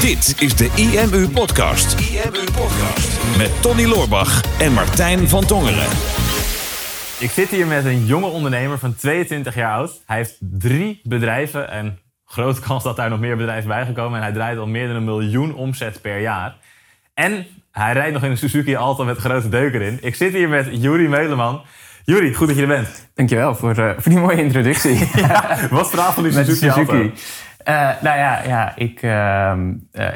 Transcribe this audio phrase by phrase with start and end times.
[0.00, 2.00] Dit is de IMU Podcast.
[2.00, 3.36] IMU Podcast.
[3.36, 5.86] Met Tony Loorbach en Martijn van Tongeren.
[7.18, 10.02] Ik zit hier met een jonge ondernemer van 22 jaar oud.
[10.06, 14.18] Hij heeft drie bedrijven en grote kans dat daar nog meer bedrijven bij gekomen.
[14.18, 16.56] En hij draait al meer dan een miljoen omzet per jaar.
[17.14, 19.98] En hij rijdt nog in een Suzuki Alta met grote deuken in.
[20.00, 21.62] Ik zit hier met Juri Meuleman.
[22.04, 23.08] Juri, goed dat je er bent.
[23.14, 24.98] Dankjewel voor, uh, voor die mooie introductie.
[25.14, 27.12] ja, wat is verhaal van die Suzuki, Suzuki.
[27.68, 29.54] Uh, nou ja, ja ik, uh,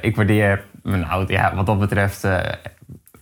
[0.01, 1.33] ik waardeer mijn auto.
[1.33, 2.23] Ja, wat dat betreft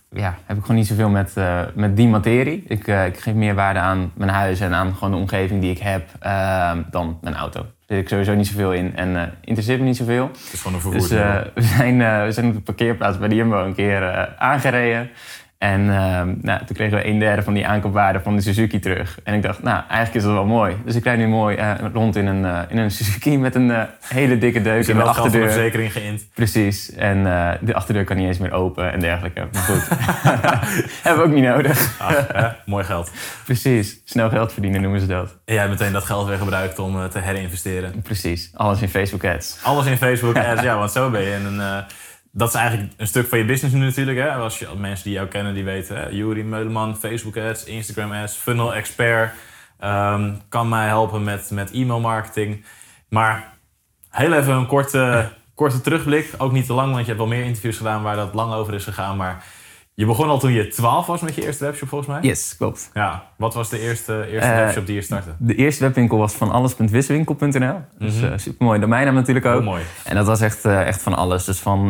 [0.09, 1.35] ja, heb ik gewoon niet zoveel met,
[1.73, 2.63] met die materie.
[2.67, 5.79] Ik, ik geef meer waarde aan mijn huis en aan gewoon de omgeving die ik
[5.79, 6.09] heb
[6.91, 7.59] dan mijn auto.
[7.59, 10.27] Daar zit ik sowieso niet zoveel in en interesseert me niet zoveel.
[10.27, 13.65] Het is gewoon een Dus we, zijn, we zijn op de parkeerplaats bij de Jumbo
[13.65, 15.09] een keer aangereden.
[15.61, 19.19] En uh, nou, toen kregen we een derde van die aankoopwaarde van de Suzuki terug.
[19.23, 20.75] En ik dacht, nou, eigenlijk is dat wel mooi.
[20.85, 23.69] Dus ik rijd nu mooi uh, rond in een, uh, in een Suzuki met een
[23.69, 25.41] uh, hele dikke deuk in de achterdeur.
[25.41, 26.25] de verzekering geïnd.
[26.33, 26.91] Precies.
[26.91, 27.23] En
[27.61, 29.47] de achterdeur kan niet eens meer open en dergelijke.
[29.51, 29.87] Maar goed,
[31.03, 31.99] hebben we ook niet nodig.
[31.99, 33.11] Ach, mooi geld.
[33.45, 34.01] Precies.
[34.05, 35.29] Snel geld verdienen noemen ze dat.
[35.45, 38.01] En jij hebt meteen dat geld weer gebruikt om te herinvesteren.
[38.01, 38.51] Precies.
[38.53, 39.59] Alles in Facebook ads.
[39.63, 40.77] Alles in Facebook ads, ja.
[40.77, 41.83] Want zo ben je een
[42.31, 44.17] dat is eigenlijk een stuk van je business nu natuurlijk.
[44.17, 44.29] Hè?
[44.29, 45.97] Als je mensen die jou kennen, die weten.
[45.97, 46.09] Hè?
[46.09, 49.33] Juri Meuleman, Facebook ads, Instagram ads, funnel expert.
[49.83, 52.65] Um, kan mij helpen met, met e-mail marketing.
[53.09, 53.53] Maar
[54.09, 56.33] heel even een korte, korte terugblik.
[56.37, 58.73] Ook niet te lang, want je hebt wel meer interviews gedaan waar dat lang over
[58.73, 59.17] is gegaan.
[59.17, 59.43] Maar
[59.93, 62.21] je begon al toen je 12 was met je eerste webshop, volgens mij?
[62.21, 62.89] Yes, klopt.
[62.93, 63.23] Ja.
[63.37, 65.29] Wat was de eerste, eerste uh, webshop die je startte?
[65.37, 67.49] De eerste webwinkel was van alles.wiswinkel.nl.
[67.49, 67.83] Mm -hmm.
[67.97, 69.63] Dus uh, supermooi domeinnaam natuurlijk ook.
[69.63, 69.83] Mooi.
[70.03, 71.45] En dat was echt, uh, echt van alles.
[71.45, 71.87] Dus van,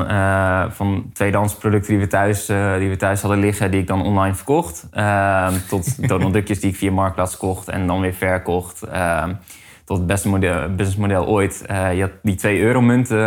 [0.71, 4.35] van tweedehands producten die we, thuis, die we thuis hadden liggen, die ik dan online
[4.35, 4.87] verkocht.
[4.91, 8.81] Ehm, tot Donald Duckjes die ik via Marktplaats kocht en dan weer verkocht.
[8.81, 9.33] Ehm,
[9.85, 11.63] tot het beste model, businessmodel ooit.
[11.67, 13.19] je had die 2 euro munten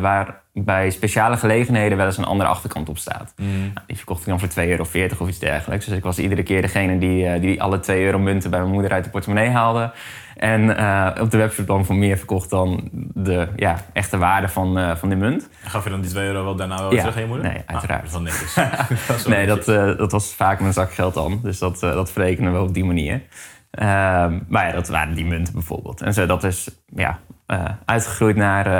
[0.00, 3.32] waar bij speciale gelegenheden wel eens een andere achterkant op staat.
[3.36, 3.46] Mm.
[3.48, 4.82] Nou, die verkocht ik dan voor 2,40 euro
[5.18, 5.86] of iets dergelijks.
[5.86, 8.92] Dus ik was iedere keer degene die, die alle 2 euro munten bij mijn moeder
[8.92, 9.92] uit de portemonnee haalde.
[10.36, 14.78] En uh, op de webshop dan voor meer verkocht dan de ja, echte waarde van,
[14.78, 15.48] uh, van die munt.
[15.64, 17.46] En gaf je dan die 2 euro wel daarna wel ja, terug aan je moeder?
[17.46, 18.06] Nee, uiteraard.
[18.06, 19.26] Ah, dat is netjes.
[19.34, 21.40] nee, dat, uh, dat was vaak mijn zakgeld dan.
[21.42, 23.22] Dus dat, dat verrekenen we op die manier.
[23.70, 26.00] Ehm, maar ja, dat waren die munten bijvoorbeeld.
[26.00, 27.18] En zo, dat is ja,
[27.52, 28.72] uh, uitgegroeid naar uh,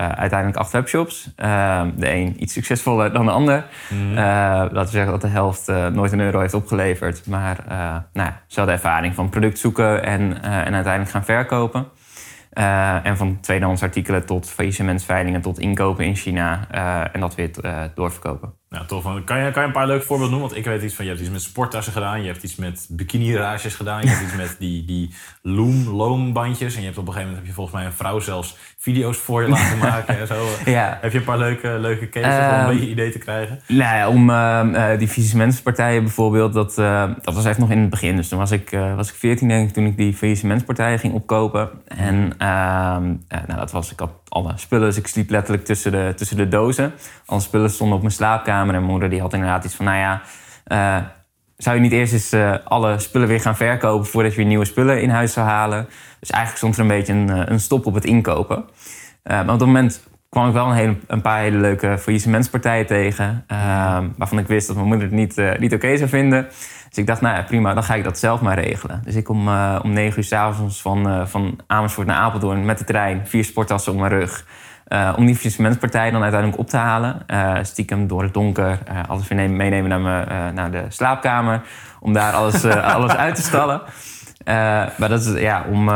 [0.00, 1.32] uh, uiteindelijk acht webshops.
[1.36, 3.64] Ehm, de een iets succesvoller dan de ander.
[3.88, 4.14] Mm.
[4.14, 7.26] laten we zeggen dat de helft nooit een euro heeft opgeleverd.
[7.26, 7.56] Maar
[8.12, 11.86] nou, ze hadden ervaring van product zoeken en, en uiteindelijk gaan verkopen.
[13.02, 16.66] en van tweedehands artikelen tot faillissementsveilingen tot inkopen in China.
[17.12, 17.50] en dat weer
[17.94, 18.57] doorverkopen.
[18.70, 19.02] Nou, tof.
[19.02, 20.48] Kan je, kan je een paar leuke voorbeelden noemen?
[20.48, 22.20] Want ik weet iets van, je hebt iets met sporttassen gedaan.
[22.20, 24.02] Je hebt iets met bikini-rages gedaan.
[24.02, 26.74] Je hebt iets met die, die loom, loombandjes.
[26.74, 29.16] En je hebt op een gegeven moment, heb je volgens mij een vrouw zelfs video's
[29.16, 30.46] voor je laten maken en zo.
[30.64, 30.98] Ja.
[31.00, 33.60] Heb je een paar leuke, leuke cases um, om een beetje idee te krijgen?
[33.66, 37.90] Nou ja, om uh, die faillissementspartijen bijvoorbeeld, dat, uh, dat was echt nog in het
[37.90, 38.16] begin.
[38.16, 41.14] Dus toen was ik, uh, was ik 14 denk ik, toen ik die faillissementspartijen ging
[41.14, 41.70] opkopen.
[41.86, 42.32] En
[43.46, 46.48] nou, dat was, ik had alle spullen, dus ik sliep letterlijk tussen de, tussen de
[46.48, 46.92] dozen.
[47.26, 48.57] Alle spullen stonden op mijn slaapkamer.
[48.64, 50.22] Mijn moeder die had inderdaad iets van, nou ja,
[50.66, 51.04] uh,
[51.56, 54.64] zou je niet eerst eens uh, alle spullen weer gaan verkopen voordat je weer nieuwe
[54.64, 55.86] spullen in huis zou halen?
[56.20, 58.64] Dus eigenlijk stond er een beetje een, een stop op het inkopen.
[59.22, 63.44] Maar op dat moment kwam ik wel een, hele, een paar hele leuke faillissementspartijen tegen.
[64.16, 66.46] waarvan ik wist dat mijn moeder het niet, niet oké zou vinden.
[66.88, 69.00] Dus ik dacht, nou ja, prima, dan ga ik dat zelf maar regelen.
[69.04, 69.48] Dus ik om,
[69.82, 73.98] om negen uur s'avonds van, van Amersfoort naar Apeldoorn met de trein, vier sporttassen op
[73.98, 74.44] mijn rug.
[74.88, 77.22] Uh, om die faillissementspartij dan uiteindelijk op te halen.
[77.26, 81.62] Uh, stiekem door het donker uh, alles weer meenemen naar, me, naar de slaapkamer.
[82.00, 83.82] Om daar alles, alles uit te stallen.
[84.96, 85.88] maar dat is, ja, om,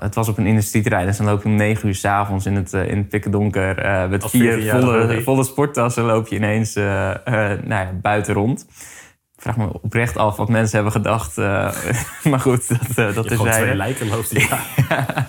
[0.00, 1.06] het was op een industrieterrein.
[1.06, 4.08] Dus dan loop je om negen uur s'avonds in het, in het pikke donker...
[4.08, 8.66] met Als vier volle, volle sporttassen loop je ineens nou ja, buiten rond.
[9.36, 11.36] Ik vraag me oprecht af wat mensen hebben gedacht.
[12.30, 13.62] maar goed, dat, dat je is hij.
[13.62, 15.26] twee lijken loopt die ja.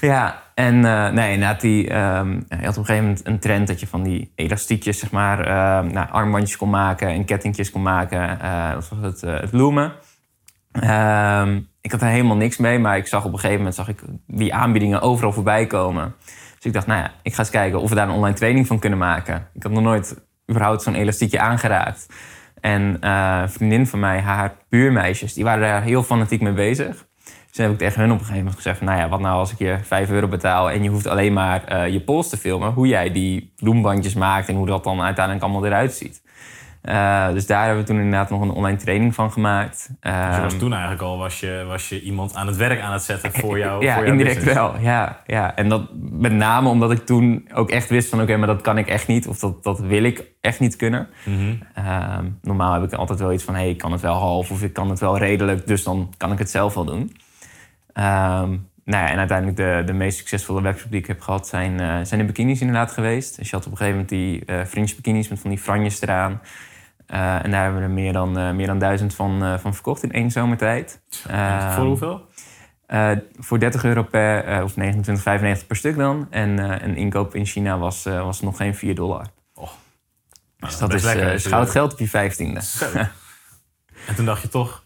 [0.00, 3.80] ja, en uh, nee, die, um, je had op een gegeven moment een trend dat
[3.80, 8.38] je van die elastiekjes, zeg maar, uh, nou, armbandjes kon maken en kettingjes kon maken.
[8.42, 9.92] Uh, dat was het, het loomen.
[10.72, 13.88] Um, ik had er helemaal niks mee, maar ik zag op een gegeven moment zag
[13.88, 16.14] ik die aanbiedingen overal voorbij komen.
[16.54, 18.66] Dus ik dacht, nou ja, ik ga eens kijken of we daar een online training
[18.66, 19.48] van kunnen maken.
[19.54, 20.16] Ik had nog nooit
[20.50, 22.06] überhaupt zo'n elastiekje aangeraakt.
[22.60, 27.06] En een vriendin van mij, haar buurmeisjes, die waren daar heel fanatiek mee bezig.
[27.52, 28.80] Dus toen heb ik tegen hun op een gegeven moment gezegd...
[28.80, 30.70] nou ja, wat nou als ik je 5 euro betaal...
[30.70, 32.72] en je hoeft alleen maar uh, je pols te filmen...
[32.72, 36.22] hoe jij die bloembandjes maakt en hoe dat dan uiteindelijk allemaal eruit ziet.
[36.82, 39.88] Uh, dus daar hebben we toen inderdaad nog een online training van gemaakt.
[40.00, 42.80] dus je was Ehm, toen eigenlijk al was je, was je iemand aan het werk
[42.80, 43.82] aan het zetten voor jou.
[43.84, 44.60] ja, voor jouw indirect business.
[44.60, 44.80] wel.
[44.80, 45.56] Ja, ja.
[45.56, 48.22] En dat met name omdat ik toen ook echt wist van...
[48.22, 49.26] oké, maar dat kan ik echt niet.
[49.26, 51.08] Of dat, dat wil ik echt niet kunnen.
[51.24, 51.54] Mhm.
[51.74, 53.54] Ehm, normaal heb ik altijd wel iets van...
[53.54, 55.66] hey, ik kan het wel half of ik kan het wel redelijk...
[55.66, 57.12] dus dan kan ik het zelf wel doen.
[57.92, 58.50] Ehm,
[58.84, 61.48] nou ja, en uiteindelijk de, de meest succesvolle webshop die ik heb gehad...
[61.48, 63.36] zijn, eh, zijn de bikinis inderdaad geweest.
[63.36, 65.28] Dus je had op een gegeven moment die eh fringe bikinis...
[65.28, 66.40] met van die franjes eraan.
[67.06, 70.12] Eh, en daar hebben we er meer dan, meer dan duizend van, van verkocht in
[70.12, 71.02] één zomertijd.
[71.28, 72.30] Ehm, voor hoeveel?
[73.38, 76.26] voor 30 euro per, of 29,95 per stuk dan.
[76.30, 79.26] En een inkoop in China was, was nog geen 4 dollar.
[79.54, 79.70] Oh.
[80.58, 82.60] Dus Nou, dat is lekker als je- goud geld op je vijftiende.
[84.06, 84.84] En toen dacht je toch,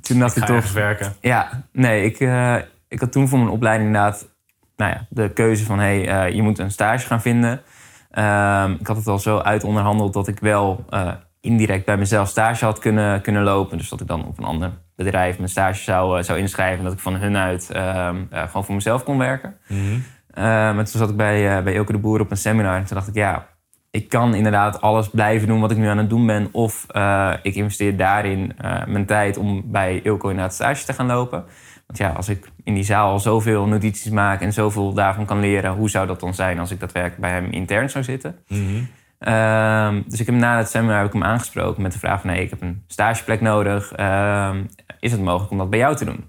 [0.00, 1.12] Toen dacht ik ik toch, werken.
[1.20, 2.56] ja, nee, ik, eh,
[2.88, 4.28] ik had toen voor mijn opleiding inderdaad
[4.76, 7.62] nou ja, de keuze van hey, eh, je moet een stage gaan vinden.
[8.10, 12.64] Ehm, ik had het al zo uitonderhandeld dat ik wel eh, indirect bij mezelf stage
[12.64, 13.78] had kunnen, kunnen lopen.
[13.78, 16.78] Dus dat ik dan op een ander bedrijf mijn stage zou, zou inschrijven.
[16.78, 19.56] En dat ik van hun uit ehm, eh, gewoon voor mezelf kon werken.
[19.68, 19.98] Mhm.
[20.34, 22.76] Maar toen zat ik bij, bij Ilke de Boer op een seminar.
[22.76, 23.46] En toen dacht ik, ja,
[23.90, 26.48] ik kan inderdaad alles blijven doen wat ik nu aan het doen ben.
[26.52, 31.06] Of eh, ik investeer daarin eh, mijn tijd om bij Ilko inderdaad stage te gaan
[31.06, 31.44] lopen.
[31.86, 35.40] Want ja, als ik in die zaal al zoveel notities maak en zoveel daarvan kan
[35.40, 35.72] leren...
[35.72, 38.38] hoe zou dat dan zijn als ik daadwerkelijk bij hem intern zou zitten?
[38.48, 38.82] Mhm.
[39.18, 42.30] Ehm, dus ik heb na het seminar heb ik hem aangesproken met de vraag van...
[42.30, 43.92] nee, ik heb een stageplek nodig.
[43.92, 44.64] Ehm,
[45.00, 46.24] is het mogelijk om dat bij jou te doen?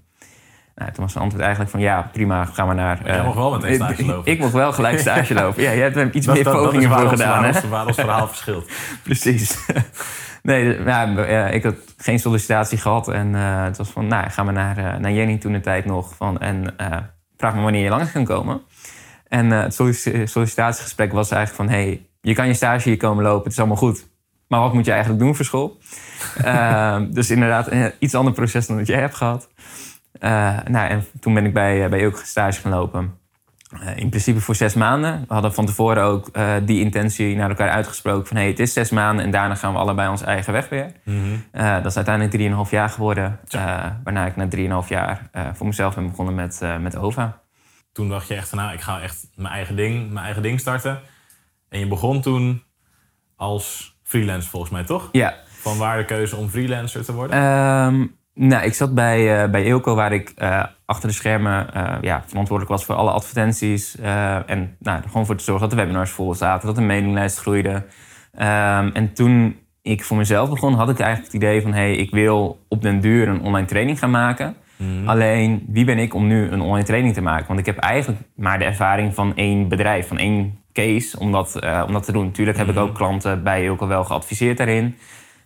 [0.78, 3.00] Nou, toen was zijn antwoord eigenlijk van ja, prima, ga maar naar...
[3.04, 4.32] jij eh, mocht wel meteen stage lopen.
[4.32, 5.62] Ik mocht wel gelijk stage lopen.
[5.62, 7.46] Ja, jij hebt er iets Dat, meer dat, dat pogingen voor ons, gedaan.
[7.46, 8.70] ons, waar ons verhaal verschilt.
[9.02, 9.58] Precies.
[10.42, 10.76] nee,
[11.52, 13.08] ik had geen sollicitatie gehad.
[13.08, 15.84] En eh, het was van, nou, ga maar naar, eh, naar Jenny toen de tijd
[15.84, 16.14] nog.
[16.16, 16.96] Van, en eh,
[17.36, 18.60] vraag me wanneer je langs kan komen.
[19.28, 21.78] En eh, het sollici- sollicitatiegesprek was eigenlijk van...
[21.78, 24.06] hey, je kan je stage hier komen lopen, het is allemaal goed.
[24.48, 25.78] Maar wat moet je eigenlijk doen voor school?
[26.44, 29.48] Eh, dus inderdaad, een iets ander proces dan dat jij hebt gehad.
[30.18, 33.18] Eh, nou, en toen ben ik bij, eh, bij Ilke stage gaan lopen.
[33.80, 35.24] Eh, in principe voor zes maanden.
[35.28, 36.30] We hadden van tevoren ook
[36.64, 38.36] die intentie naar elkaar uitgesproken van...
[38.36, 40.92] hey, het is zes maanden en daarna gaan we allebei onze eigen weg weer.
[41.04, 41.36] Mhm.
[41.52, 43.40] Dat is uiteindelijk drieënhalf jaar geworden.
[44.04, 47.40] waarna ik na drieënhalf jaar voor mezelf ben begonnen met, met OVA.
[47.92, 50.60] Toen dacht je echt van, nou, ik ga echt mijn eigen ding, mijn eigen ding
[50.60, 51.00] starten.
[51.68, 52.62] En je begon toen
[53.36, 55.08] als freelance volgens mij, toch?
[55.12, 57.36] Ja, Van waar de keuze om freelancer te worden?
[57.36, 58.06] Ehm,
[58.38, 62.22] nou, ik zat bij, eh bij Eelco, waar ik eh, achter de schermen eh, ja,
[62.26, 63.96] verantwoordelijk was voor alle advertenties.
[64.46, 67.84] en nou, gewoon voor te zorgen dat de webinars vol zaten, dat de mailinglijst groeide.
[68.34, 71.72] Ehm, en toen ik voor mezelf begon, had ik eigenlijk het idee van...
[71.72, 74.54] hey, ik wil op den duur een online training gaan maken.
[74.76, 75.08] Mhm.
[75.08, 77.46] Alleen, wie ben ik om nu een online training te maken?
[77.46, 81.54] Want ik heb eigenlijk maar de ervaring van één bedrijf, van één case om dat,
[81.86, 82.24] om dat te doen.
[82.24, 84.96] Natuurlijk heb ik ook klanten bij Eelco wel geadviseerd daarin.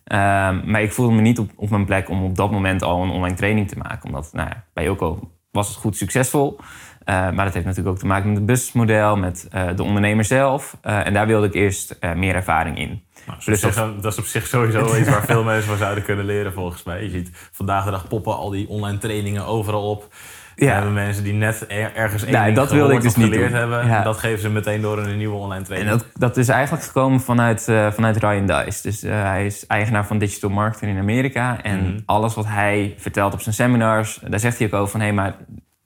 [0.03, 3.03] Ehm, maar ik voelde me niet op, op mijn plek om op dat moment al
[3.03, 4.05] een online training te maken.
[4.05, 6.59] Omdat nou ja, bij Ilko was het goed succesvol.
[7.03, 10.25] Eh, maar dat heeft natuurlijk ook te maken met het businessmodel, met eh, de ondernemer
[10.25, 10.77] zelf.
[10.81, 13.03] Eh, en daar wilde ik eerst meer ervaring in.
[13.27, 16.03] Nou, dat, op zich, dat is op zich sowieso iets waar veel mensen van zouden
[16.03, 17.03] kunnen leren volgens mij.
[17.03, 20.13] Je ziet vandaag de dag poppen al die online trainingen overal op.
[20.55, 20.65] Ja.
[20.65, 23.49] We hebben mensen die net er- ergens één ding dat wilde ik dus niet geleerd
[23.49, 23.59] doen.
[23.59, 23.87] hebben.
[23.87, 24.03] Ja.
[24.03, 25.91] Dat geven ze meteen door in een nieuwe online En training.
[25.91, 28.81] dat, dat is eigenlijk gekomen vanuit, eh, vanuit Ryan Dice.
[28.81, 31.61] Dus eh, hij is eigenaar van digital marketing in Amerika.
[31.61, 31.99] En Mhm.
[32.05, 34.99] alles wat hij vertelt op zijn seminars, daar zegt hij ook over van...
[35.01, 35.33] hé, maar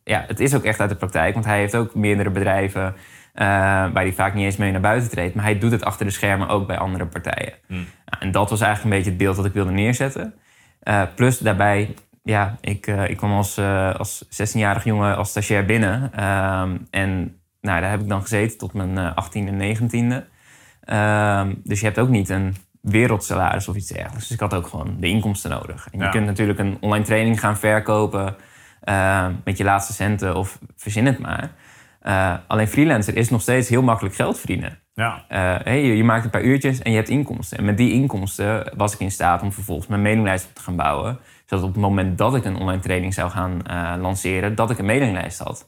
[0.04, 1.34] ja, het is ook echt uit de praktijk.
[1.34, 2.96] Want hij heeft ook meerdere bedrijven
[3.34, 5.36] eh, waar hij vaak niet eens mee naar buiten treedt.
[5.36, 7.54] Maar hij doet het achter de schermen ook bij andere partijen.
[7.68, 7.80] Mhm.
[8.20, 10.34] En dat was eigenlijk een beetje het beeld dat ik wilde neerzetten.
[11.16, 11.94] Plus daarbij,
[12.28, 16.14] ja, ik, eh, ik kwam als, eh, als 16-jarig jongen als stagiair binnen.
[16.14, 20.26] Ehm, en nou, daar heb ik dan gezeten tot mijn eh 18e en 19e.
[20.82, 24.28] Ehm, dus je hebt ook niet een wereldsalaris of iets dergelijks.
[24.28, 25.88] Dus ik had ook gewoon de inkomsten nodig.
[25.92, 28.36] En je kunt natuurlijk een online training gaan verkopen
[28.84, 31.52] ehm, met je laatste centen of verzin het maar.
[32.08, 34.80] Eh, alleen freelancer is nog steeds heel makkelijk geld verdienen.
[34.94, 37.58] Ja, Eh, hey, je, je maakt een paar uurtjes en je hebt inkomsten.
[37.58, 40.76] En met die inkomsten was ik in staat om vervolgens mijn mailinglijst op te gaan
[40.76, 41.20] bouwen.
[41.48, 44.78] Zodat op het moment dat ik een online training zou gaan eh, lanceren, dat ik
[44.78, 45.68] een mailinglijst had.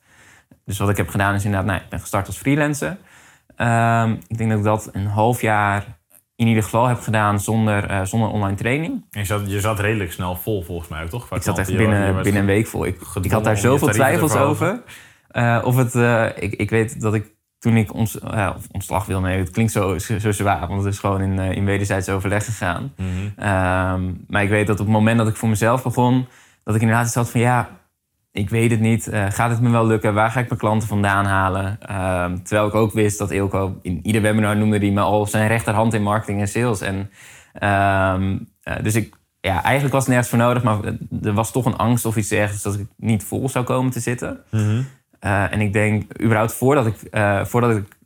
[0.66, 2.98] Dus wat ik heb gedaan is inderdaad, nou, ik ben gestart als freelancer.
[3.56, 5.86] Ehm, ik denk dat ik dat een half jaar
[6.36, 9.06] in ieder geval heb gedaan zonder, eh, zonder online training.
[9.12, 11.32] en je zat, je zat redelijk snel vol volgens mij ook, toch?
[11.32, 12.86] Ik zat echt binnen, binnen een week vol.
[12.86, 12.98] Ik,
[13.30, 14.82] had daar zoveel twijfels over.
[15.30, 15.96] Eh, of het,
[16.36, 19.98] ik, ik weet dat ik toen ik ons, of ontslag wil nemen, het klinkt zo,
[19.98, 22.94] zo, zwaar, want het is gewoon in, eh, in wederzijds overleg gegaan.
[22.98, 23.08] Mhm.
[23.36, 26.28] Ehm, maar ik weet dat op het moment dat ik voor mezelf begon,
[26.64, 27.70] dat ik inderdaad had van ja,
[28.32, 29.08] ik weet het niet.
[29.08, 30.14] Eh, gaat het me wel lukken?
[30.14, 31.78] Waar ga ik mijn klanten vandaan halen?
[31.82, 35.48] Ehm, terwijl ik ook wist dat Ilko in ieder webinar noemde hij me al zijn
[35.48, 36.82] rechterhand in marketing en sales.
[36.82, 37.10] En,
[37.54, 40.80] ehm, eh, dus ik, ja, eigenlijk was het nergens voor nodig, maar
[41.24, 44.00] er was toch een angst of iets ergens dat ik niet vol zou komen te
[44.00, 44.40] zitten.
[44.52, 44.82] Mhm.
[45.20, 46.96] Eh, en ik denk, überhaupt voordat ik,
[47.48, 47.98] voordat ik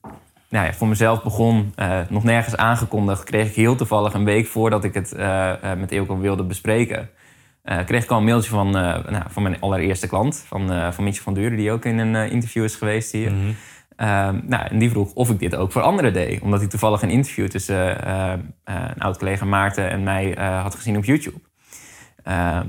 [0.49, 1.73] nou ja, voor mezelf begon,
[2.09, 5.15] nog nergens aangekondigd, kreeg ik heel toevallig een week voordat ik het
[5.77, 7.09] met Ilko wilde bespreken
[7.85, 11.33] kreeg ik al een mailtje van, nou, van mijn allereerste klant, van, van Mietje van
[11.33, 13.31] Duren, die ook in een interview is geweest hier.
[13.31, 13.55] Mm
[14.45, 17.09] nou, en die vroeg of ik dit ook voor anderen deed, omdat hij toevallig een
[17.09, 18.09] interview tussen
[18.63, 21.37] een oud collega Maarten en mij had gezien op YouTube.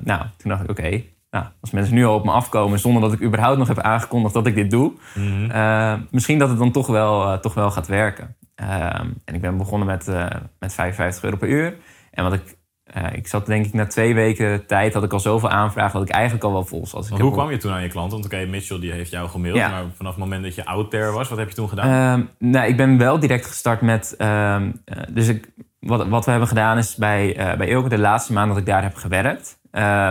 [0.05, 1.03] nou, toen dacht ik, oké,
[1.35, 4.35] nou, als mensen nu al op me afkomen zonder dat ik überhaupt nog heb aangekondigd
[4.35, 6.01] dat ik dit doe, mhm.
[6.11, 8.37] misschien dat het dan toch wel, toch wel gaat werken.
[8.55, 10.07] Ehm, en ik ben begonnen met,
[10.59, 11.77] met 55 euro per uur.
[12.11, 12.57] En wat ik
[13.13, 16.15] ik zat denk ik na twee weken tijd had ik al zoveel aanvragen dat ik
[16.15, 17.09] eigenlijk al wel vol zat.
[17.09, 18.13] hoe kwam je toen aan je klant?
[18.13, 21.11] Want oké, Mitchell die heeft jou gemaild, maar vanaf het moment dat je out there
[21.11, 22.21] was, wat heb je toen gedaan?
[22.21, 24.15] Uh, nou, ik ben wel direct gestart met.
[24.19, 24.63] Uh,
[25.11, 25.51] dus ik,
[25.81, 28.83] wat, wat we hebben gedaan is bij, bij Ilke de laatste maand dat ik daar
[28.83, 29.59] heb gewerkt.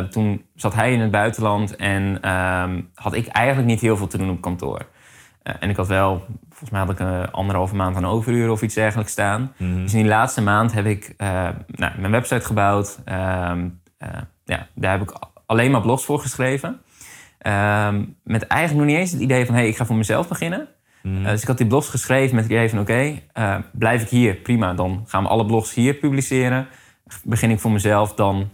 [0.09, 4.17] Toen zat hij in het buitenland en ehm, had ik eigenlijk niet heel veel te
[4.17, 4.85] doen op kantoor.
[5.43, 6.25] en ik had wel
[6.63, 9.53] volgens mij had ik een anderhalve maand aan overuren of iets dergelijks staan.
[9.57, 9.81] Mhm.
[9.81, 12.99] Dus in die laatste maand heb ik uh, nou, mijn website gebouwd.
[13.05, 13.67] Ehm,
[13.97, 14.09] eh,
[14.45, 15.13] ja, daar heb ik
[15.45, 16.81] alleen maar blogs voor geschreven.
[17.37, 19.55] Ehm, met eigenlijk nog niet eens het idee van...
[19.55, 20.67] hey, ik ga voor mezelf beginnen.
[21.01, 21.25] Mhm.
[21.25, 22.79] Eh, dus ik had die blogs geschreven met het idee van...
[22.79, 23.21] oké,
[23.71, 24.73] blijf ik hier, prima.
[24.73, 26.67] Dan gaan we alle blogs hier publiceren.
[27.23, 28.49] Begin ik voor mezelf, dan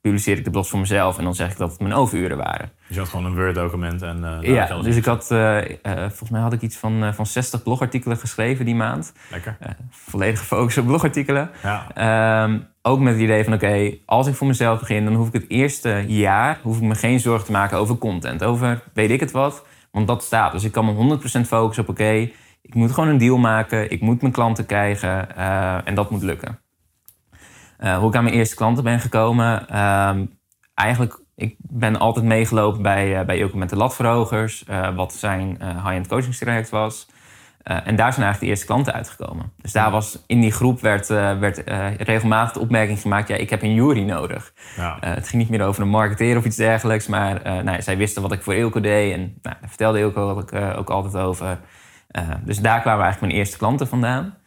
[0.00, 2.70] publiceer ik de blogs voor mezelf en dan zeg ik dat het mijn overuren waren.
[2.86, 4.40] Dus je had gewoon een Word-document en...
[4.42, 8.16] Uh, ja, dus ik had, uh, volgens mij had ik iets van, van 60 blogartikelen
[8.16, 9.12] geschreven die maand.
[9.30, 9.56] Lekker.
[9.90, 11.50] volledig gefocust op blogartikelen.
[11.62, 11.86] Ja.
[11.94, 15.04] Ehm, ook met het idee van, oké, als ik voor mezelf begin...
[15.04, 18.44] dan hoef ik het eerste jaar hoef ik me geen zorgen te maken over content.
[18.44, 20.52] Over weet ik het wat, want dat staat.
[20.52, 22.30] Dus ik kan me 100% focussen op, oké,
[22.62, 23.90] ik moet gewoon een deal maken.
[23.90, 25.36] Ik moet mijn klanten krijgen
[25.84, 26.58] en dat moet lukken.
[27.78, 29.66] Uh, hoe ik aan mijn eerste klanten ben gekomen.
[29.70, 30.16] Uh,
[30.74, 34.64] eigenlijk, ik ben altijd meegelopen bij, uh, bij Ilke met de latverhogers.
[34.64, 37.08] Eh, wat zijn high-end coachingstraject was.
[37.62, 39.52] en daar zijn eigenlijk de eerste klanten uitgekomen.
[39.62, 41.06] Dus daar was, in die groep werd,
[41.38, 41.62] werd
[41.98, 43.28] regelmatig de opmerking gemaakt...
[43.28, 44.52] ja, ik heb een jury nodig.
[44.76, 44.96] Ja.
[45.00, 47.06] het ging niet meer over een marketeer of iets dergelijks...
[47.06, 49.12] maar nou, zij wisten wat ik voor Ilko deed.
[49.12, 51.58] En nou, daar vertelde Ilko ook, ook altijd over.
[52.44, 54.37] dus daar kwamen eigenlijk mijn eerste klanten vandaan.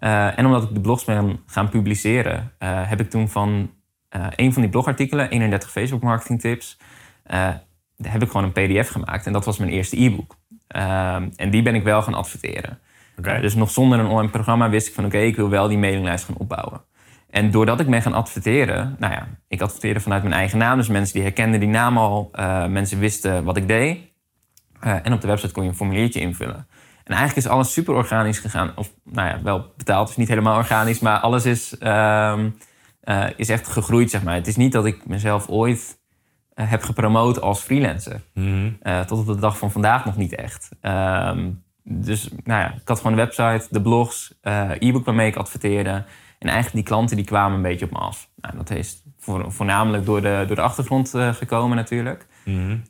[0.00, 3.70] Uh, en omdat ik de blogs ben gaan publiceren, uh, heb ik toen van
[4.16, 6.78] uh, een van die blogartikelen, 31 Facebook marketing tips,
[8.02, 9.26] heb ik gewoon een PDF gemaakt.
[9.26, 10.36] En dat was mijn eerste e-book.
[11.36, 12.78] en die ben ik wel gaan adverteren.
[13.18, 13.40] Okay.
[13.40, 16.24] dus nog zonder een online programma wist ik van oké, ik wil wel die mailinglijst
[16.24, 16.84] gaan opbouwen.
[17.30, 20.76] En doordat ik mee gaan adverteren, nou ja, ik adverteerde vanuit mijn eigen naam.
[20.76, 22.30] Dus mensen die herkenden die naam al,
[22.68, 23.98] mensen wisten wat ik deed.
[24.80, 26.66] en op de website kon je een formuliertje invullen.
[27.10, 28.72] En eigenlijk is alles super organisch gegaan.
[28.74, 30.98] Of nou ja, wel betaald, dus niet helemaal organisch.
[30.98, 32.38] Maar alles is, uh,
[33.04, 34.34] uh, is echt gegroeid, zeg maar.
[34.34, 35.98] Het is niet dat ik mezelf ooit
[36.54, 38.20] uh, heb gepromoot als freelancer.
[38.34, 40.68] Mm tot op de dag van vandaag nog niet echt.
[40.80, 41.50] Ehm,
[41.82, 44.34] dus nou ja, ik had gewoon een website, de blogs,
[44.78, 46.04] e-book waarmee ik adverteerde.
[46.38, 48.28] En eigenlijk die klanten die kwamen een beetje op me af.
[48.36, 49.02] Nou, dat is
[49.48, 52.26] voornamelijk door de, door de achtergrond gekomen natuurlijk.
[52.44, 52.82] Mm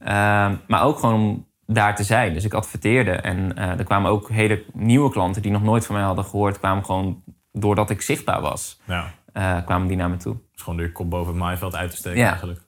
[0.67, 2.35] maar ook gewoon daar te zijn.
[2.35, 5.95] Dus ik adverteerde en uh, er kwamen ook hele nieuwe klanten die nog nooit van
[5.95, 7.23] mij hadden gehoord, kwamen gewoon
[7.53, 9.13] doordat ik zichtbaar was, ja.
[9.33, 10.37] uh, kwamen die naar me toe.
[10.53, 12.29] Dus gewoon door je kop boven het maaiveld uit te steken ja.
[12.29, 12.61] eigenlijk.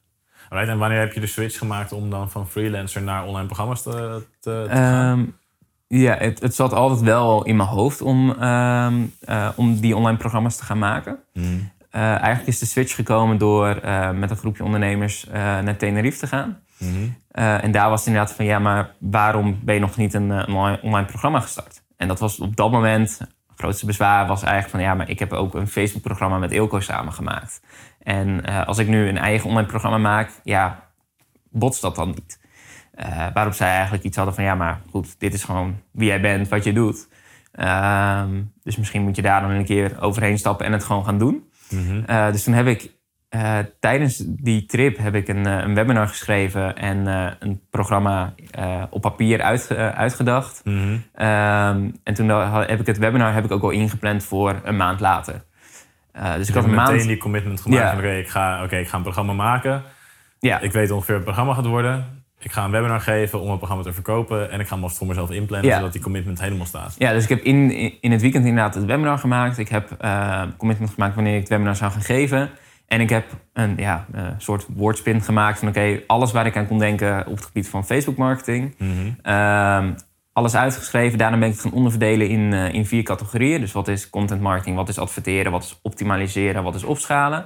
[0.49, 3.83] Right, en wanneer heb je de switch gemaakt om dan van freelancer naar online programma's
[3.83, 5.19] te, te, te gaan?
[5.19, 5.37] Um,
[5.87, 10.19] ja, het, het, zat altijd wel in mijn hoofd om, um, uh, om die online
[10.19, 11.19] programma's te gaan maken.
[11.33, 11.71] Mm.
[11.91, 13.81] eigenlijk is de switch gekomen door
[14.15, 16.63] met een groepje ondernemers naar Tenerife te gaan.
[16.83, 17.03] Mhm.
[17.33, 20.31] Uh, en daar was het inderdaad van, ja, maar waarom ben je nog niet een,
[20.31, 21.83] een online programma gestart?
[21.97, 25.19] En dat was op dat moment, het grootste bezwaar was eigenlijk van, ja, maar ik
[25.19, 27.61] heb ook een Facebook-programma met Ilko samengemaakt.
[28.03, 30.89] En uh, als ik nu een eigen online programma maak, ja,
[31.51, 32.41] botst dat dan niet?
[33.01, 36.21] Uh, waarop zij eigenlijk iets hadden van, ja, maar goed, dit is gewoon wie jij
[36.21, 37.09] bent, wat je doet.
[37.53, 41.19] Ehm, dus misschien moet je daar dan een keer overheen stappen en het gewoon gaan
[41.19, 41.51] doen.
[41.71, 42.33] Mhm.
[42.33, 42.91] dus toen heb ik
[43.35, 48.83] uh, tijdens die trip heb ik een, een webinar geschreven en uh, een programma uh,
[48.91, 50.61] op papier uit, uitgedacht.
[50.65, 50.93] Mm -hmm.
[50.93, 55.01] um, en toen heb ik het webinar heb ik ook al ingepland voor een maand
[55.01, 55.45] later.
[56.37, 57.07] dus ik had een meteen maand...
[57.07, 59.83] die commitment gemaakt van oké, okay, ik, ga, okay, ik ga een programma maken.
[60.39, 60.61] Ja.
[60.61, 62.25] Ik weet ongeveer wat het programma gaat worden.
[62.39, 64.51] Ik ga een webinar geven om het programma te verkopen.
[64.51, 65.77] En ik ga hem voor mezelf inplannen, Ja.
[65.77, 66.95] zodat die commitment helemaal staat.
[66.99, 67.71] Ja, dus ik heb in,
[68.01, 69.59] in het weekend inderdaad het webinar gemaakt.
[69.59, 69.89] Ik heb
[70.57, 72.51] commitment gemaakt wanneer ik het webinar zou gaan geven.
[72.93, 76.67] En ik heb een ja, uh, soort woordspin gemaakt van oké, alles waar ik aan
[76.67, 78.75] kon denken op het gebied van Facebook marketing.
[79.23, 79.93] Ehm,
[80.33, 81.19] alles uitgeschreven.
[81.19, 83.61] Daarna ben ik het gaan onderverdelen in, uh, in vier categorieën.
[83.61, 87.45] Dus wat is content marketing, wat is adverteren, wat is optimaliseren, wat is opschalen.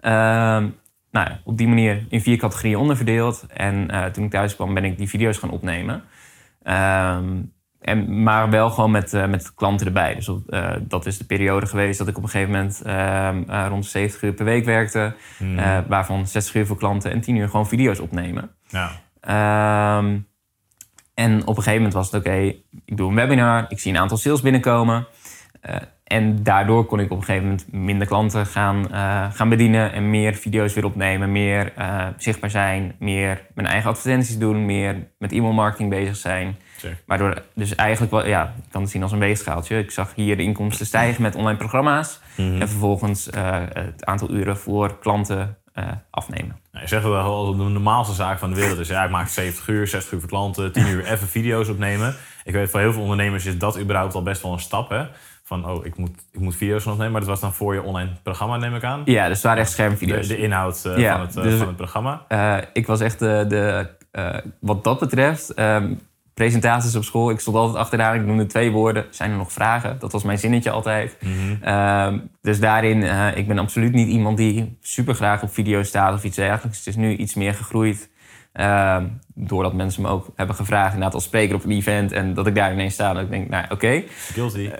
[0.00, 0.68] Ehm,
[1.10, 3.46] nou ja, op die manier in vier categorieën onderverdeeld.
[3.46, 6.02] En uh, toen ik thuis kwam ben ik die video's gaan opnemen.
[6.62, 7.52] Um,
[7.84, 10.14] en, maar wel gewoon met, uh, met klanten erbij.
[10.14, 13.86] Dus uh, dat is de periode geweest dat ik op een gegeven moment uh, rond
[13.86, 15.14] 70 uur per week werkte.
[15.38, 15.56] Mm.
[15.88, 18.50] waarvan 60 uur voor klanten en 10 uur gewoon video's opnemen.
[18.68, 18.90] Ja.
[19.98, 20.26] Um,
[21.14, 23.92] en op een gegeven moment was het oké, okay, ik doe een webinar, ik zie
[23.92, 25.06] een aantal sales binnenkomen.
[26.04, 28.88] En daardoor kon ik op een gegeven moment minder klanten gaan,
[29.32, 31.72] gaan bedienen en meer video's weer opnemen, meer
[32.16, 36.56] zichtbaar zijn, meer mijn eigen advertenties doen, meer met e-mail marketing bezig zijn.
[37.06, 39.78] Waardoor, dus eigenlijk, wel, ja, ik kan het zien als een weegschaaltje.
[39.78, 42.20] Ik zag hier de inkomsten stijgen met online programma's.
[42.36, 42.60] Mhm.
[42.60, 45.56] En vervolgens uh, het aantal uren voor klanten
[46.10, 46.56] afnemen.
[46.72, 48.88] Nou, je zegt wel de normaalste zaak van de wereld is...
[48.88, 52.14] ja, ik maak 70 uur, 60 uur voor klanten, 10 uur even video's opnemen.
[52.44, 55.04] Ik weet voor heel veel ondernemers is dat überhaupt al best wel een stap, hè?
[55.46, 57.12] Van, oh, ik moet, ik moet video's opnemen.
[57.12, 59.02] Maar dat was dan voor je online programma, neem ik aan?
[59.04, 60.28] Ja, dus het waren echt schermvideo's.
[60.28, 62.26] De, de inhoud uh, ja, van, het, dus, van het programma.
[62.72, 63.44] ik was echt de...
[63.48, 63.88] de
[64.58, 65.58] wat dat betreft...
[65.58, 66.00] Um,
[66.34, 67.30] presentaties op school.
[67.30, 68.14] Ik stond altijd achteraan.
[68.14, 69.06] Ik noemde twee woorden.
[69.10, 69.98] Zijn er nog vragen?
[69.98, 71.16] Dat was mijn zinnetje altijd.
[71.20, 71.62] Mhm.
[71.62, 73.02] Ehm, dus daarin,
[73.36, 76.78] ik ben absoluut niet iemand die super graag op video staat of iets dergelijks.
[76.78, 78.10] Het is nu iets meer gegroeid.
[78.60, 78.96] Uh,
[79.34, 82.12] doordat mensen me ook hebben gevraagd, inderdaad als spreker op een event.
[82.12, 83.12] En dat ik daar ineens sta.
[83.12, 83.74] Dat ik denk, nou oké.
[83.74, 84.06] Okay.
[84.08, 84.70] Guilty.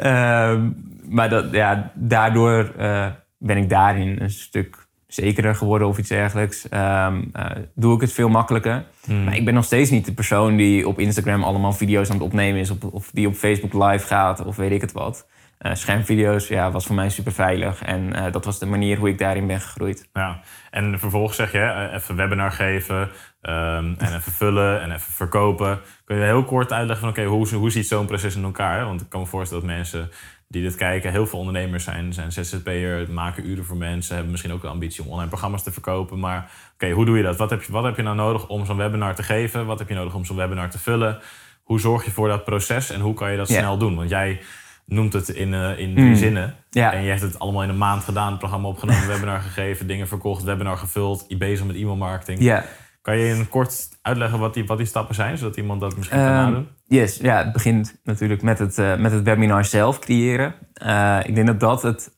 [0.00, 0.60] uh,
[1.16, 3.06] maar dat, ja, daardoor uh,
[3.38, 6.64] ben ik daarin een stuk zekerder geworden of iets dergelijks.
[6.64, 8.84] Um, uh, doe ik het veel makkelijker.
[9.04, 9.24] Hmm.
[9.24, 12.24] Maar ik ben nog steeds niet de persoon die op Instagram allemaal video's aan het
[12.24, 12.70] opnemen is.
[12.70, 15.26] Of, of die op Facebook live gaat of weet ik het wat.
[15.60, 17.82] Uh, schermvideo's ja, was voor mij super veilig.
[17.82, 20.08] En uh, dat was de manier hoe ik daarin ben gegroeid.
[20.12, 20.40] Ja.
[20.70, 25.80] En vervolgens zeg je, even webinar geven um, en even vullen en even verkopen.
[26.04, 28.84] Kun je heel kort uitleggen van oké, okay, hoe, hoe ziet zo'n proces in elkaar?
[28.84, 30.10] Want ik kan me voorstellen dat mensen
[30.48, 31.10] die dit kijken.
[31.10, 35.04] Heel veel ondernemers zijn, zijn ZZP'er, maken uren voor mensen, hebben misschien ook de ambitie
[35.04, 36.18] om online programma's te verkopen.
[36.18, 37.36] Maar oké, hoe doe je dat?
[37.36, 39.66] Wat heb je, wat heb je nou nodig om zo'n webinar te geven?
[39.66, 41.18] Wat heb je nodig om zo'n webinar te vullen?
[41.62, 43.96] Hoe zorg je voor dat proces en hoe kan je dat snel doen?
[43.96, 44.40] Want jij
[44.86, 46.14] noemt het in, uh, in drie mm.
[46.14, 46.54] zinnen.
[46.70, 50.08] En je hebt het allemaal in een maand gedaan, het programma opgenomen, webinar gegeven, dingen
[50.08, 52.40] verkocht, webinar gevuld, bezig met e-mailmarketing.
[52.40, 52.64] Ja.
[53.02, 56.18] Kan je in kort uitleggen wat die, wat die stappen zijn, zodat iemand dat misschien
[56.18, 56.68] kan um, nadoen?
[56.86, 60.54] Yes, ja, het begint natuurlijk met het, uh, met het webinar zelf creëren.
[60.82, 62.10] Uh, ik denk dat dat het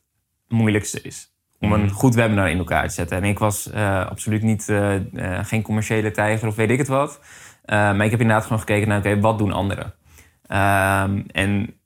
[0.49, 1.37] moeilijkste is.
[1.61, 1.93] Om een mhm.
[1.93, 3.17] goed webinar in elkaar te zetten.
[3.17, 3.73] En ik was
[4.09, 4.73] absoluut niet,
[5.43, 7.21] geen commerciële tijger of weet ik het wat.
[7.67, 9.95] maar ik heb inderdaad gewoon gekeken naar, oké, wat doen anderen?
[10.51, 11.78] Um, en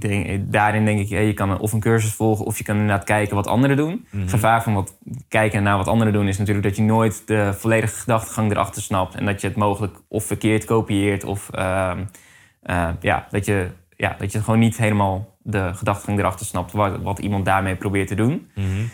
[0.00, 3.36] denk, daarin denk ik, je kan of een cursus volgen of je kan inderdaad kijken
[3.36, 4.06] wat anderen doen.
[4.10, 4.28] Het mhm.
[4.28, 7.96] gevaar van wat kijken naar wat anderen doen is natuurlijk dat je nooit de volledige
[7.96, 9.14] gedachtegang erachter snapt.
[9.14, 11.92] En dat je het mogelijk of verkeerd kopieert of uh,
[12.64, 17.02] uh, ja, dat, je, ja, dat je gewoon niet helemaal de gedachtegang erachter snapt wat,
[17.02, 18.50] wat iemand daarmee probeert te doen.
[18.54, 18.90] Mm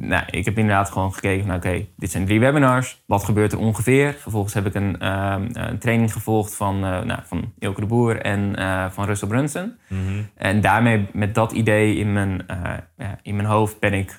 [0.00, 3.02] nou, ik heb inderdaad gewoon gekeken naar, oké, dit zijn drie webinars.
[3.06, 4.12] Wat gebeurt er ongeveer?
[4.18, 8.20] Vervolgens heb ik een, ehm, een training gevolgd van, uh, nou, van Ilke de Boer
[8.20, 9.78] en uh, van Russell Brunson.
[9.86, 10.22] Mhm.
[10.34, 14.18] En daarmee, met dat idee in mijn, uh, in mijn hoofd, ben ik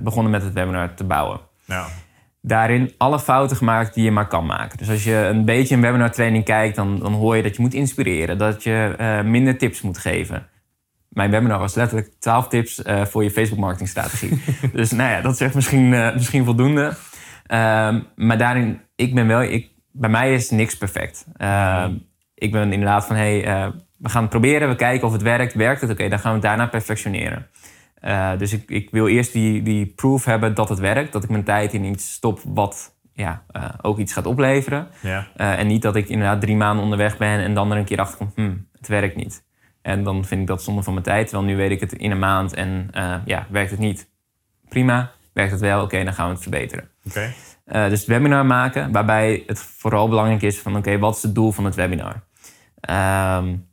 [0.00, 1.40] begonnen met het webinar te bouwen.
[1.64, 1.86] Ja.
[2.40, 4.78] Daarin alle fouten gemaakt die je maar kan maken.
[4.78, 7.62] Dus als je een beetje een webinar training kijkt, dan, dan hoor je dat je
[7.62, 8.38] moet inspireren.
[8.38, 10.46] Dat je minder tips moet geven
[11.12, 14.42] mijn webinar was letterlijk 12 tips uh, voor je Facebook marketing strategie.
[14.72, 16.86] dus nou ja, dat is echt misschien, uh, misschien voldoende.
[16.86, 21.26] Uh, maar daarin, ik ben wel, ik, bij mij is niks perfect.
[21.36, 21.94] Ehm,
[22.34, 25.54] ik ben inderdaad van, hey, uh, we gaan het proberen, we kijken of het werkt.
[25.54, 25.90] Werkt het?
[25.90, 27.48] Oké, dan gaan we het daarna perfectioneren.
[28.38, 31.12] dus ik, ik wil eerst die, die proof hebben dat het werkt.
[31.12, 33.44] Dat ik mijn tijd in iets stop wat ja,
[33.82, 34.88] ook iets gaat opleveren.
[35.00, 35.26] Ja.
[35.34, 38.18] en niet dat ik inderdaad drie maanden onderweg ben en dan er een keer achter
[38.18, 39.44] kom, hmm, het werkt niet.
[39.82, 41.28] En dan vind ik dat zonde van mijn tijd.
[41.28, 44.10] Terwijl nu weet ik het in een maand en uh, ja, werkt het niet.
[44.68, 45.10] Prima.
[45.32, 45.82] Werkt het wel?
[45.82, 46.88] Oké, dan gaan we het verbeteren.
[47.08, 47.34] Okay.
[47.66, 51.34] Uh, dus het webinar maken, waarbij het vooral belangrijk is van oké, wat is het
[51.34, 52.22] doel van het webinar?
[52.90, 53.66] Um,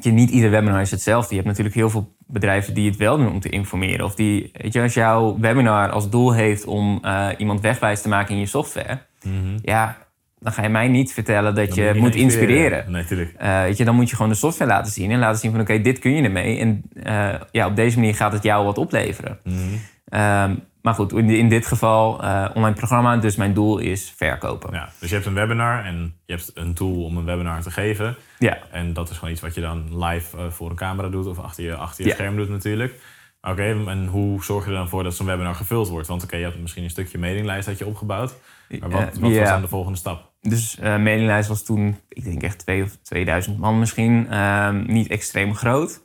[0.00, 1.28] je, niet ieder webinar is hetzelfde.
[1.28, 4.04] Je hebt natuurlijk heel veel bedrijven die het wel doen om te informeren.
[4.04, 8.08] Of die, weet je, als jouw webinar als doel heeft om uh, iemand wegwijs te
[8.08, 9.58] maken in je software, mm -hmm.
[9.62, 10.07] ja,
[10.40, 12.90] dan ga je mij niet vertellen dat je, moet inspireren.
[12.92, 13.34] Nee, tuurlijk.
[13.42, 15.10] Uh, weet je, dan moet je gewoon de software laten zien.
[15.10, 16.58] En laten zien van oké, dit kun je ermee.
[16.58, 19.38] En uh, ja, op deze manier gaat het jou wat opleveren.
[19.44, 20.50] Mm -hmm.
[20.50, 23.16] um, maar goed, in, in dit geval uh, online programma.
[23.16, 24.72] Dus mijn doel is verkopen.
[24.72, 27.70] Ja, dus je hebt een webinar en je hebt een tool om een webinar te
[27.70, 28.16] geven.
[28.38, 28.58] Ja.
[28.70, 31.64] En dat is gewoon iets wat je dan live voor een camera doet of achter
[31.64, 32.16] je, achter je ja.
[32.16, 32.94] scherm doet natuurlijk.
[33.40, 36.08] Oké, en hoe zorg je er dan voor dat zo'n webinar gevuld wordt?
[36.08, 38.34] Want oké, je hebt misschien een stukje mailinglijst dat je opgebouwd.
[38.68, 40.27] Maar wat, Eh, wat was dan de volgende stap?
[40.40, 44.26] Dus eh mailinglijst was toen, ik denk echt twee of 2000 man misschien.
[44.30, 46.02] Ehm, niet extreem groot.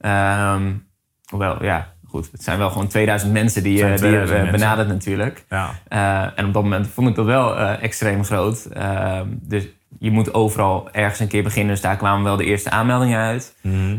[0.00, 0.72] Ehm,
[1.30, 2.28] hoewel, ja, goed.
[2.32, 4.60] Het zijn wel gewoon 2000 mensen die, Het je zijn die je 2000 eh, mensen.
[4.60, 5.44] benadert natuurlijk.
[5.48, 8.64] Ja, Eh, en op dat moment vond ik dat wel eh, extreem groot.
[8.64, 9.66] Ehm, dus
[9.98, 11.72] je moet overal ergens een keer beginnen.
[11.72, 13.56] Dus daar kwamen wel de eerste aanmeldingen uit.
[13.62, 13.98] Mhm.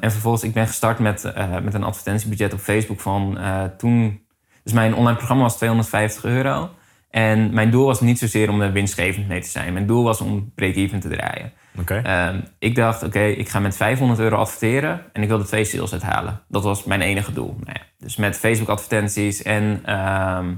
[0.00, 4.24] En vervolgens, ik ben gestart met, eh, met een advertentiebudget op Facebook van eh, toen...
[4.62, 6.70] Dus mijn online programma was 250 euro.
[7.10, 9.72] En mijn doel was niet zozeer om er winstgevend mee te zijn.
[9.72, 11.52] Mijn doel was om break-even te draaien.
[11.84, 15.92] Ehm, ik dacht, oké, ik ga met 500 euro adverteren en ik wilde twee sales
[15.92, 16.40] uithalen.
[16.48, 17.56] Dat was mijn enige doel.
[17.60, 20.54] Nou ja, dus met Facebook advertenties en, ehm,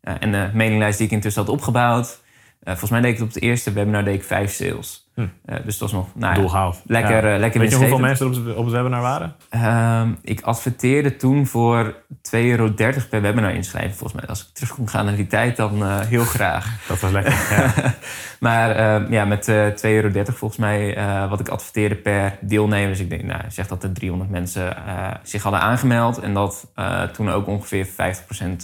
[0.00, 2.21] eh, en de mailinglijst die ik intussen had opgebouwd.
[2.62, 5.10] Eh, volgens mij deed ik het op het eerste webinar deed ik vijf sales.
[5.14, 5.26] Hm.
[5.44, 6.50] Eh, dus dat was nog nou,
[6.84, 7.32] lekker, Ja.
[7.32, 9.34] eh, lekker Weet je hoeveel mensen er op het, op het webinar waren?
[9.50, 12.72] Ehm, ik adverteerde toen voor 2,30 euro
[13.10, 13.96] per webinar inschrijven.
[13.96, 16.66] Volgens mij, als ik terug kon gaan naar die tijd, dan heel graag.
[16.88, 17.32] Dat was lekker.
[17.50, 17.72] ja.
[18.40, 20.98] Maar eh, ja, met eh 2,30 euro volgens mij
[21.28, 22.88] wat ik adverteerde per deelnemer.
[22.88, 24.76] Dus ik denk, nou, zeg dat er 300 mensen
[25.22, 26.18] zich hadden aangemeld.
[26.18, 26.72] En dat
[27.12, 27.88] toen ook ongeveer 50%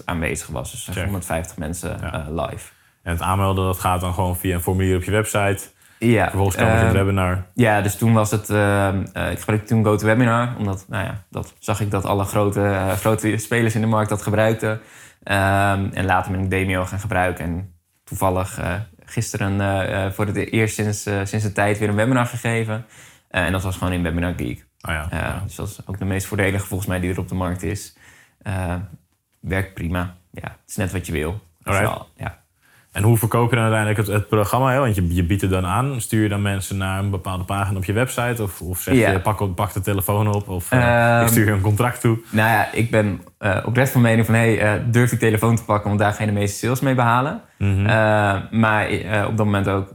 [0.04, 0.70] aanwezig was.
[0.70, 1.04] Dus Check.
[1.04, 2.26] 150 mensen Ja.
[2.30, 2.76] live.
[3.02, 5.58] En het aanmelden dat gaat dan gewoon via een formulier op je website.
[5.98, 7.46] Ja, Vervolgens komen ze in het eh, webinar.
[7.54, 8.50] Ja, dus toen was het.
[8.50, 12.62] eh, eh, ik gebruikte toen GoToWebinar, omdat, nou ja, dat zag ik dat alle grote,
[12.62, 14.80] eh, grote spelers in de markt dat gebruikten.
[15.22, 17.44] Ehm, en later ben ik Demio gaan gebruiken.
[17.44, 17.72] En
[18.04, 22.86] toevallig eh, gisteren voor het eerst sinds, sinds de tijd weer een webinar gegeven.
[23.28, 24.66] En dat was gewoon in Webinar Geek.
[24.88, 25.06] Oh ja.
[25.10, 25.42] Ja.
[25.44, 27.96] Dus dat is ook de meest voordelige volgens mij die er op de markt is.
[29.40, 30.16] Werkt prima.
[30.30, 31.40] Ja, het is net wat je wil.
[31.62, 31.86] Alright.
[31.88, 32.37] Vooral, ja.
[32.98, 34.72] En hoe verkoop je dan uiteindelijk het, het programma?
[34.72, 34.78] Hè?
[34.78, 36.00] Want je, je biedt het dan aan.
[36.00, 38.42] Stuur je dan mensen naar een bepaalde pagina op je website?
[38.42, 39.10] Of, of zeg Ja.
[39.10, 40.48] je, pak, pak de telefoon op?
[40.48, 42.18] Of eh, Ehm, ik stuur je een contract toe?
[42.30, 44.34] Nou ja, ik ben eh oprecht van mening van...
[44.34, 46.94] Hey, eh, durf die telefoon te pakken, want daar ga je de meeste sales mee
[46.94, 47.40] behalen.
[47.58, 47.82] Mhm.
[48.60, 48.88] Maar
[49.26, 49.88] op dat moment ook...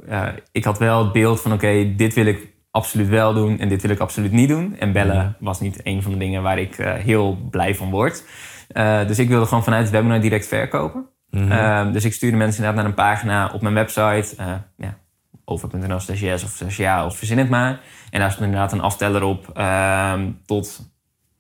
[0.51, 1.53] ik had wel het beeld van...
[1.53, 4.75] Oké, dit wil ik absoluut wel doen en dit wil ik absoluut niet doen.
[4.79, 5.45] En bellen Mhm.
[5.45, 8.23] was niet een van de dingen waar ik heel blij van word.
[9.07, 11.05] Dus ik wilde gewoon vanuit het webinar direct verkopen.
[11.33, 11.51] Mhm.
[11.51, 14.35] Eh, dus ik stuurde mensen inderdaad naar een pagina op mijn website.
[14.37, 14.97] eh ja,
[15.45, 17.79] over.nl slash yes of slash ja of verzin het maar.
[18.09, 20.91] En daar stond inderdaad een afteller op ehm, tot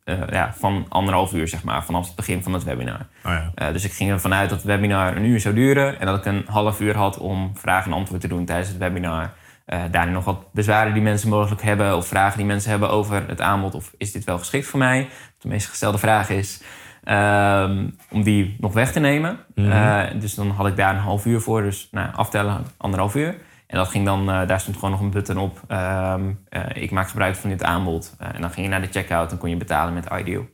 [0.03, 2.99] eh, ja, van anderhalf uur, zeg maar, vanaf het begin van het webinar.
[3.25, 3.51] Oh ja.
[3.55, 6.17] Eh, dus ik ging ervan uit dat het webinar een uur zou duren en dat
[6.17, 9.33] ik een half uur had om vraag en antwoord te doen tijdens het webinar.
[9.65, 13.23] Eh daarin nog wat bezwaren die mensen mogelijk hebben of vragen die mensen hebben over
[13.27, 15.09] het aanbod of is dit wel geschikt voor mij?
[15.37, 16.61] De meest gestelde vraag is
[17.03, 19.39] ehm, om die nog weg te nemen.
[19.55, 19.71] Mhm.
[19.71, 23.35] Eh, dus dan had ik daar een half uur voor, dus nou, aftellen anderhalf uur.
[23.67, 25.61] En dat ging dan, eh, daar stond gewoon nog een button op.
[25.67, 28.15] ehm, eh, ik maak gebruik van dit aanbod.
[28.17, 30.45] En dan ging je naar de checkout en kon je betalen met Ideal.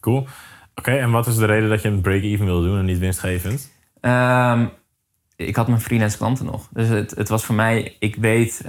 [0.00, 0.26] Cool.
[0.74, 3.72] Oké, en wat is de reden dat je een break-even wil doen en niet winstgevend?
[4.00, 4.66] Ehm,
[5.36, 6.68] ik had mijn freelance klanten nog.
[6.72, 8.62] Dus het, het was voor mij, ik weet,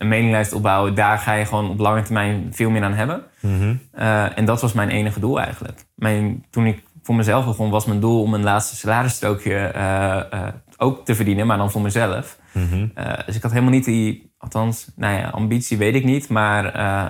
[0.00, 3.22] een mailinglijst opbouwen, daar ga je gewoon op lange termijn veel meer aan hebben.
[3.40, 3.74] Mhm.
[3.92, 5.84] Eh, en dat was mijn enige doel eigenlijk.
[5.94, 11.04] Mijn, toen ik voor mezelf begon, was mijn doel om een laatste salarisstrookje eh, ook
[11.04, 12.38] te verdienen, maar dan voor mezelf.
[12.52, 12.86] Mhm.
[13.26, 16.64] Dus ik had helemaal niet die, althans, nou ja, ambitie weet ik niet, maar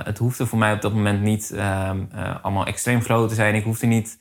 [0.04, 3.54] het hoefde voor mij op dat moment niet ehm, eh, allemaal extreem groot te zijn.
[3.54, 4.18] Ik hoefde niet,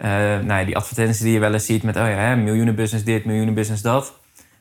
[0.00, 3.04] nou ja, die advertenties die je wel eens ziet met, oh ja, hè, miljoenen business
[3.04, 4.18] dit, miljoenen business dat.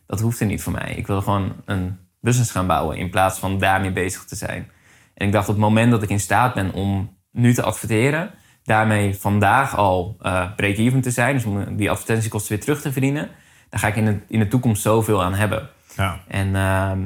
[0.08, 0.93] Dat hoefde niet voor mij.
[0.95, 4.69] Ik wilde gewoon een business gaan bouwen in plaats van daarmee bezig te zijn.
[5.13, 8.32] En ik dacht op het moment dat ik in staat ben om nu te adverteren,
[8.63, 13.29] daarmee vandaag al eh break-even te zijn, dus om die advertentiekosten weer terug te verdienen,
[13.69, 15.69] dan ga ik in de, in de toekomst zoveel aan hebben.
[15.95, 16.19] Ja.
[16.27, 16.53] En uh,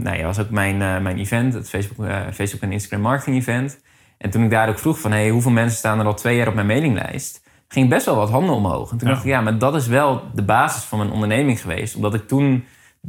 [0.03, 3.37] nou ja, was ook mijn, uh, mijn event, het Facebook, uh, Facebook en Instagram marketing
[3.37, 3.81] event.
[4.17, 6.47] En toen ik daar ook vroeg van hey, hoeveel mensen staan er al twee jaar
[6.47, 8.91] op mijn mailinglijst, ging best wel wat handen omhoog.
[8.91, 9.13] En toen Ja.
[9.13, 11.95] dacht ik, ja, maar dat is wel de basis van mijn onderneming geweest.
[11.95, 12.65] Omdat ik toen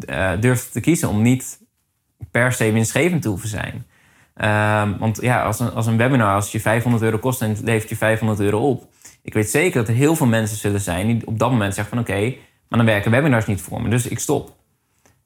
[0.09, 1.59] uh, durfde te kiezen om niet
[2.31, 3.87] per se winstgevend te hoeven zijn.
[4.37, 7.49] Um, want ja, als een, als een webinar, als het je 500 euro kost en
[7.49, 8.89] het levert je 500 euro op.
[9.23, 11.97] Ik weet zeker dat er heel veel mensen zullen zijn die op dat moment zeggen
[11.97, 14.57] van oké, okay, maar dan werken webinars niet voor me, dus ik stop.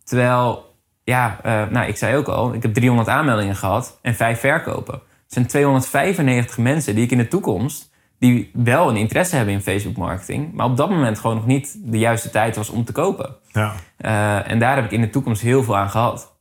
[0.05, 4.41] Terwijl, ja, uh, nou, ik zei ook al, ik heb 300 aanmeldingen gehad en vijf
[4.41, 4.95] verkopen.
[4.95, 9.61] Het zijn 295 mensen die ik in de toekomst, die wel een interesse hebben in
[9.61, 12.93] Facebook marketing, maar op dat moment gewoon nog niet de juiste tijd was om te
[12.93, 13.37] kopen.
[13.53, 13.75] Ja.
[14.01, 16.37] Uh, en daar heb ik in de toekomst heel veel aan gehad.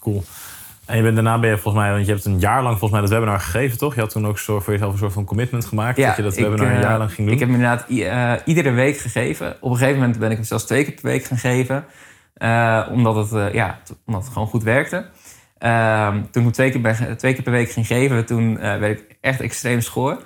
[0.00, 0.24] Cool.
[0.86, 2.90] En je bent daarna ben je volgens mij, want je hebt een jaar lang volgens
[2.90, 3.94] mij dat webinar gegeven, toch?
[3.94, 6.22] Je had toen ook zo voor jezelf een soort van commitment gemaakt ja, dat je
[6.22, 7.36] dat webinar ik, een jaar lang ging doen.
[7.36, 9.56] Ik heb inderdaad uh, iedere week gegeven.
[9.60, 11.84] Op een gegeven moment ben ik hem zelfs twee keer per week gaan geven.
[12.38, 15.06] Uh, omdat, het, ja, omdat het gewoon goed werkte.
[15.58, 19.40] Ehm, toen ik twee keer, twee keer per week ging geven, toen werd ik echt
[19.40, 20.18] extreem schoor.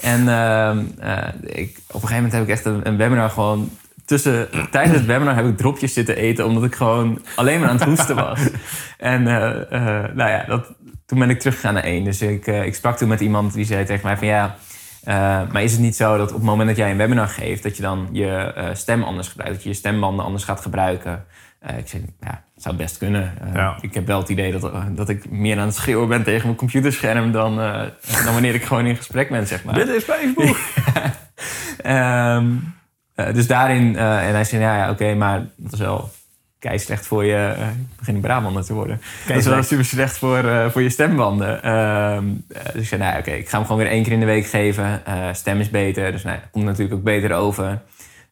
[0.00, 3.70] En ehm, eh, ik, op een gegeven moment heb ik echt een, een webinar gewoon
[4.06, 7.76] tussen, tijdens het webinar heb ik dropjes zitten eten, omdat ik gewoon alleen maar aan
[7.76, 8.40] het hoesten was.
[8.98, 10.74] En eh, eh, nou ja, dat,
[11.06, 12.04] toen ben ik teruggegaan naar één.
[12.04, 14.56] Dus ik, ik sprak toen met iemand die zei tegen mij van ja,
[15.52, 17.76] maar is het niet zo dat op het moment dat jij een webinar geeft, dat
[17.76, 21.24] je dan je stem anders gebruikt, dat je je stembanden anders gaat gebruiken?
[21.78, 23.32] ik zei, ja, het zou best kunnen.
[23.80, 26.58] Ik heb wel het idee dat, dat ik meer aan het schreeuwen ben tegen mijn
[26.58, 27.56] computerscherm dan,
[28.24, 29.74] dan wanneer ik gewoon in gesprek ben, zeg maar.
[29.74, 30.56] Dit is Facebook!
[31.86, 32.75] um,
[33.16, 36.10] uh, dus daarin, uh, en hij zei, ja, ja oké, maar dat is wel
[36.58, 39.00] kei slecht voor je, uh, ik begin een Brabander te worden.
[39.26, 41.62] dat is wel super slecht voor, voor je stembanden.
[41.62, 44.26] Ehm, dus ik zei, nou oké, ik ga hem gewoon weer één keer in de
[44.26, 45.02] week geven.
[45.32, 47.82] stem is beter, dus nou, komt natuurlijk ook beter over.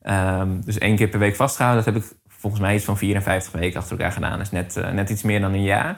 [0.03, 3.53] Um, dus één keer per week vastgehouden, dat heb ik volgens mij iets van 54
[3.53, 4.39] weken achter elkaar gedaan.
[4.39, 5.97] Dat is net, net iets meer dan een jaar.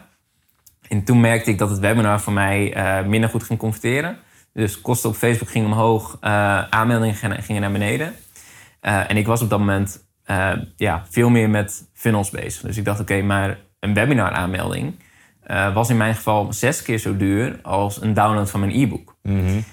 [0.89, 2.75] En toen merkte ik dat het webinar voor mij
[3.07, 4.17] minder goed ging converteren.
[4.53, 6.17] Dus kosten op Facebook gingen omhoog,
[6.71, 8.15] aanmeldingen gingen naar beneden.
[8.87, 12.63] Uh, en ik was op dat moment uh, ja, veel meer met funnels bezig.
[12.63, 14.95] Dus ik dacht, oké, okay, maar een webinar aanmelding
[15.47, 19.17] uh, was in mijn geval zes keer zo duur als een download van mijn e-book.
[19.23, 19.65] Mm -hmm.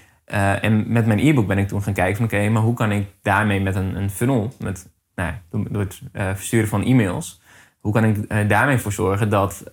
[0.62, 2.92] en met mijn e-book ben ik toen gaan kijken van oké, okay, maar hoe kan
[2.92, 7.42] ik daarmee met een, een funnel, met, nou, door het versturen van e-mails,
[7.80, 9.64] hoe kan ik daarmee voor zorgen dat,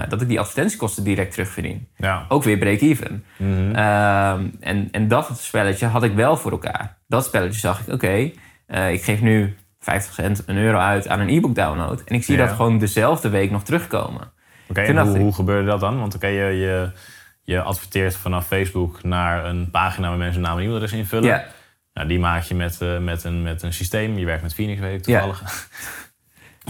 [0.00, 1.88] ehm, dat ik die advertentiekosten direct terugverdien?
[1.96, 2.24] Ja.
[2.28, 3.24] Ook weer break-even.
[3.36, 3.74] Mm -hmm.
[4.60, 8.30] en, en dat spelletje had ik wel voor elkaar dat spelletje zag ik, oké,
[8.68, 12.02] uh, ik geef nu 50 cent, een euro uit aan een e-book download.
[12.04, 14.32] En ik zie dat gewoon dezelfde week nog terugkomen.
[14.68, 15.98] Oké, okay, hoe, hoe, gebeurde dat dan?
[15.98, 16.90] Want oké, je, je,
[17.42, 21.28] je, adverteert vanaf Facebook naar een pagina waar mensen naam en e-mailadres invullen.
[21.28, 21.44] Ja.
[21.92, 24.18] Nou, die maak je met, uh, met, een, met een systeem.
[24.18, 25.68] Je werkt met Phoenix, weet ik toevallig.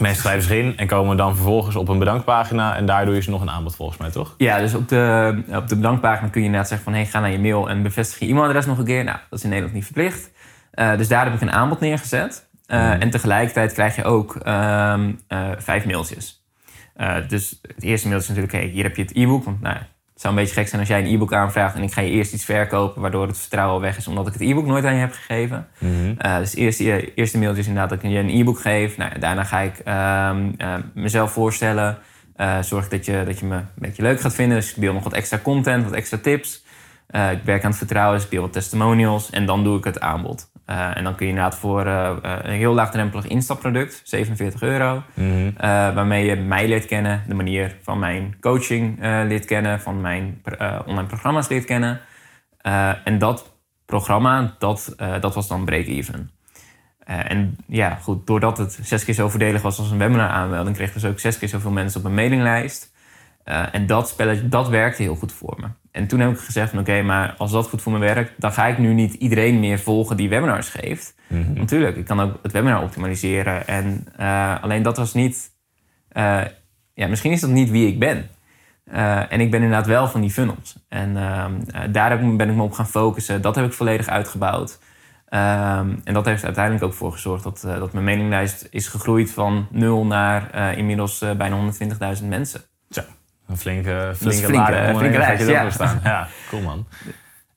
[0.00, 2.76] Mensen schrijven zich in en komen dan vervolgens op een bedankpagina.
[2.76, 4.34] En daar doe je ze nog een aanbod volgens mij, toch?
[4.36, 6.94] Ja, dus op de, op de bedankpagina kun je inderdaad zeggen van...
[6.94, 9.04] Hey, ga naar je mail en bevestig je e-mailadres nog een keer.
[9.04, 10.30] Nou, dat is in Nederland niet verplicht.
[10.74, 12.48] Uh, dus daar heb ik een aanbod neergezet.
[12.66, 13.00] Uh, mm.
[13.00, 14.94] En tegelijkertijd krijg je ook uh,
[15.58, 16.44] vijf mailtjes.
[17.28, 18.52] dus het eerste mailtje is natuurlijk...
[18.52, 19.44] Hey, hier heb je het e-book.
[19.44, 19.76] Want nou,
[20.16, 21.74] het zou een beetje gek zijn als jij een e-book aanvraagt...
[21.74, 23.02] en ik ga je eerst iets verkopen...
[23.02, 24.06] waardoor het vertrouwen al weg is...
[24.06, 25.68] omdat ik het e-book nooit aan je heb gegeven.
[25.78, 26.16] Mm.
[26.18, 28.96] dus het eerste, eerste mailtje is inderdaad dat ik je een e-book geef.
[28.96, 30.50] Nou, daarna ga ik ehm,
[30.94, 31.98] mezelf voorstellen...
[32.60, 34.58] zorg dat je, dat je me een beetje leuk gaat vinden.
[34.58, 36.64] Dus ik deel nog wat extra content, wat extra tips.
[37.10, 39.30] Ik werk aan het vertrouwen, dus ik deel wat testimonials.
[39.30, 40.50] En dan doe ik het aanbod.
[40.70, 45.32] Uh, en dan kun je inderdaad voor uh, een heel laagdrempelig instapproduct, 47 euro, mm
[45.32, 45.52] -hmm.
[45.94, 50.42] waarmee je mij leert kennen, de manier van mijn coaching leert kennen, van mijn
[50.86, 52.00] online programma's leert kennen.
[53.04, 56.30] en dat programma, dat, dat was dan break-even.
[57.04, 60.92] en ja, goed, doordat het zes keer zo voordelig was als een webinar aanmelding, kreeg
[60.92, 62.94] dus ook zes keer zoveel mensen op een mailinglijst.
[63.46, 65.66] En dat spelletje, dat werkte heel goed voor me.
[65.96, 68.52] En toen heb ik gezegd van oké, maar als dat goed voor me werkt, dan
[68.52, 71.14] ga ik nu niet iedereen meer volgen die webinars geeft.
[71.26, 73.66] Mm Natuurlijk, ik kan ook het webinar optimaliseren.
[73.66, 75.50] En uh, alleen dat was niet,
[76.12, 76.40] uh,
[76.94, 78.28] ja, misschien is dat niet wie ik ben.
[79.28, 80.76] En ik ben inderdaad wel van die funnels.
[80.88, 83.42] En ehm, daar ben ik me op gaan focussen.
[83.42, 84.78] Dat heb ik volledig uitgebouwd.
[85.28, 89.66] Ehm, en dat heeft uiteindelijk ook voor gezorgd dat, dat mijn meninglijst is gegroeid van
[89.70, 91.72] nul naar inmiddels bijna
[92.20, 92.60] 120.000 mensen.
[92.90, 93.02] Zo.
[93.48, 94.46] Een flinke, flinke,
[94.96, 95.70] flinke, ja.
[95.70, 96.00] staan.
[96.04, 96.86] Ja, cool man.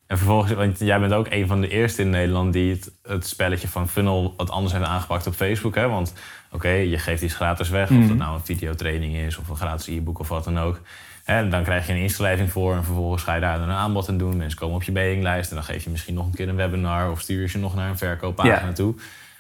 [0.08, 3.28] En vervolgens, want jij bent ook een van de eerste in Nederland die het, het
[3.28, 5.75] spelletje van Funnel wat anders heeft aangepakt op Facebook.
[5.75, 5.88] Hè?
[5.88, 6.13] Want
[6.52, 8.17] oké, je geeft iets gratis weg, of dat mhm.
[8.17, 10.82] nou een videotraining is of een gratis e-book of wat dan ook.
[11.23, 14.17] Hè, dan krijg je een inschrijving voor en vervolgens ga je daar een aanbod aan
[14.17, 14.38] doen.
[14.38, 17.12] Mensen komen op je mailinglijst en dan geef je misschien nog een keer een webinar
[17.12, 18.95] of stuur je ze nog naar een verkooppagina toe.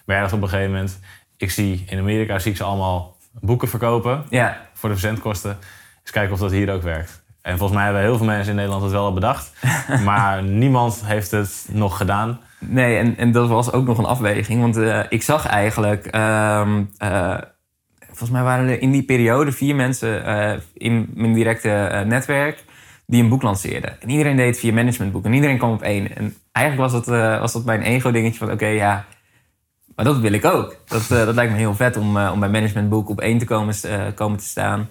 [0.05, 0.99] Maar dacht op een gegeven moment,
[1.37, 4.25] ik zie in Amerika zie ik ze allemaal boeken verkopen
[4.73, 5.57] voor de verzendkosten
[6.11, 7.23] kijken of dat hier ook werkt.
[7.41, 9.51] En volgens mij hebben heel veel mensen in Nederland het wel al bedacht.
[10.05, 12.39] maar niemand heeft het nog gedaan.
[12.59, 14.61] Nee, en, en dat was ook nog een afweging.
[14.61, 16.15] Want uh, ik zag eigenlijk...
[16.15, 16.67] Uh,
[17.03, 17.37] uh,
[18.07, 22.63] volgens mij waren er in die periode vier mensen eh, in mijn directe netwerk...
[23.05, 24.01] die een boek lanceerden.
[24.01, 25.25] En iedereen deed via managementboek.
[25.25, 26.15] En iedereen kwam op één.
[26.15, 28.51] En eigenlijk was dat, was dat mijn ego-dingetje van...
[28.51, 29.05] oké, ja,
[29.95, 30.75] maar dat wil ik ook.
[30.85, 33.75] Dat, dat lijkt me heel vet om, om bij managementboek op één te komen,
[34.15, 34.89] komen te staan...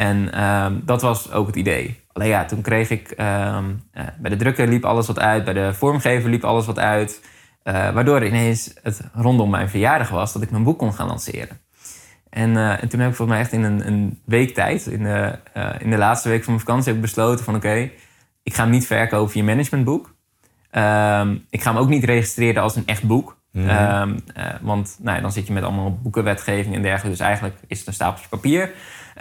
[0.00, 2.00] En um, dat was ook het idee.
[2.12, 3.10] Alleen ja, toen kreeg ik...
[3.10, 5.44] Um, uh, bij de drukker liep alles wat uit.
[5.44, 7.22] Bij de vormgever liep alles wat uit.
[7.64, 10.32] Uh, waardoor ineens het rondom mijn verjaardag was...
[10.32, 11.60] dat ik mijn boek kon gaan lanceren.
[12.30, 14.86] En, uh, en toen heb ik volgens mij echt in een, een week tijd...
[14.86, 15.38] In de,
[15.78, 17.54] in de laatste week van mijn vakantie heb ik besloten van...
[17.54, 17.90] oké,
[18.42, 20.14] ik ga hem niet verkopen via managementboek.
[20.72, 23.38] Um, ik ga hem ook niet registreren als een echt boek.
[23.52, 24.16] Mm -hmm.
[24.60, 27.16] want nou ja, dan zit je met allemaal boekenwetgeving en dergelijke.
[27.16, 28.70] Dus eigenlijk is het een stapeltje papier...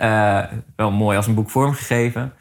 [0.02, 0.44] Uh,
[0.76, 2.34] wel mooi als een boek vormgegeven.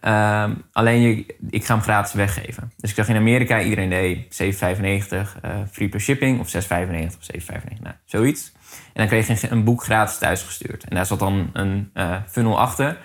[0.00, 2.72] Ehm, alleen je, ik ga hem gratis weggeven.
[2.76, 4.58] Dus ik zag in Amerika, iedereen deed 7,95
[5.44, 6.60] uh, free plus shipping of 6,95
[7.06, 8.52] of 7,95, nou, zoiets.
[8.70, 10.84] En dan kreeg je een boek gratis thuisgestuurd.
[10.84, 12.98] En daar zat dan een uh, funnel achter.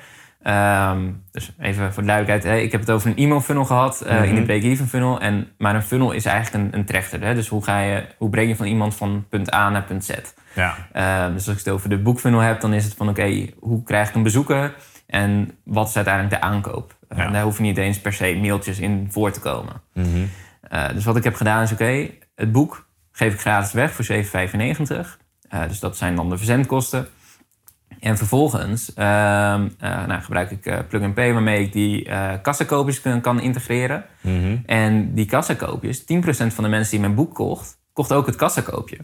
[0.50, 4.24] Ehm, dus even voor de duidelijkheid, ik heb het over een e-mail funnel gehad uh,
[4.24, 5.20] in de break-even funnel.
[5.20, 7.22] En, maar een funnel is eigenlijk een, een trechter.
[7.22, 7.34] Hè?
[7.34, 10.12] Dus hoe, ga je, hoe breng je van iemand van punt A naar punt Z?
[10.54, 10.76] Ja.
[10.96, 13.84] Uh, dus als ik het over de boekfunnel heb, dan is het van oké, hoe
[13.84, 14.76] krijg ik een bezoeker?
[15.08, 16.96] En wat is uiteindelijk de aankoop?
[17.10, 17.26] Ja.
[17.26, 19.82] En daar hoeven niet eens per se mailtjes in voor te komen.
[19.94, 20.08] Mhm.
[20.74, 24.06] uh, dus wat ik heb gedaan is oké, het boek geef ik gratis weg voor
[24.06, 24.18] 7,95.
[25.54, 27.08] Uh, dus dat zijn dan de verzendkosten.
[28.00, 28.96] En vervolgens uh,
[29.80, 34.06] nou, gebruik ik uh, Plug Pay waarmee ik die uh, kassakoopjes kan, kan integreren.
[34.22, 34.58] Mhm.
[34.66, 38.98] En die kassakoopjes, 10% van de mensen die mijn boek kocht, kocht ook het kassakoopje.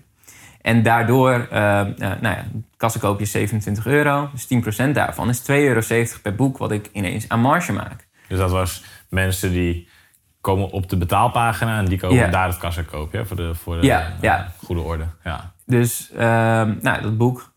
[0.62, 2.46] En daardoor, nou ja,
[2.78, 4.30] kassakoopje is 27 euro.
[4.34, 4.48] Dus
[4.88, 5.82] 10% daarvan is 2,70 euro
[6.22, 8.08] per boek wat ik ineens aan marge maak.
[8.28, 9.88] Dus dat was mensen die
[10.42, 14.82] komen op de betaalpagina en die komen daar het kassakoopje voor de, voor de goede
[14.82, 15.06] orde.
[15.24, 15.54] Ja.
[15.66, 17.55] Dus ehm, nou, dat boek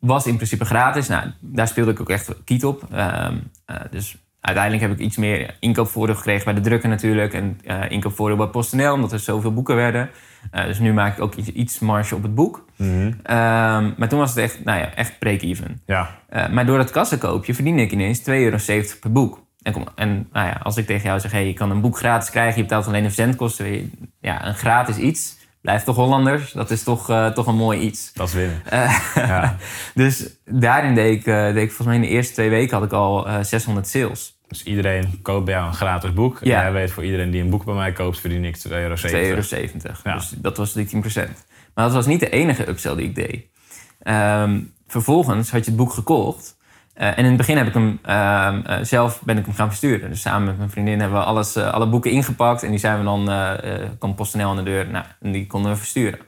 [0.00, 1.08] was in principe gratis.
[1.08, 2.86] Nou, daar speelde ik ook echt kiet op.
[2.92, 7.32] Ehm, eh, dus uiteindelijk heb ik iets meer inkoopvoordeel gekregen bij de drukker natuurlijk.
[7.32, 10.10] En eh, inkoopvoordeel bij PostNL, omdat er zoveel boeken werden.
[10.50, 12.64] Eh, dus nu maak ik ook iets, iets marge op het boek.
[12.76, 13.12] Mhm.
[13.22, 15.80] Ehm, maar toen was het echt, nou ja, echt break-even.
[15.86, 16.18] ja.
[16.50, 18.58] Maar door dat kassakoopje verdiende ik ineens 2,70 euro
[19.00, 19.48] per boek.
[19.62, 21.98] En, kom, en nou ja, als ik tegen jou zeg, hey, je kan een boek
[21.98, 23.92] gratis krijgen, je betaalt alleen de verzendkosten.
[24.20, 26.52] Ja, een gratis iets blijft toch Hollanders.
[26.52, 28.12] Dat is toch, eh, toch een mooi iets.
[28.12, 28.62] Dat is winnen.
[28.64, 29.56] Eh, Ja.
[29.94, 32.84] dus daarin deed ik, eh, deed ik, volgens mij in de eerste twee weken had
[32.84, 34.38] ik al eh, 600 sales.
[34.48, 36.38] Dus iedereen koopt bij jou een gratis boek.
[36.42, 36.56] Ja.
[36.56, 38.94] En jij weet voor iedereen die een boek bij mij koopt, verdien ik 2,70 euro.
[38.94, 39.98] 2,70 euro.
[40.04, 40.14] Ja.
[40.14, 41.44] Dus dat was die 10%.
[41.74, 43.44] Maar dat was niet de enige upsell die ik deed.
[44.00, 46.56] Ehm, vervolgens had je het boek gekocht.
[47.00, 49.68] Eh, en in het begin heb ik hem ehm, eh, zelf ben ik hem gaan
[49.68, 50.10] versturen.
[50.10, 52.62] Dus samen met mijn vriendin hebben we alles, eh, alle boeken ingepakt.
[52.62, 53.24] En die zijn we dan,
[53.98, 54.86] kwam PostNL aan de deur.
[54.86, 56.18] Nou, en die konden we versturen.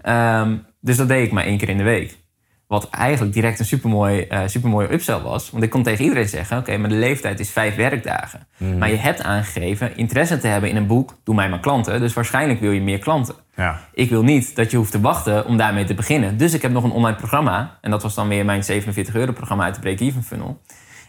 [0.00, 2.18] Ehm, dus dat deed ik maar één keer in de week.
[2.66, 5.50] Wat eigenlijk direct een supermooi, eh supermooie upsell was.
[5.50, 6.58] Want ik kon tegen iedereen zeggen...
[6.58, 8.46] oké, maar de leeftijd is vijf werkdagen.
[8.78, 11.16] Maar je hebt aangegeven interesse te hebben in een boek.
[11.24, 12.00] Doe mij maar klanten.
[12.00, 13.34] Dus waarschijnlijk wil je meer klanten.
[13.56, 13.80] Ja.
[13.92, 16.36] Ik wil niet dat je hoeft te wachten om daarmee te beginnen.
[16.36, 17.78] Dus ik heb nog een online programma.
[17.80, 20.60] En dat was dan weer mijn 47 euro programma uit de break-even funnel.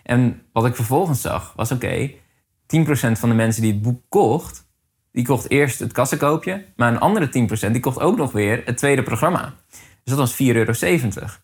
[0.04, 2.12] En wat ik vervolgens zag was oké...
[2.78, 4.68] 10% van de mensen die het boek kocht...
[5.12, 6.66] die kocht eerst het kassenkoopje.
[6.76, 9.54] Maar een andere 10% die kocht ook nog weer het tweede programma.
[10.06, 10.74] Dus dat was 4,70 euro.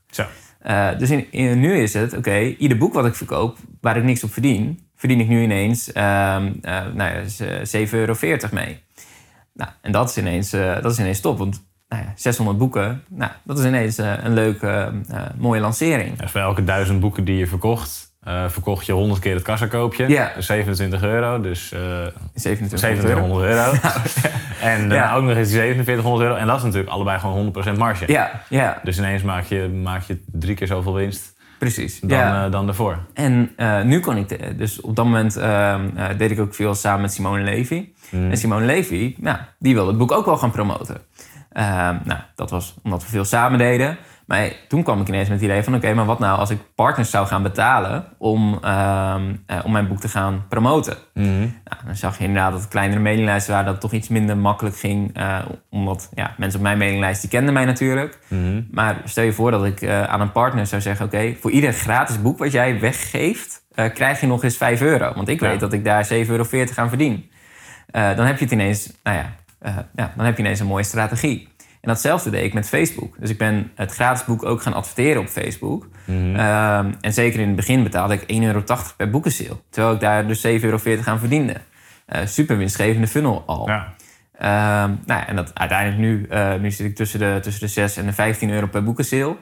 [0.10, 0.26] Zo.
[0.60, 4.04] Eh, dus in, in- nu is het, oké, ieder boek wat ik verkoop, waar ik
[4.04, 8.15] niks op verdien, verdien ik nu ineens ehm eh, nou ja, z- 7,40 euro
[8.52, 8.80] mee.
[9.54, 13.04] Nou, en dat is ineens, eh, dat is ineens top, want nou ja, 600 boeken,
[13.10, 16.17] nou, dat is ineens eh, een leuke, eh, mooie lancering.
[16.17, 20.08] Dus bij elke duizend boeken die je verkocht, eh, verkocht je 100 keer het kassakoopje.
[20.08, 20.32] Ja.
[20.36, 21.42] Dus 27 euro.
[21.42, 21.80] Dus eh
[22.34, 23.26] 27 euro.
[23.36, 23.72] 2700 euro.
[24.72, 25.16] en daarna Ja.
[25.16, 26.36] ook nog eens die 4700 euro.
[26.40, 28.12] En dat is natuurlijk allebei gewoon 100% marge.
[28.12, 32.00] Ja, ja, Dus ineens maak je, maak je drie keer zoveel winst precies.
[32.00, 32.46] dan, ja.
[32.46, 32.98] eh, dan daarvoor.
[33.14, 36.56] En eh, nu kon ik, de- dus op dat moment ehm, eh, deed ik ook
[36.56, 37.90] veel samen met Simone Levy.
[38.12, 40.98] En Simone Levy, nou, die wilde het boek ook wel gaan promoten.
[41.52, 43.98] Ehm, nou, dat was omdat we veel samen deden.
[44.26, 45.76] Maar toen kwam ik ineens met het idee van...
[45.76, 48.06] oké, maar wat nou als ik partners zou gaan betalen...
[48.18, 50.98] om, ehm, eh, om mijn boek te gaan promoten?
[51.64, 53.66] Nou, dan zag je inderdaad dat kleinere mailinglijsten waren...
[53.66, 55.16] dat het toch iets minder makkelijk ging.
[55.18, 58.20] eh, omdat ja, mensen op mijn mailinglijst, die kenden mij natuurlijk.
[58.72, 61.06] Maar stel je voor dat ik eh, aan een partner zou zeggen...
[61.06, 63.64] oké, voor ieder gratis boek wat jij weggeeft...
[63.94, 65.14] krijg je nog eens 5 euro.
[65.16, 65.48] Want ik Ja.
[65.50, 67.30] weet dat ik daar 7,40 euro aan verdien.
[67.92, 69.34] Dan heb je het ineens, nou ja,
[69.96, 71.51] ja, dan heb je ineens een mooie strategie.
[71.82, 73.15] En datzelfde deed ik met Facebook.
[73.20, 75.88] Dus ik ben het gratis boek ook gaan adverteren op Facebook.
[76.08, 78.63] Ehm, en zeker in het begin betaalde ik 1,80 euro
[78.98, 79.58] per boekensale.
[79.70, 81.56] Terwijl ik daar dus 7,40 euro aan verdiende.
[82.06, 83.67] Eh, super winstgevende funnel al.
[83.67, 83.94] Ja.
[84.38, 87.67] Ehm, nou ja, en dat uiteindelijk nu, eh, nu zit ik tussen de, tussen de
[87.67, 89.38] 6 en de 15 euro per boekensale.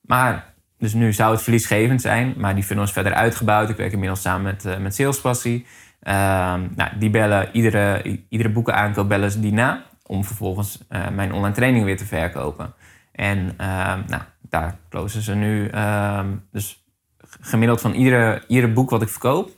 [0.00, 3.68] Maar, dus nu zou het verliesgevend zijn, maar die funnel is verder uitgebouwd.
[3.68, 5.66] Ik werk inmiddels samen met, eh, met Salespassie.
[6.00, 9.84] Ehm, nou, die bellen, iedere, iedere boekenaankoop bellen ze die na.
[10.10, 12.74] Om vervolgens eh, mijn online training weer te verkopen.
[13.12, 16.84] En ehm, nou, daar closen ze nu ehm, dus
[17.40, 19.50] gemiddeld van iedere, iedere boek wat ik verkoop.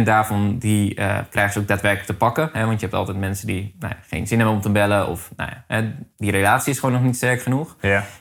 [0.00, 2.50] 20% daarvan die, eh, krijgen ze ook daadwerkelijk te pakken.
[2.52, 5.08] Hè, want je hebt altijd mensen die nou geen zin hebben om te bellen.
[5.08, 7.76] Of nou hè, die relatie is gewoon nog niet sterk genoeg.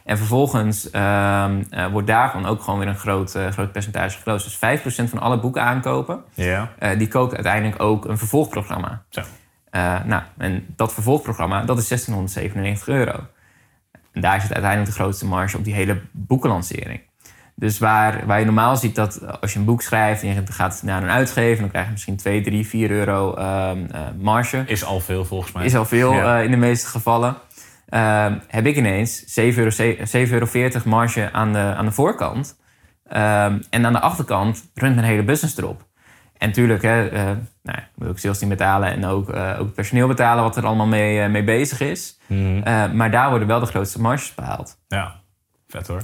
[0.05, 4.49] En vervolgens ehm, eh, wordt daarvan ook gewoon weer een groot, groot percentage geclosed.
[4.49, 6.23] Dus 5% van alle boeken aankopen,
[6.97, 9.03] die koopt uiteindelijk ook een vervolgprogramma.
[9.09, 9.21] Zo.
[9.73, 13.25] Eh, nou, en dat vervolgprogramma, dat is 1697 euro.
[14.11, 17.01] En daar zit uiteindelijk de grootste marge op die hele boekenlancering.
[17.55, 20.81] Dus waar, waar je normaal ziet dat als je een boek schrijft en je gaat
[20.83, 24.63] naar een uitgever, dan krijg je misschien 2, 3, 4 euro ehm, eh, marge.
[24.65, 25.65] Is al veel volgens mij.
[25.65, 26.37] Is al veel Ja.
[26.37, 27.35] eh, in de meeste gevallen.
[27.89, 29.69] Ehm, heb ik ineens 7,40 euro,
[30.05, 32.59] 7,40 euro marge aan de, aan de voorkant.
[33.07, 35.85] Ehm, en aan de achterkant runt mijn hele business erop.
[36.43, 37.23] En natuurlijk, hè, eh,
[37.63, 40.85] nou, moet ook sales team betalen en ook, eh, ook personeel betalen wat er allemaal
[40.87, 42.17] mee, eh, mee bezig is.
[42.27, 42.95] Mhm.
[42.95, 44.77] Maar daar worden wel de grootste marges behaald.
[44.87, 45.15] Ja,
[45.67, 46.01] vet hoor.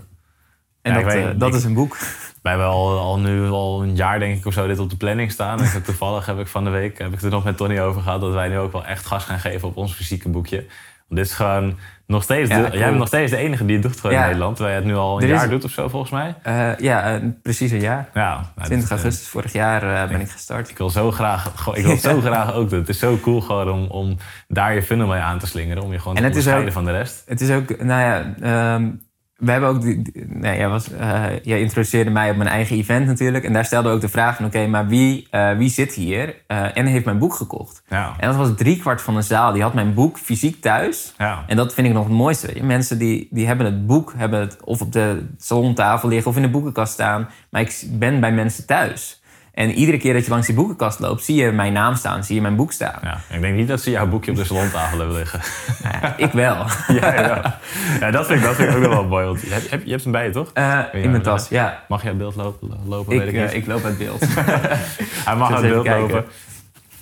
[0.81, 1.97] En Ja, dat, weet dat Ik- is een boek.
[2.43, 4.97] Wij hebben al, al nu al een jaar denk ik of zo dit op de
[4.97, 5.59] planning staan.
[5.59, 7.79] En heb toevallig heb ik van de week heb ik het er nog met Tony
[7.79, 10.57] over gehad dat wij nu ook wel echt gas gaan geven op ons fysieke boekje.
[11.07, 11.77] Want dit is gewoon
[12.09, 12.49] nog steeds.
[12.49, 12.77] Ja, de-.
[12.77, 14.09] Jij bent nog steeds de enige die het doet Ja.
[14.09, 14.55] in Nederland.
[14.55, 16.35] Terwijl je het nu al een Er is- jaar doet of zo volgens mij.
[16.43, 18.09] Eh, ja, eh, precies een jaar.
[18.13, 20.69] Ja, nou, 20 dit, eh, augustus vorig jaar ben ik gestart.
[20.69, 22.79] Ik wil zo graag, ik wil zo graag ook doen.
[22.79, 25.83] Het is zo cool gewoon om, om daar je funnel mee aan te slingeren.
[25.83, 27.23] Om je gewoon En te onderscheiden ook- van de rest.
[27.25, 28.87] Het is ook, nou ja, ehm,
[29.39, 32.75] we hebben ook, die, die- nee, jij, was, eh, jij introduceerde mij op mijn eigen
[32.77, 33.43] event natuurlijk.
[33.43, 36.77] En daar stelde ook de vraag van, oké, maar wie, eh, wie zit hier eh,
[36.77, 37.83] en heeft mijn boek gekocht?
[37.89, 41.13] Ja, En dat was driekwart van de zaal, die had mijn boek fysiek thuis.
[41.17, 41.43] ja.
[41.47, 42.47] En dat vind ik nog het mooiste.
[42.47, 42.63] weet je.
[42.63, 46.41] Mensen die, die hebben het boek, hebben het of op de salontafel liggen of in
[46.43, 47.29] de boekenkast staan.
[47.49, 49.18] Maar ik ben bij mensen thuis.
[49.59, 52.35] En iedere keer dat je langs die boekenkast loopt, zie je mijn naam staan, zie
[52.35, 52.99] je mijn boek staan.
[53.03, 53.21] ja.
[53.29, 55.39] Ik denk niet dat ze jouw boekje op de salontafel hebben liggen.
[55.83, 56.55] Nou ja, ik wel.
[57.01, 57.59] ja, ja.
[57.99, 59.25] ja dat, vind ik, dat vind ik ook wel mooi.
[59.25, 60.49] Want je, hebt- je, hebt- hem bij je, toch?
[60.53, 61.83] Eh, in mijn tas, ja.
[61.87, 62.69] Mag jij beeld lopen?
[62.85, 63.53] lopen Ik, weet ik eh, niet.
[63.53, 64.25] ik loop uit beeld.
[65.25, 66.01] Hij mag uit beeld kijken.
[66.01, 66.17] lopen.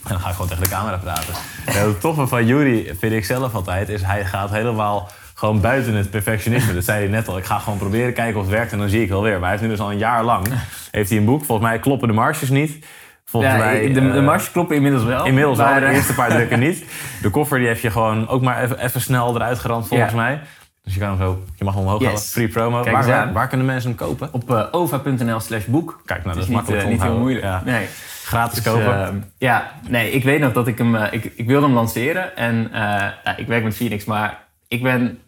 [0.03, 1.33] En dan ga ik gewoon tegen de camera praten.
[1.65, 3.89] Het toffe van Jury vind ik zelf altijd...
[3.89, 6.73] is hij gaat helemaal gewoon buiten het perfectionisme.
[6.73, 7.37] Dat zei hij net al.
[7.37, 9.31] Ik ga gewoon proberen, kijken of het werkt en dan zie ik wel weer.
[9.31, 10.47] Maar hij heeft nu dus al een jaar lang...
[10.91, 11.45] heeft hij een boek.
[11.45, 12.85] Volgens mij kloppen de marges niet.
[13.25, 13.81] Volgens Ja, mij...
[13.93, 15.25] de, de eh, marges kloppen inmiddels wel.
[15.25, 16.85] Inmiddels wel, de eerste paar drukken niet.
[17.21, 20.15] De koffer die heb je gewoon ook maar even, even snel eruit geramd volgens Ja.
[20.17, 20.39] mij.
[20.83, 22.07] Dus je kan hem zo, je mag hem omhoog Yes.
[22.07, 22.23] halen.
[22.23, 22.81] Free promo.
[22.81, 24.29] Kijk Waar, waar, kunnen mensen hem kopen?
[24.33, 26.01] Op eh, ova.nl slash boek.
[26.05, 27.43] Kijk, nou, dat is makkelijk eh, niet heel moeilijk.
[27.45, 27.61] Ja.
[27.65, 27.87] Nee.
[28.23, 29.31] Gratis Dus, kopen.
[29.37, 30.95] ja, nee, ik weet nog dat ik hem...
[30.95, 32.35] ik, ik wilde hem lanceren.
[32.37, 35.19] En ja, ik werk met Phoenix, maar ik ben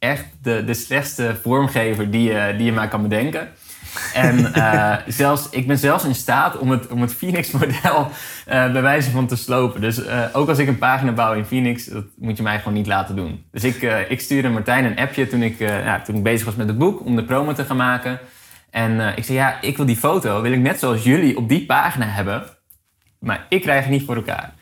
[0.00, 3.48] echt de, de slechtste vormgever die, je- die je maar kan bedenken.
[4.14, 8.10] En eh, zelfs, ik ben zelfs in staat om het, om het Phoenix-model
[8.46, 9.80] eh bij wijze van te slopen.
[9.80, 12.72] Dus eh, ook als ik een pagina bouw in Phoenix, dat moet je mij gewoon
[12.74, 13.44] niet laten doen.
[13.50, 16.68] Dus ik, ik stuurde Martijn een appje toen ik, ja, toen ik bezig was met
[16.68, 18.18] het boek om de promo te gaan maken.
[18.70, 21.66] En ik zei, ja, ik wil die foto, wil ik net zoals jullie op die
[21.66, 22.42] pagina hebben.
[23.18, 24.52] Maar ik krijg het niet voor elkaar.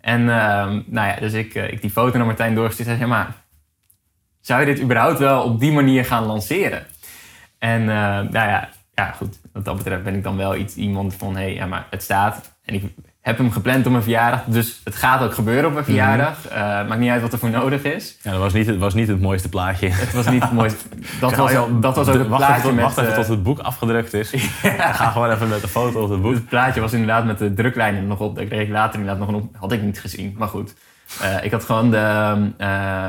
[0.00, 2.88] En ehm, nou ja, dus ik, ik die foto naar Martijn doorgestuurd.
[2.88, 3.34] Hij zei, ja, maar
[4.46, 6.86] zou je dit überhaupt wel op die manier gaan lanceren?
[7.58, 9.40] En eh, nou ja, ja, goed.
[9.52, 12.02] Wat dat betreft ben ik dan wel iets, iemand van, hé, hey, ja, maar het
[12.02, 12.56] staat.
[12.64, 12.82] En ik
[13.20, 14.44] heb hem gepland op mijn verjaardag.
[14.44, 16.48] Dus het gaat ook gebeuren op mijn verjaardag.
[16.48, 18.18] Eh, maakt niet uit wat er voor nodig is.
[18.22, 19.88] Ja, dat was niet, het was niet het mooiste plaatje.
[19.88, 20.84] Het was niet het mooiste.
[21.20, 22.84] Dat was, joh, dat was ook het plaatje tot, met...
[22.84, 24.30] wacht even eh, tot het boek afgedrukt is.
[24.92, 26.34] Ga gewoon even met de foto op het boek.
[26.34, 28.36] Het plaatje was inderdaad met de druklijnen er nog op.
[28.36, 29.56] Daar kreeg ik later inderdaad nog een op.
[29.56, 30.74] Had ik niet gezien, maar goed.
[31.20, 31.96] Eh, ik had gewoon de,
[32.58, 32.68] eh,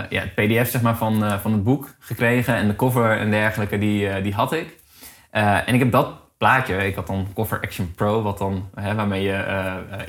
[0.10, 2.56] ja, het pdf zeg maar, van, eh, van het boek gekregen.
[2.56, 4.78] En de cover en dergelijke, die, die had ik.
[5.32, 9.22] En ik heb dat plaatje, ik had dan Cover Action Pro, wat dan, hè, waarmee
[9.22, 9.46] je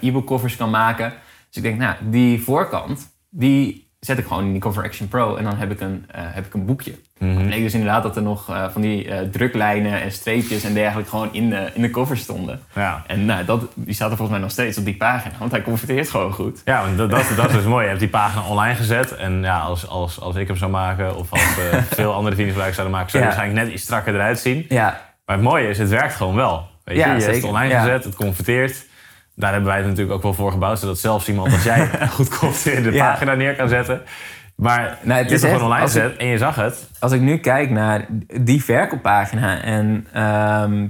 [0.00, 1.12] e-book covers kan maken.
[1.48, 5.36] Dus ik denk, nou, die voorkant, die zet ik gewoon in die Cover Action Pro.
[5.36, 6.94] En dan heb ik een, eh, heb ik een boekje.
[7.18, 7.36] Mhm.
[7.36, 10.74] Het bleek dus inderdaad dat er nog eh, van die eh, druklijnen en streepjes en
[10.74, 12.60] dergelijke gewoon in de, in de cover stonden.
[12.74, 13.02] Ja.
[13.06, 15.62] En nou, dat, die staat er volgens mij nog steeds op die pagina, want hij
[15.62, 16.62] converteert gewoon goed.
[16.64, 17.82] Ja, want dat, dat, dat is mooi.
[17.82, 19.16] Je hebt die pagina online gezet.
[19.16, 21.42] En ja, als, als, als ik hem zou maken, of als
[21.94, 23.38] veel andere vrienden zouden maken, zou hij Ja.
[23.38, 24.64] waarschijnlijk net iets strakker eruit zien.
[24.68, 26.68] Ja, Maar het mooie is, het werkt gewoon wel.
[26.84, 28.86] Weet je, Ja, je hebt het online gezet, het converteert.
[29.38, 32.38] Daar hebben wij het natuurlijk ook wel voor gebouwd, zodat zelfs iemand als jij goed
[32.38, 33.10] converteerde Ja.
[33.10, 34.02] pagina neer kan zetten.
[34.56, 36.90] Maar Nou, het je hebt is het gewoon online gezet en je zag het.
[36.98, 38.06] als ik nu kijk naar
[38.40, 40.86] die verkooppagina en ehm,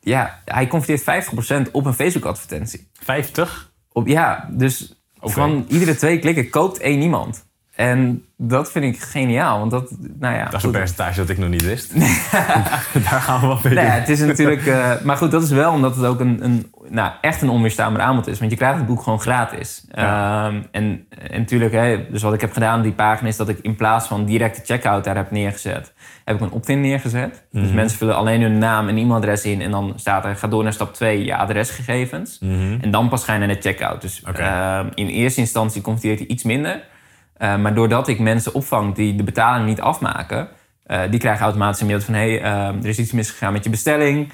[0.00, 1.26] ja, hij converteert
[1.66, 2.88] 50% op een Facebook advertentie.
[3.02, 3.72] 50.
[3.92, 7.43] Op, ja, dus van iedere twee klikken koopt één iemand.
[7.76, 10.44] En dat vind ik geniaal, want dat, nou ja.
[10.44, 12.00] Dat is een percentage dat ik nog niet wist.
[13.10, 14.66] Daar gaan we wel mee Nou ja, het is natuurlijk...
[14.66, 18.02] eh, maar goed, dat is wel omdat het ook een, een, nou, echt een onweerstaanbaar
[18.02, 18.38] aanbod is.
[18.38, 19.84] Want je krijgt het boek gewoon gratis.
[19.94, 20.46] Ja.
[20.46, 23.28] Ehm, en, en natuurlijk, hè, dus wat ik heb gedaan op die pagina...
[23.28, 25.92] is dat ik in plaats van directe checkout daar heb neergezet...
[26.24, 27.44] heb ik een opt-in neergezet.
[27.52, 27.74] Dus Mhm.
[27.74, 29.60] mensen vullen alleen hun naam en e-mailadres in...
[29.62, 32.38] en dan staat er, ga door naar stap 2, je adresgegevens.
[32.40, 32.78] Mhm.
[32.80, 34.00] En dan pas ga je naar de checkout.
[34.00, 36.92] Dus ehm, in eerste instantie converteert hij iets minder...
[37.38, 40.48] Uh, maar doordat ik mensen opvang die de betaling niet afmaken,
[40.86, 43.70] uh, die krijgen automatisch een mail van: hey, uh, er is iets misgegaan met je
[43.70, 44.32] bestelling.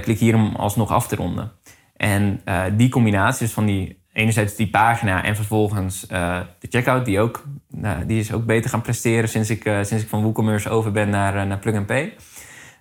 [0.00, 1.52] Klik hier om alsnog af te ronden.
[1.96, 2.40] En
[2.76, 6.00] die combinatie, dus van die enerzijds die pagina en vervolgens
[6.58, 7.44] de checkout, die, ook,
[8.06, 11.46] die is ook beter gaan presteren sinds ik, sinds ik van WooCommerce over ben naar,
[11.46, 12.14] naar Plug and Pay.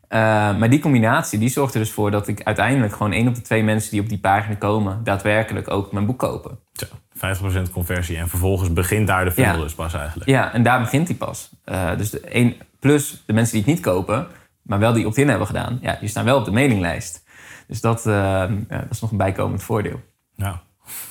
[0.07, 0.19] Eh,
[0.57, 3.41] maar die combinatie die zorgt er dus voor dat ik uiteindelijk gewoon één op de
[3.41, 6.59] twee mensen die op die pagina komen, daadwerkelijk ook mijn boek kopen.
[6.73, 8.17] Zo, 50% conversie.
[8.17, 9.61] En vervolgens begint daar de funnel Ja.
[9.61, 10.29] dus pas eigenlijk.
[10.29, 11.49] Ja, en daar begint die pas.
[11.63, 14.27] Eh, dus de één, plus de mensen die het niet kopen,
[14.61, 17.25] maar wel die opt-in hebben gedaan, ja, die staan wel op de mailinglijst.
[17.67, 20.01] Dus dat, eh, ja, dat is nog een bijkomend voordeel.
[20.35, 20.55] Nou,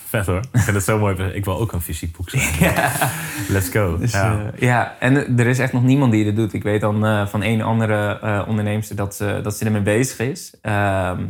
[0.09, 0.41] vet hoor.
[0.53, 1.23] Ik vind het zo mooi.
[1.23, 2.73] Ik wil ook een fysiek boek zijn.
[3.55, 3.99] Let's go.
[3.99, 4.33] Dus, ja.
[4.33, 4.51] ja.
[4.59, 6.53] ja, en er is echt nog niemand die dit doet.
[6.53, 10.19] Ik weet dan eh, van één andere eh onderneemster dat ze, dat ze ermee bezig
[10.19, 10.55] is.
[10.63, 11.25] Ehm,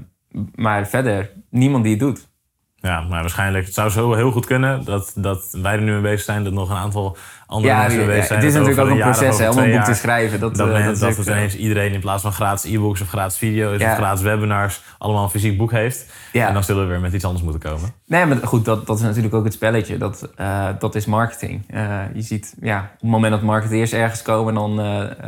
[0.54, 2.28] maar verder, niemand die het doet.
[2.74, 3.64] ja, maar waarschijnlijk.
[3.64, 6.44] Het zou zo heel goed kunnen dat, dat wij er nu mee bezig zijn.
[6.44, 7.16] Dat nog een aantal
[7.46, 8.38] andere Ja, mensen ja, bezig zijn.
[8.38, 10.40] het is natuurlijk ook een proces hè, om een boek te schrijven.
[10.40, 13.90] Dat, Dat, men- dat, ineens iedereen in plaats van gratis e-books of gratis video's Ja.
[13.90, 16.06] of gratis webinars allemaal een fysiek boek heeft.
[16.32, 17.92] En dan zullen we weer met iets anders moeten komen.
[18.06, 19.98] Nee, maar goed, dat, dat is natuurlijk ook het spelletje.
[19.98, 21.64] Dat, eh, dat is marketing.
[21.70, 24.80] Eh, je ziet, ja, op het moment dat marketeers ergens komen, dan,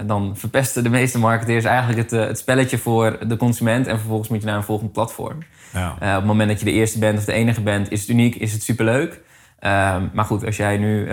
[0.06, 3.86] dan verpesten de meeste marketeers eigenlijk het, het spelletje voor de consument.
[3.86, 5.38] En vervolgens moet je naar een volgend platform.
[5.72, 5.92] Ja.
[5.92, 8.34] Op het moment dat je de eerste bent of de enige bent, is het uniek,
[8.34, 9.20] is het superleuk.
[9.58, 11.08] Ehm, maar goed, als jij nu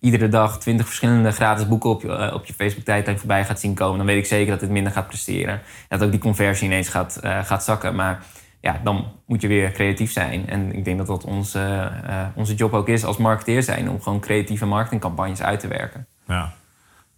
[0.00, 3.74] iedere dag twintig verschillende gratis boeken op je, eh, op je Facebook-tijdlijn voorbij gaat zien
[3.74, 5.54] komen, dan weet ik zeker dat het minder gaat presteren.
[5.54, 7.94] En dat ook die conversie ineens gaat, eh, gaat zakken.
[7.94, 8.22] Maar
[8.60, 10.48] ja, dan moet je weer creatief zijn.
[10.48, 14.02] En ik denk dat dat onze, eh, onze job ook is als marketeer zijn, om
[14.02, 16.06] gewoon creatieve marketingcampagnes uit te werken.
[16.26, 16.52] Ja,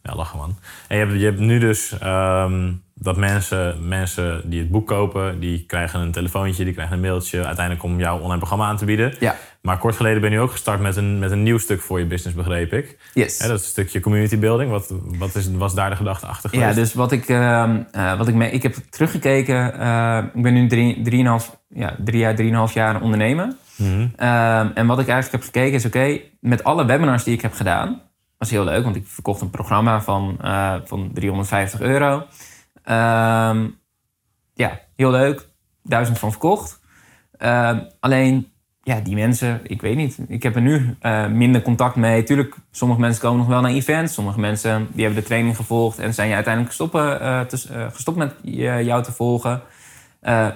[0.02, 0.58] ja lachen man.
[0.88, 5.40] En je hebt, je hebt nu dus ehm, dat mensen, mensen die het boek kopen,
[5.40, 8.84] die krijgen een telefoontje, die krijgen een mailtje uiteindelijk om jouw online programma aan te
[8.84, 9.14] bieden.
[9.20, 11.98] Ja, Maar kort geleden ben je ook gestart met een, met een nieuw stuk voor
[11.98, 12.98] je business, begreep ik.
[13.14, 13.38] yes.
[13.38, 14.70] Dat is een stukje community building.
[14.70, 16.68] Wat, wat is, was daar de gedachte achter geweest?
[16.68, 19.78] Ja, dus wat ik, eh, wat ik, me, ik heb teruggekeken.
[19.78, 23.54] eh, ik ben nu drie, drieënhalf, ja, drie jaar, drieënhalf jaar ondernemer.
[23.76, 24.06] Mhm.
[24.16, 27.52] Ehm, en wat ik eigenlijk heb gekeken is, oké, met alle webinars die ik heb
[27.52, 28.02] gedaan,
[28.38, 32.26] was heel leuk, want ik verkocht een programma van, eh, van 350 euro.
[32.84, 33.66] Ehm,
[34.54, 35.48] ja, heel leuk,
[35.82, 36.80] duizend van verkocht.
[37.38, 38.51] Ehm, alleen,
[38.82, 42.22] ja, die mensen, ik weet niet, ik heb er nu eh, minder contact mee.
[42.22, 45.98] Tuurlijk, sommige mensen komen nog wel naar events, sommige mensen die hebben de training gevolgd
[45.98, 49.62] en zijn je uiteindelijk gestoppen, eh, te- eh, gestopt met je- jou te volgen.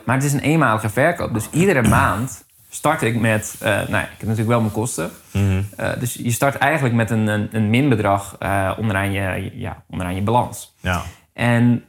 [0.05, 1.35] Maar het is een eenmalige verkoop.
[1.35, 3.57] Dus iedere maand start ik met...
[3.61, 5.11] nou ja, ik heb natuurlijk wel mijn kosten.
[5.33, 5.62] Mhm.
[5.99, 8.37] Dus je start eigenlijk met een, een, een minbedrag
[8.79, 10.74] onderaan, je, ja, onderaan je balans.
[10.81, 11.03] Ja.
[11.33, 11.85] En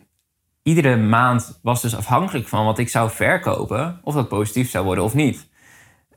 [0.63, 3.99] iedere maand was dus afhankelijk van wat ik zou verkopen...
[4.03, 5.46] of dat positief zou worden of niet.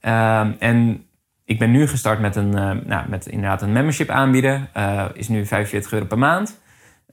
[0.00, 1.04] Ehm, en
[1.44, 4.68] ik ben nu gestart met, een, eh, nou, met inderdaad een membership aanbieden.
[4.72, 6.60] Eh, is nu 45 euro per maand.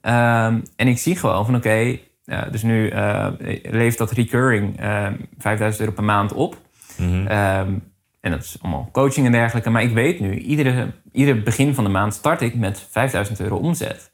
[0.01, 3.27] Ehm, en ik zie gewoon van oké, eh, dus nu eh,
[3.63, 5.07] levert dat recurring eh
[5.38, 6.57] 5000 euro per maand op.
[6.97, 7.27] Mhm.
[7.27, 7.73] Ehm,
[8.21, 9.69] en dat is allemaal coaching en dergelijke.
[9.69, 13.55] Maar ik weet nu, iedere, ieder begin van de maand start ik met 5000 euro
[13.55, 14.11] omzet.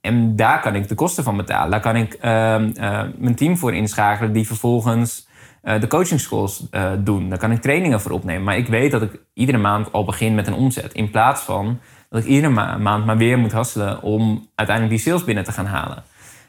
[0.00, 1.70] En daar kan ik de kosten van betalen.
[1.70, 2.72] Daar kan ik ehm,
[3.18, 5.25] mijn team voor inschakelen die vervolgens
[5.66, 7.28] eh, de coaching schools eh, doen.
[7.28, 8.42] Daar kan ik trainingen voor opnemen.
[8.44, 10.92] Maar ik weet dat ik iedere maand al begin met een omzet.
[10.92, 15.06] In plaats van dat ik iedere ma- maand maar weer moet hasselen om uiteindelijk die
[15.06, 16.02] sales binnen te gaan halen.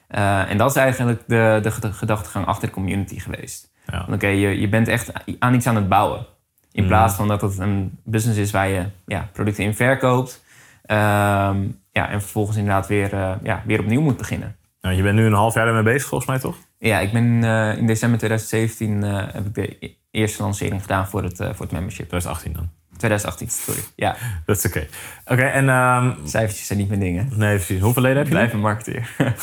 [0.08, 3.72] Eh, en dat is eigenlijk de, de ged- gedachtegang achter de community geweest.
[3.92, 4.06] Ja.
[4.12, 6.26] Oké, je, je bent echt aan iets aan het bouwen.
[6.72, 6.88] In Mhm.
[6.92, 10.44] plaats van dat het een business is waar je ja, producten in verkoopt.
[10.86, 11.58] Ehm,
[11.92, 14.56] ja, en vervolgens inderdaad weer, ja, weer opnieuw moet beginnen.
[14.88, 16.56] Nou, je bent nu een half jaar ermee bezig, volgens mij toch?
[16.78, 21.08] Ja, ik ben eh, in december 2017 eh, heb ik de e- eerste lancering gedaan
[21.08, 22.08] voor het, eh, voor het membership.
[22.08, 22.70] 2018 dan.
[22.98, 23.80] 2018, sorry.
[23.96, 24.16] Ja,
[24.46, 24.88] Dat is oké.
[25.26, 25.70] Oké, en...
[25.70, 27.30] ehm, cijfertjes zijn niet mijn dingen.
[27.36, 27.82] nee, precies.
[27.82, 28.32] Hoeveel leden heb je?
[28.34, 29.16] blijf een marketeer.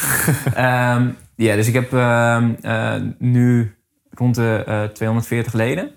[0.55, 3.75] Ehm, ja, dus ik heb ehm, eh, nu
[4.11, 5.91] rond de eh, 240 leden.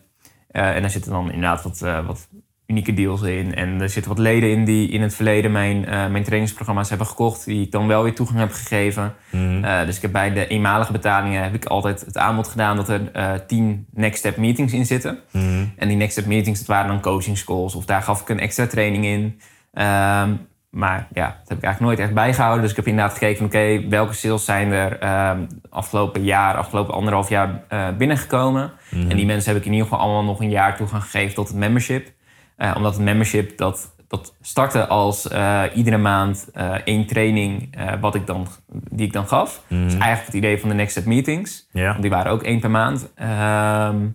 [0.51, 2.27] En daar zitten dan inderdaad wat, wat
[2.67, 3.55] unieke deals in.
[3.55, 7.07] En er zitten wat leden in die in het verleden mijn, eh, mijn trainingsprogramma's hebben
[7.07, 7.45] gekocht.
[7.45, 9.13] Die ik dan wel weer toegang heb gegeven.
[9.29, 9.63] Mhm.
[9.63, 12.89] Eh, dus ik heb bij de eenmalige betalingen heb ik altijd het aanbod gedaan dat
[12.89, 15.19] er eh 10 next step meetings in zitten.
[15.31, 15.65] Mhm.
[15.77, 17.75] En die next step meetings, dat waren dan coaching calls.
[17.75, 19.39] Of daar gaf ik een extra training in.
[19.73, 20.33] Ehm,
[20.69, 22.61] maar ja, dat heb ik eigenlijk nooit echt bijgehouden.
[22.61, 25.39] Dus ik heb inderdaad gekeken van oké, welke sales zijn er ehm,
[25.69, 27.61] afgelopen jaar, afgelopen anderhalf jaar
[27.97, 28.71] binnengekomen.
[28.89, 29.09] Mhm.
[29.09, 31.47] En die mensen heb ik in ieder geval allemaal nog een jaar toegang gegeven tot
[31.47, 32.15] het membership.
[32.57, 38.15] Eh, omdat het membership, dat, dat startte als eh, iedere maand eh, één training wat
[38.15, 39.63] ik dan, die ik dan gaf.
[39.67, 39.81] Mhm.
[39.81, 41.69] Dat is eigenlijk het idee van de next step meetings.
[41.71, 43.11] Want die waren ook één per maand.
[43.15, 44.07] Ehm,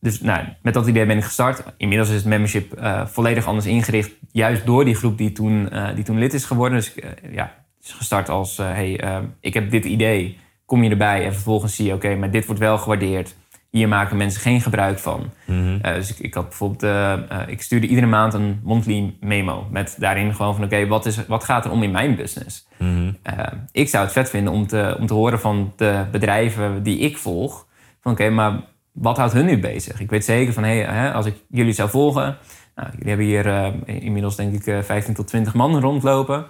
[0.00, 1.62] dus nou, met dat idee ben ik gestart.
[1.76, 4.10] Inmiddels is het membership volledig anders ingericht.
[4.32, 6.78] Juist door die groep die toen, die toen lid is geworden.
[6.78, 6.94] Dus
[7.30, 8.56] ja, het is gestart als...
[8.56, 9.00] hey,
[9.40, 10.38] ik heb dit idee.
[10.64, 11.24] Kom je erbij?
[11.24, 13.34] En vervolgens zie je, oké, maar dit wordt wel gewaardeerd.
[13.70, 15.32] Hier maken mensen geen gebruik van.
[15.44, 15.78] Mhm.
[15.82, 19.66] Eh, dus ik, ik had bijvoorbeeld, eh, eh, ik stuurde iedere maand een monthly memo.
[19.70, 22.66] Met daarin gewoon van, oké, wat wat, wat gaat er om in mijn business?
[22.76, 23.12] Mhm.
[23.72, 27.18] Ik zou het vet vinden om te, om te horen van de bedrijven die ik
[27.18, 27.66] volg.
[28.00, 28.60] Van oké, maar
[28.92, 30.00] wat houdt hun nu bezig?
[30.00, 32.36] Ik weet zeker van, hey, als ik jullie zou volgen...
[32.74, 36.46] Nou, jullie hebben hier inmiddels denk ik eh, 15 tot 20 man rondlopen.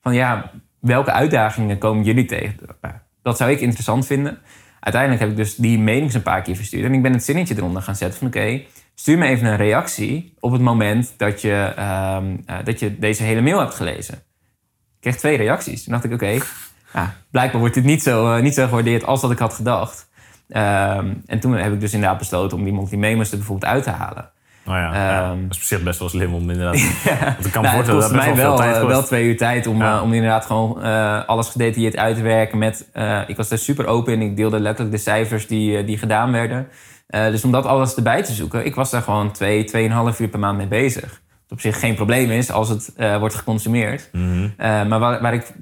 [0.00, 0.50] Van ja,
[0.80, 2.56] welke uitdagingen komen jullie tegen?
[2.80, 4.38] Nou, dat zou ik interessant vinden.
[4.82, 6.84] Uiteindelijk heb ik dus die mailings een paar keer verstuurd.
[6.84, 8.62] En ik ben het zinnetje eronder gaan zetten van oké,
[8.94, 13.22] stuur me even een reactie op het moment dat je, ehm, eh, dat je deze
[13.22, 14.14] hele mail hebt gelezen.
[14.14, 15.84] Ik kreeg twee reacties.
[15.84, 16.38] Toen dacht ik oké,
[17.30, 20.08] blijkbaar wordt dit niet zo, eh, niet zo gewaardeerd als dat ik had gedacht.
[20.48, 23.90] Ehm, en toen heb ik dus inderdaad besloten om die memos er bijvoorbeeld uit te
[23.90, 24.31] halen.
[24.64, 26.80] Nou ja, ja, Ehm, dat is op zich best wel slim om inderdaad...
[27.36, 28.92] Want ik kan Nou, het voorstellen dat mij wel wel, tijd eh, kost.
[28.92, 29.96] wel twee uur tijd om, Ja.
[29.96, 32.58] eh, om inderdaad gewoon eh, alles gedetailleerd uit te werken.
[32.58, 32.88] Met,
[33.26, 34.20] ik was daar super open in.
[34.22, 36.68] Ik deelde letterlijk de cijfers die, die gedaan werden.
[37.06, 40.38] Dus om dat alles erbij te zoeken, ik was daar gewoon twee, tweeënhalf uur per
[40.38, 41.20] maand mee bezig.
[41.42, 44.08] Wat op zich geen probleem is als het wordt geconsumeerd.
[44.12, 44.48] Mhm.
[44.88, 45.52] Maar waar, waar ik,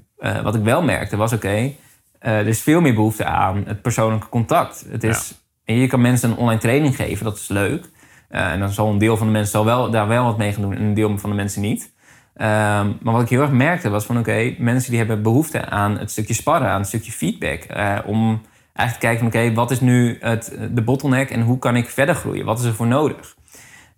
[0.42, 1.70] wat ik wel merkte was, oké,
[2.18, 4.84] er is veel meer behoefte aan het persoonlijke contact.
[4.90, 5.34] Het is,
[5.64, 7.84] en je kan mensen een online training geven, dat is leuk.
[8.31, 10.62] Eh, en dan zal een deel van de mensen wel, daar wel wat mee gaan
[10.62, 11.93] doen en een deel van de mensen niet.
[12.35, 15.99] Ehm, maar wat ik heel erg merkte was van oké, mensen die hebben behoefte aan
[15.99, 17.62] het stukje sparren, aan het stukje feedback.
[17.62, 18.41] eh, om
[18.74, 21.89] eigenlijk te kijken van oké, wat is nu het, de bottleneck en hoe kan ik
[21.89, 22.45] verder groeien?
[22.45, 23.37] Wat is er voor nodig?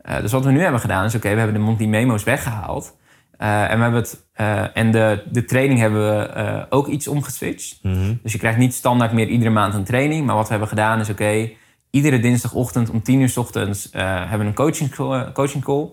[0.03, 2.97] Eh, dus wat we nu hebben gedaan is oké, we hebben de monthly memo's weggehaald.
[3.39, 4.27] Eh, en we hebben het,
[4.75, 7.79] en de, de training hebben we ook iets omgeswitcht.
[7.83, 8.15] Mhm.
[8.23, 10.27] Dus je krijgt niet standaard meer iedere maand een training.
[10.27, 11.51] Maar wat we hebben gedaan is, oké,
[11.93, 15.89] iedere dinsdagochtend om 10 uur 's ochtends eh, hebben we een coaching, call- coaching call.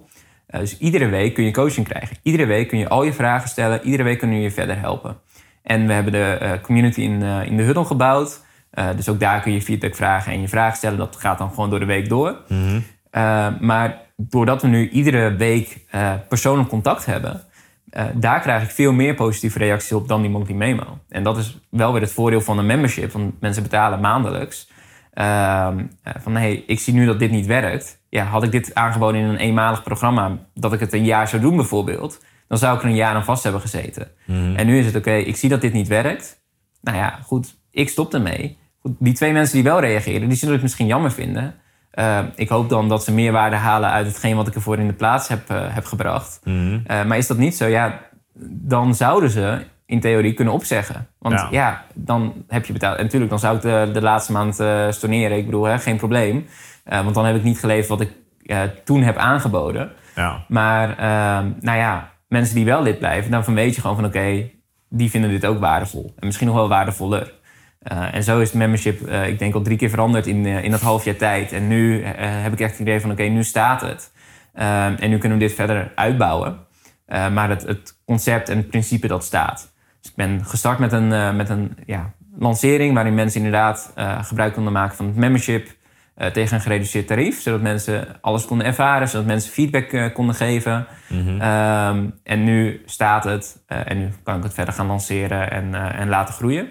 [0.47, 2.17] Eh, dus iedere week kun je coaching krijgen.
[2.23, 3.83] Iedere week kun je al je vragen stellen.
[3.83, 5.17] Iedere week kunnen we je verder helpen.
[5.63, 8.43] En we hebben de eh, community in, eh, in de huddle gebouwd.
[8.71, 10.97] Eh, dus ook daar kun je feedback vragen en je vragen stellen.
[10.97, 12.37] Dat gaat dan gewoon door de week door.
[12.47, 12.81] Mhm.
[13.59, 15.77] Maar doordat we nu iedere week
[16.27, 17.41] persoonlijk contact hebben,
[17.93, 20.97] uh, daar krijg ik veel meer positieve reacties op dan die monthly memo.
[21.09, 24.69] En dat is wel weer het voordeel van een membership, want mensen betalen maandelijks.
[25.19, 25.67] Uh,
[26.03, 28.01] van hey, ik zie nu dat dit niet werkt.
[28.09, 31.41] Ja, had ik dit aangeboden in een eenmalig programma, dat ik het een jaar zou
[31.41, 34.07] doen bijvoorbeeld, dan zou ik er een jaar aan vast hebben gezeten.
[34.25, 34.55] Mhm.
[34.55, 36.41] En nu is het oké, ik zie dat dit niet werkt.
[36.81, 38.57] Nou ja, goed, ik stop ermee.
[38.81, 41.55] Goed, die twee mensen die wel reageren, die zullen het misschien jammer vinden.
[41.93, 44.87] Uh, ik hoop dan dat ze meer waarde halen uit hetgeen wat ik ervoor in
[44.87, 46.39] de plaats heb, uh, heb gebracht.
[46.43, 46.73] Mhm.
[46.73, 48.01] Uh, maar is dat niet zo, ja,
[48.43, 51.07] dan zouden ze in theorie kunnen opzeggen.
[51.19, 51.85] Want ja, Ja.
[51.93, 52.97] dan heb je betaald.
[52.97, 55.37] En natuurlijk, dan zou ik de, de laatste maand uh, storneren.
[55.37, 56.45] Ik bedoel, hè, geen probleem.
[56.89, 58.11] Uh, want dan heb ik niet geleverd wat ik
[58.43, 59.91] uh, toen heb aangeboden.
[60.15, 60.45] Ja.
[60.47, 64.05] Maar uh, nou ja, mensen die wel lid blijven, dan van weet je gewoon van
[64.05, 64.49] oké,
[64.89, 66.13] die vinden dit ook waardevol.
[66.19, 67.33] En misschien nog wel waardevoller.
[68.11, 71.05] En zo is het membership, ik denk al drie keer veranderd in, in dat half
[71.05, 71.51] jaar tijd.
[71.51, 74.11] En nu heb ik echt het idee van oké, nu staat het.
[74.99, 76.57] en nu kunnen we dit verder uitbouwen.
[77.07, 79.68] maar het, het, concept en het principe dat staat.
[80.01, 84.73] Dus ik ben gestart met een, met een ja, lancering waarin mensen inderdaad gebruik konden
[84.73, 85.67] maken van het membership
[86.33, 87.41] tegen een gereduceerd tarief.
[87.41, 90.87] Zodat mensen alles konden ervaren, zodat mensen feedback konden geven.
[91.09, 91.29] Mhm.
[91.29, 96.09] Um, en nu staat het en nu kan ik het verder gaan lanceren en, en
[96.09, 96.67] laten groeien.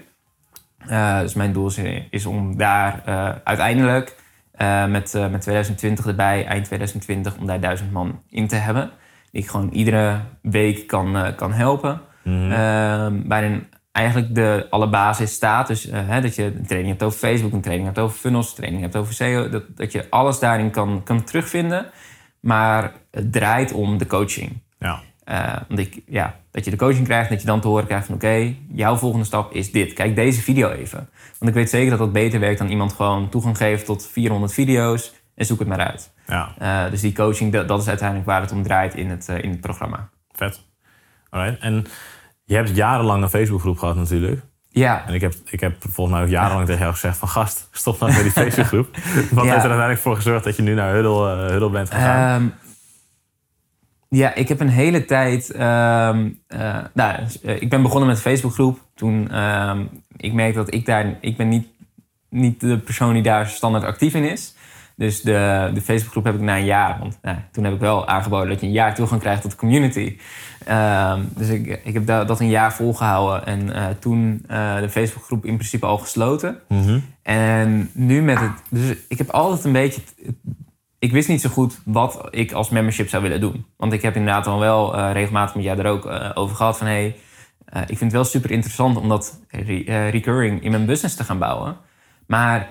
[1.21, 1.79] Dus mijn doel is,
[2.11, 3.03] is om daar
[3.45, 4.17] uiteindelijk
[4.59, 8.91] uh, met, met 2020 erbij, eind 2020, om daar duizend man in te hebben.
[9.31, 12.01] Die ik gewoon iedere week kan, kan helpen.
[12.29, 13.29] Mhm.
[13.29, 15.67] waarin eigenlijk de alle basis staat.
[15.67, 18.57] Dus hè, dat je een training hebt over Facebook, een training hebt over funnels, een
[18.57, 19.49] training hebt over SEO.
[19.49, 21.87] Dat, dat je alles daarin kan, kan terugvinden.
[22.41, 24.63] Maar het draait om de coaching.
[24.79, 25.01] Ja.
[25.31, 28.07] Uh, want ik, ja, dat je de coaching krijgt, dat je dan te horen krijgt
[28.07, 29.93] van oké, okay, jouw volgende stap is dit.
[29.93, 31.09] Kijk deze video even.
[31.39, 34.53] Want ik weet zeker dat dat beter werkt dan iemand gewoon toegang geeft tot 400
[34.53, 36.13] video's en zoek het maar uit.
[36.27, 36.55] Ja.
[36.63, 39.43] Uh, dus die coaching, dat, dat, is uiteindelijk waar het om draait in het, uh,
[39.43, 40.09] in het programma.
[40.33, 40.65] Vet.
[41.31, 41.61] Alright.
[41.61, 41.87] En
[42.49, 44.43] je hebt jarenlang een Facebookgroep gehad natuurlijk.
[44.69, 45.05] Ja.
[45.07, 48.01] En ik heb, ik heb volgens mij ook jarenlang tegen jou gezegd van gast, stop
[48.01, 48.89] nou met die Facebookgroep.
[49.31, 49.51] Wat ja.
[49.51, 52.43] heeft er uiteindelijk voor gezorgd dat je nu naar Huddle, uh, Huddle bent gegaan?
[52.43, 52.55] Um,
[54.09, 55.51] ja, ik heb een hele tijd.
[55.55, 58.79] Uh, uh, nou, ik ben begonnen met een Facebookgroep.
[58.95, 59.79] Toen uh,
[60.17, 61.17] ik merkte dat ik daar.
[61.21, 61.69] Ik ben niet,
[62.29, 64.55] niet de persoon die daar standaard actief in is.
[64.99, 66.99] Dus de, de Facebookgroep heb ik na een jaar.
[66.99, 69.57] Want nou, toen heb ik wel aangeboden dat je een jaar toegang krijgt tot de
[69.57, 70.19] community.
[70.65, 73.47] Ehm, dus ik, ik heb dat, dat een jaar volgehouden.
[73.47, 74.45] En uh, toen
[74.81, 76.59] de Facebookgroep in principe al gesloten.
[76.69, 77.05] Mm -hmm.
[77.23, 78.63] En nu met het.
[78.71, 80.01] Dus ik heb altijd een beetje
[80.99, 83.67] ik wist niet zo goed wat ik als membership zou willen doen.
[83.77, 86.87] Want ik heb inderdaad al wel uh, regelmatig met jou er ook over gehad van...
[86.87, 87.17] hey,
[87.67, 91.39] ik vind het wel super interessant om dat re recurring in mijn business te gaan
[91.39, 91.77] bouwen.
[92.27, 92.69] Maar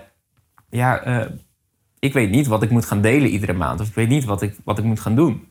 [0.70, 1.02] ja,
[2.00, 3.80] ik weet niet wat ik moet gaan delen iedere maand.
[3.80, 5.48] Of ik weet niet wat ik, wat ik moet gaan doen.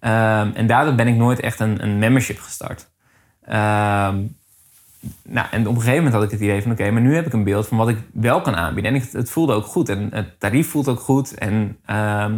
[0.00, 2.90] Ehm, en daardoor ben ik nooit echt een, een membership gestart.
[3.44, 4.16] Ehm,
[5.22, 6.72] nou, en op een gegeven moment had ik het idee van...
[6.72, 8.94] oké, maar nu heb ik een beeld van wat ik wel kan aanbieden.
[8.94, 9.88] En ik, het voelde ook goed.
[9.88, 11.34] En het tarief voelt ook goed.
[11.34, 12.32] En ehm,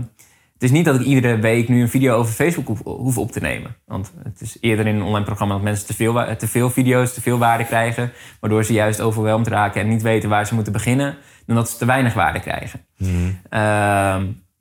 [0.55, 3.33] het is niet dat ik iedere week nu een video over Facebook hoef, hoef, op
[3.33, 3.77] te nemen.
[3.87, 7.15] Want het is eerder in een online programma dat mensen te veel, te veel video's,
[7.15, 8.13] te veel waarde krijgen.
[8.41, 11.17] Waardoor ze juist overweldigd raken en niet weten waar ze moeten beginnen.
[11.47, 12.87] Dan dat ze te weinig waarde krijgen.
[12.97, 13.43] Mm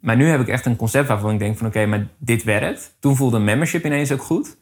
[0.04, 2.96] maar nu heb ik echt een concept waarvan ik denk van oké, maar dit werkt.
[3.00, 4.58] Toen voelde een membership ineens ook goed.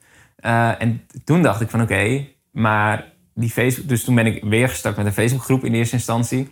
[0.45, 3.87] Uh, en toen dacht ik van oké, maar die Facebook...
[3.87, 6.51] Dus toen ben ik weer gestart met een Facebookgroep in eerste instantie.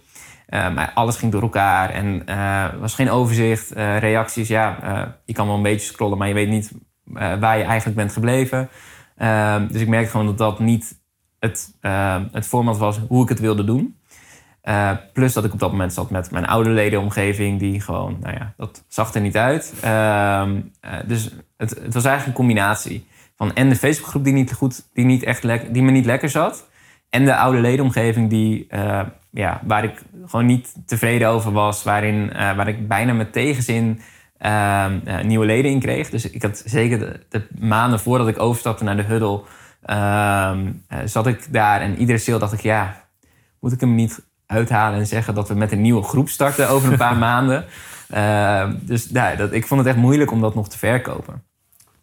[0.50, 4.48] Uh, maar alles ging door elkaar en uh, was geen overzicht, reacties.
[4.48, 4.78] Ja,
[5.26, 6.72] je kan wel een beetje scrollen, maar je weet niet
[7.40, 8.70] waar je eigenlijk bent gebleven.
[9.18, 11.00] Ehm, dus ik merkte gewoon dat dat niet
[11.40, 11.74] het,
[12.32, 13.99] het format was hoe ik het wilde doen.
[14.70, 18.36] Uh, plus dat ik op dat moment zat met mijn oude ledenomgeving, die gewoon, nou
[18.36, 19.74] ja, dat zag er niet uit.
[19.86, 20.44] Uh,
[21.06, 25.06] dus het, het, was eigenlijk een combinatie van en de Facebookgroep die niet goed, die,
[25.06, 26.68] niet echt die me niet lekker zat,
[27.10, 32.32] en de oude ledenomgeving die, uh, ja, waar ik gewoon niet tevreden over was, waarin,
[32.34, 34.02] waar ik bijna met tegenzin
[34.38, 36.10] ehm, nieuwe leden in kreeg.
[36.10, 39.42] Dus ik had zeker de, de maanden voordat ik overstapte naar de Huddle,
[39.82, 40.72] ehm,
[41.06, 43.08] zat ik daar en iedere sale dacht ik, ja,
[43.60, 46.92] moet ik hem niet uithalen en zeggen dat we met een nieuwe groep starten over
[46.92, 47.66] een paar maanden.
[48.16, 51.44] Uh, dus nou, dat, ik vond het echt moeilijk om dat nog te verkopen.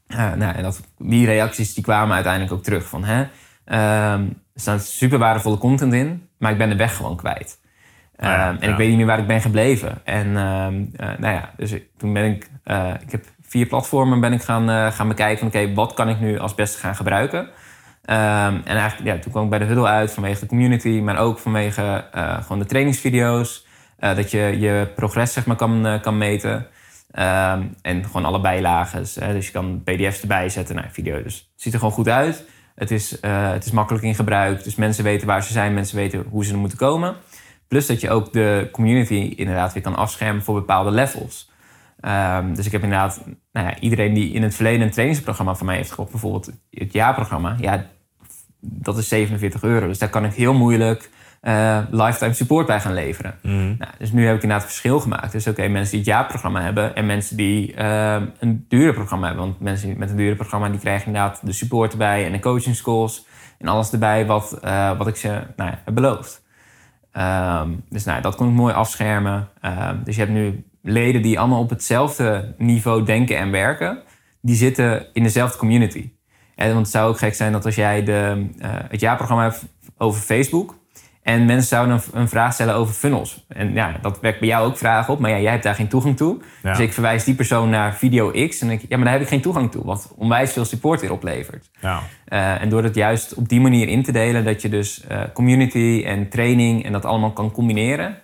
[0.09, 2.89] Uh, nou, en dat, die reacties die kwamen uiteindelijk ook terug.
[2.89, 3.27] Van, hè,
[3.67, 7.59] uh, er staat super waardevolle content in, maar ik ben de weg gewoon kwijt.
[8.17, 10.05] Ja, ehm, en ik weet niet meer waar ik ben gebleven.
[10.05, 12.51] En ehm, eh, nou ja, dus toen ben ik,
[13.01, 16.39] ik heb vier platformen ben ik gaan, gaan bekijken van oké, wat kan ik nu
[16.39, 17.49] als beste gaan gebruiken?
[18.11, 18.17] Um,
[18.65, 21.39] en eigenlijk, ja, toen kwam ik bij de Huddle uit vanwege de community, maar ook
[21.39, 23.67] vanwege uh, gewoon de trainingsvideo's.
[24.01, 26.55] Uh, dat je je progress zeg maar, kan, uh, kan meten.
[26.55, 29.01] Um, en gewoon alle bijlagen.
[29.33, 30.75] Dus je kan pdf's erbij zetten.
[30.75, 31.23] Nou, video.
[31.23, 32.45] Dus het ziet er gewoon goed uit.
[32.75, 34.65] Het is, het is makkelijk in gebruik.
[34.65, 35.75] Dus mensen weten waar ze zijn.
[35.75, 37.15] Mensen weten hoe ze er moeten komen.
[37.69, 41.51] Plus dat je ook de community inderdaad weer kan afschermen voor bepaalde levels.
[42.01, 45.67] Um, dus ik heb inderdaad, nou ja, iedereen die in het verleden een trainingsprogramma van
[45.67, 47.87] mij heeft gekocht, bijvoorbeeld het jaarprogramma, ja,
[48.61, 49.87] dat is 47 euro.
[49.87, 51.11] Dus daar kan ik heel moeilijk
[51.43, 53.35] uh, lifetime support bij gaan leveren.
[53.43, 53.77] Mm.
[53.79, 55.33] Nou, dus nu heb ik inderdaad verschil gemaakt.
[55.33, 59.45] Dus oké, mensen die het jaarprogramma hebben en mensen die uh, een dure programma hebben.
[59.45, 62.77] Want mensen met een dure programma die krijgen inderdaad de support erbij en de coaching
[62.77, 63.27] schools
[63.59, 66.45] en alles erbij wat, uh, wat ik ze nou ja, heb beloofd.
[67.13, 69.49] Um, dus nou, dat kon ik mooi afschermen.
[69.63, 74.03] Um, dus je hebt nu leden die allemaal op hetzelfde niveau denken en werken.
[74.41, 76.11] Die zitten in dezelfde community.
[76.57, 79.65] En, want het zou ook gek zijn dat als jij de, uh, het jaarprogramma hebt
[79.99, 80.77] over Facebook.
[81.23, 83.45] En mensen zouden een, een, vraag stellen over funnels.
[83.49, 85.21] En ja, dat wekt bij jou ook vragen op.
[85.21, 86.39] Maar ja, jij hebt daar geen toegang toe.
[86.63, 88.61] Dus ik verwijs die persoon naar video X.
[88.61, 89.85] En ik, ja, maar daar heb ik geen toegang toe.
[89.85, 91.71] Wat onwijs veel support weer oplevert.
[91.81, 92.03] Ja.
[92.29, 94.45] Uh, en door het juist op die manier in te delen...
[94.45, 98.19] dat je dus uh, community en training en dat allemaal kan combineren...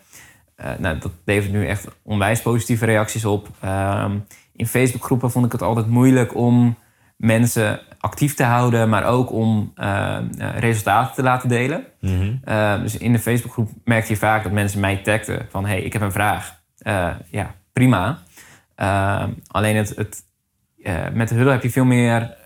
[0.79, 3.49] nou, dat levert nu echt onwijs positieve reacties op.
[3.61, 4.19] Ehm,
[4.57, 6.77] in Facebookgroepen vond ik het altijd moeilijk om
[7.23, 10.19] mensen actief te houden, maar ook om uh,
[10.57, 11.85] resultaten te laten delen.
[12.01, 12.41] Mm
[12.83, 16.03] dus in de Facebookgroep merkte je vaak dat mensen mij tagden van hey, ik heb
[16.03, 16.61] een vraag.
[16.83, 18.19] Uh, ja, prima.
[19.47, 20.25] alleen het, het
[21.13, 22.37] met de Huddle heb je veel meer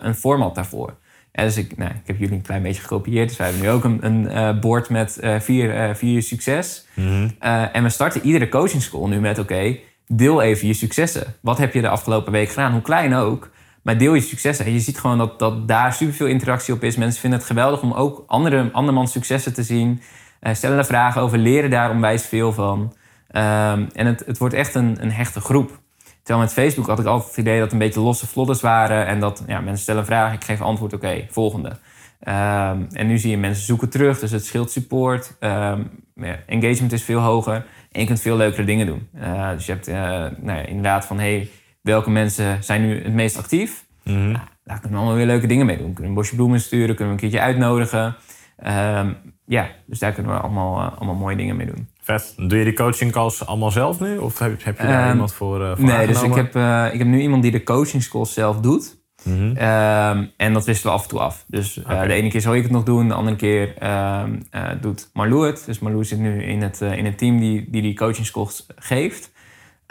[0.00, 0.96] een format daarvoor.
[1.32, 3.28] En dus ik, nou, ik heb jullie een klein beetje gekopieerd.
[3.28, 6.86] Dus wij hebben nu ook een, een bord met vier, vier succes.
[6.94, 7.30] Mm
[7.72, 11.34] en we starten iedere coaching school nu met oké, deel even je successen.
[11.40, 12.72] Wat heb je de afgelopen week gedaan?
[12.72, 13.50] Hoe klein ook.
[13.82, 14.72] Maar deel je successen.
[14.72, 16.96] Je ziet gewoon dat, dat daar superveel interactie op is.
[16.96, 20.02] Mensen vinden het geweldig om ook andere, andermans successen te zien.
[20.40, 22.80] Uh, stellen daar vragen over, leren daar onwijs veel van.
[22.80, 25.80] Um, en het, het wordt echt een, een hechte groep.
[26.22, 29.06] Terwijl met Facebook had ik altijd het idee dat het een beetje losse vlodders waren.
[29.06, 31.68] En dat ja, mensen stellen vragen, ik geef antwoord, oké, volgende.
[32.28, 35.36] Um, en nu zie je mensen zoeken terug, dus het scheelt support.
[35.40, 35.90] Um,
[36.46, 39.08] engagement is veel hoger en je kunt veel leukere dingen doen.
[39.16, 39.94] Uh, dus je hebt uh,
[40.40, 41.48] nou ja, inderdaad van, hey,
[41.82, 43.84] welke mensen zijn nu het meest actief.
[44.02, 45.84] Mm nou, daar kunnen we allemaal weer leuke dingen mee doen.
[45.84, 48.16] Kunnen we een bosje bloemen sturen, kunnen we een keertje uitnodigen.
[48.66, 49.16] Um,
[49.46, 51.88] ja, dus daar kunnen we allemaal, uh, allemaal mooie dingen mee doen.
[52.00, 52.34] Vet.
[52.36, 54.18] Doe je die coaching calls allemaal zelf nu?
[54.18, 56.88] Of heb, heb je daar um, iemand voor, uh, voor Nee, dus ik heb, uh,
[56.92, 59.00] ik heb nu iemand die de coaching calls zelf doet.
[59.22, 59.48] Mm -hmm.
[59.48, 61.44] um, en dat wisselen we af en toe af.
[61.48, 62.06] Dus okay.
[62.06, 63.74] de ene keer zal ik het nog doen, de andere keer
[64.80, 65.62] doet Marlou het.
[65.66, 69.31] Dus Marlou zit nu in het, in het team die die, die coaching calls geeft.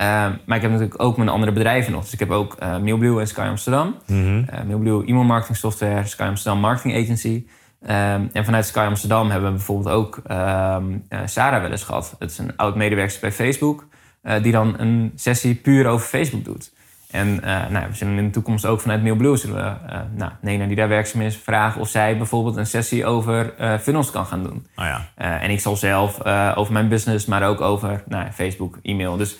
[0.01, 2.03] Um, maar ik heb natuurlijk ook mijn andere bedrijven nog.
[2.03, 3.95] Dus ik heb ook uh, Mailblue en Sky Amsterdam.
[4.07, 4.45] Mm -hmm.
[4.53, 7.45] uh, Mailblue e-mail marketing software, Sky Amsterdam marketing agency.
[7.83, 7.89] Um,
[8.33, 12.15] en vanuit Sky Amsterdam hebben we bijvoorbeeld ook um, uh, Sarah wel eens gehad.
[12.19, 13.85] Dat is een oud medewerker bij Facebook.
[14.21, 16.73] eh, die dan een sessie puur over Facebook doet.
[17.11, 20.65] En eh, nou, we zullen in de toekomst ook vanuit Mailblue zullen we nou, Nena
[20.65, 24.67] die daar werkzaam is vragen of zij bijvoorbeeld een sessie over funnels kan gaan doen.
[24.75, 25.07] Oh ja.
[25.15, 26.25] en ik zal zelf
[26.55, 29.17] over mijn business, maar ook over nou, Facebook, e-mail.
[29.17, 29.37] Dus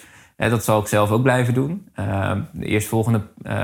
[0.50, 1.88] dat zal ik zelf ook blijven doen.
[2.52, 3.22] de eerstvolgende,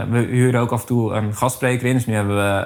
[0.10, 1.94] we huren ook af en toe een gastspreker in.
[1.94, 2.66] Dus nu hebben we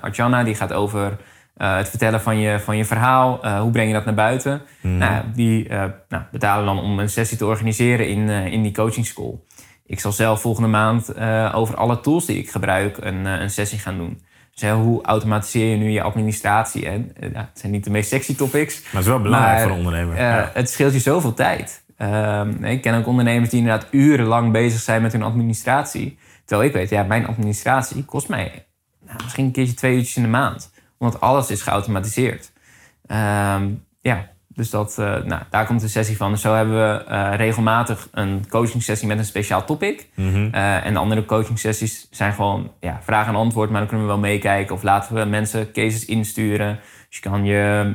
[0.00, 1.16] Arjana, die gaat over
[1.56, 3.58] het vertellen van je, van je verhaal.
[3.60, 4.62] hoe breng je dat naar buiten?
[4.80, 4.96] Mhm.
[4.96, 5.68] Nou, die
[6.08, 9.44] nou, betalen dan om een sessie te organiseren in, in die coaching school.
[9.92, 13.50] Ik zal zelf volgende maand uh, over alle tools die ik gebruik een, uh, een
[13.50, 14.22] sessie gaan doen.
[14.54, 16.86] Dus hoe automatiseer je nu je administratie?
[16.86, 18.80] En, uh, het zijn niet de meest sexy topics.
[18.82, 20.16] Maar het is wel belangrijk voor een ondernemer.
[20.16, 20.50] Ja.
[20.54, 21.81] Het scheelt je zoveel tijd.
[22.02, 26.18] Ehm, ik ken ook ondernemers die inderdaad urenlang bezig zijn met hun administratie.
[26.44, 28.66] Terwijl ik weet, ja, mijn administratie kost mij
[29.06, 30.72] nou, misschien een keertje twee uurtjes in de maand.
[30.98, 32.52] Omdat alles is geautomatiseerd.
[33.06, 36.30] Um, ja, dus dat, uh, nou, daar komt de sessie van.
[36.30, 40.08] Dus zo hebben we uh, regelmatig een coaching sessie met een speciaal topic.
[40.14, 40.50] Mm -hmm.
[40.54, 43.70] uh, en de andere coaching sessies zijn gewoon ja, vraag en antwoord.
[43.70, 44.74] Maar dan kunnen we wel meekijken.
[44.74, 46.78] Of laten we mensen cases insturen.
[47.12, 47.94] Dus je kan, je,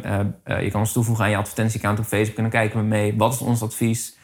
[0.62, 2.38] je kan ons toevoegen aan je advertentieaccount op Facebook.
[2.38, 3.14] En dan kijken we mee.
[3.18, 4.18] Wat is ons advies?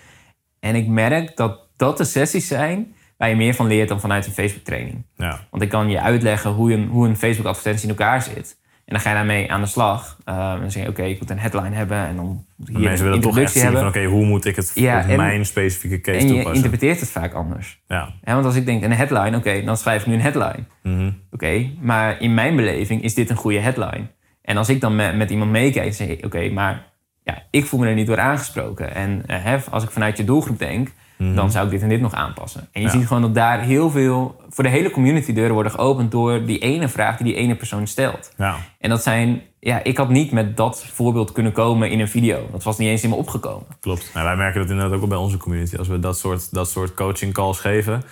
[0.59, 4.25] En ik merk dat dat de sessies zijn waar je meer van leert dan vanuit
[4.25, 5.05] een Facebook training.
[5.15, 5.47] Ja.
[5.49, 8.61] Want ik kan je uitleggen hoe een, hoe een Facebook advertentie in elkaar zit.
[8.85, 10.17] En dan ga je daarmee aan de slag.
[10.25, 11.97] Uh, dan zeg je, oké, okay, ik moet een headline hebben.
[11.97, 14.71] En dan hier mensen willen toch echt zien van, oké, okay, hoe moet ik het
[14.73, 16.55] ja, op en, mijn specifieke case en je toepassen?
[16.55, 17.81] interpreteert het vaak anders.
[17.87, 18.13] Ja.
[18.23, 20.63] ja want als ik denk, een headline, oké, okay, dan schrijf ik nu een headline.
[20.83, 21.19] Mm -hmm.
[21.31, 24.07] Oké, maar in mijn beleving is dit een goede headline.
[24.43, 26.83] En als ik dan met, met iemand meekijk, dan zeg ik, oké, maar
[27.23, 28.95] ja, ik voel me er niet door aangesproken.
[28.95, 31.35] En uh, hef, als ik vanuit je doelgroep denk, Mm -hmm.
[31.35, 32.67] dan zou ik dit en dit nog aanpassen.
[32.71, 32.93] En je Ja.
[32.93, 36.59] ziet gewoon dat daar heel veel, voor de hele community deuren worden geopend door die
[36.59, 38.33] ene vraag die die ene persoon stelt.
[38.37, 38.55] Ja.
[38.79, 42.47] En dat zijn, ja, ik had niet met dat voorbeeld kunnen komen in een video.
[42.51, 43.67] Dat was niet eens in me opgekomen.
[43.79, 44.11] Klopt.
[44.13, 45.75] Nou, wij merken dat inderdaad ook wel bij onze community.
[45.75, 48.03] Als we dat soort, dat soort coaching calls geven.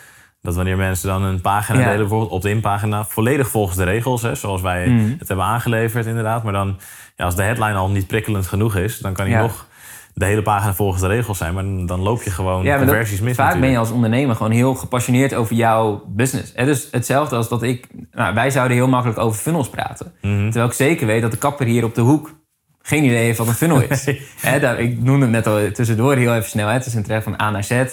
[0.41, 1.83] Dat wanneer mensen dan een pagina Ja.
[1.83, 5.09] delen, bijvoorbeeld op de inpagina, volledig volgens de regels, hè, zoals wij Mhm.
[5.19, 6.43] het hebben aangeleverd, inderdaad.
[6.43, 6.77] Maar dan,
[7.15, 9.41] ja, als de headline al niet prikkelend genoeg is, dan kan Ja.
[9.41, 9.67] nog
[10.13, 11.53] de hele pagina volgens de regels zijn.
[11.53, 13.35] Maar dan- dan loop je gewoon Ja, conversies dat, mis.
[13.35, 16.51] vaak ben je als ondernemer gewoon heel gepassioneerd over jouw business.
[16.55, 17.87] Het is hetzelfde als dat ik...
[18.11, 20.13] Nou, wij zouden heel makkelijk over funnels praten.
[20.21, 20.43] Mhm.
[20.43, 22.39] Terwijl ik zeker weet dat de kapper hier op de hoek
[22.81, 24.03] geen idee heeft wat een funnel is.
[24.61, 26.67] Daar, ik noemde het net al tussendoor heel even snel.
[26.67, 26.73] Hè.
[26.73, 27.83] Het is een traject van A naar Z.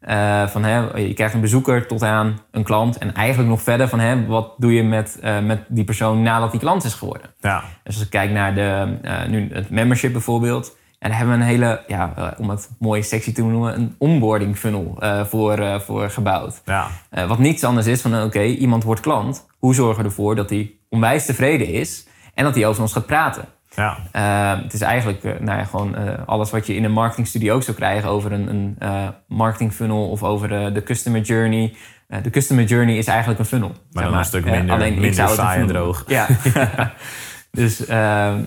[0.00, 2.98] Eh, van, hè, je krijgt een bezoeker tot aan een klant.
[2.98, 6.50] En eigenlijk nog verder van hè, wat doe je met, eh, met die persoon nadat
[6.50, 7.30] die klant is geworden.
[7.40, 10.76] Ja, Dus als ik kijk naar de, eh, nu het membership bijvoorbeeld.
[10.98, 14.56] En daar hebben we een hele, ja, om het mooi sexy te noemen, een onboarding
[14.56, 16.62] funnel voor, voor gebouwd.
[16.64, 19.46] ja, wat niets anders is van, oké, iemand wordt klant.
[19.58, 23.06] Hoe zorgen we ervoor dat hij onwijs tevreden is en dat hij over ons gaat
[23.06, 23.44] praten?
[23.76, 23.96] Ja.
[24.12, 27.52] Eh, het is eigenlijk eh, nou ja, gewoon eh, alles wat je in een marketingstudie
[27.52, 31.74] ook zou krijgen over een, een eh, marketing funnel of over de, de customer journey.
[32.22, 33.72] De customer journey is eigenlijk een funnel.
[33.90, 36.04] zeg dan een stuk minder- ik minder zou het een saai en droog.
[36.06, 36.26] Ja.
[37.50, 37.96] dus eh,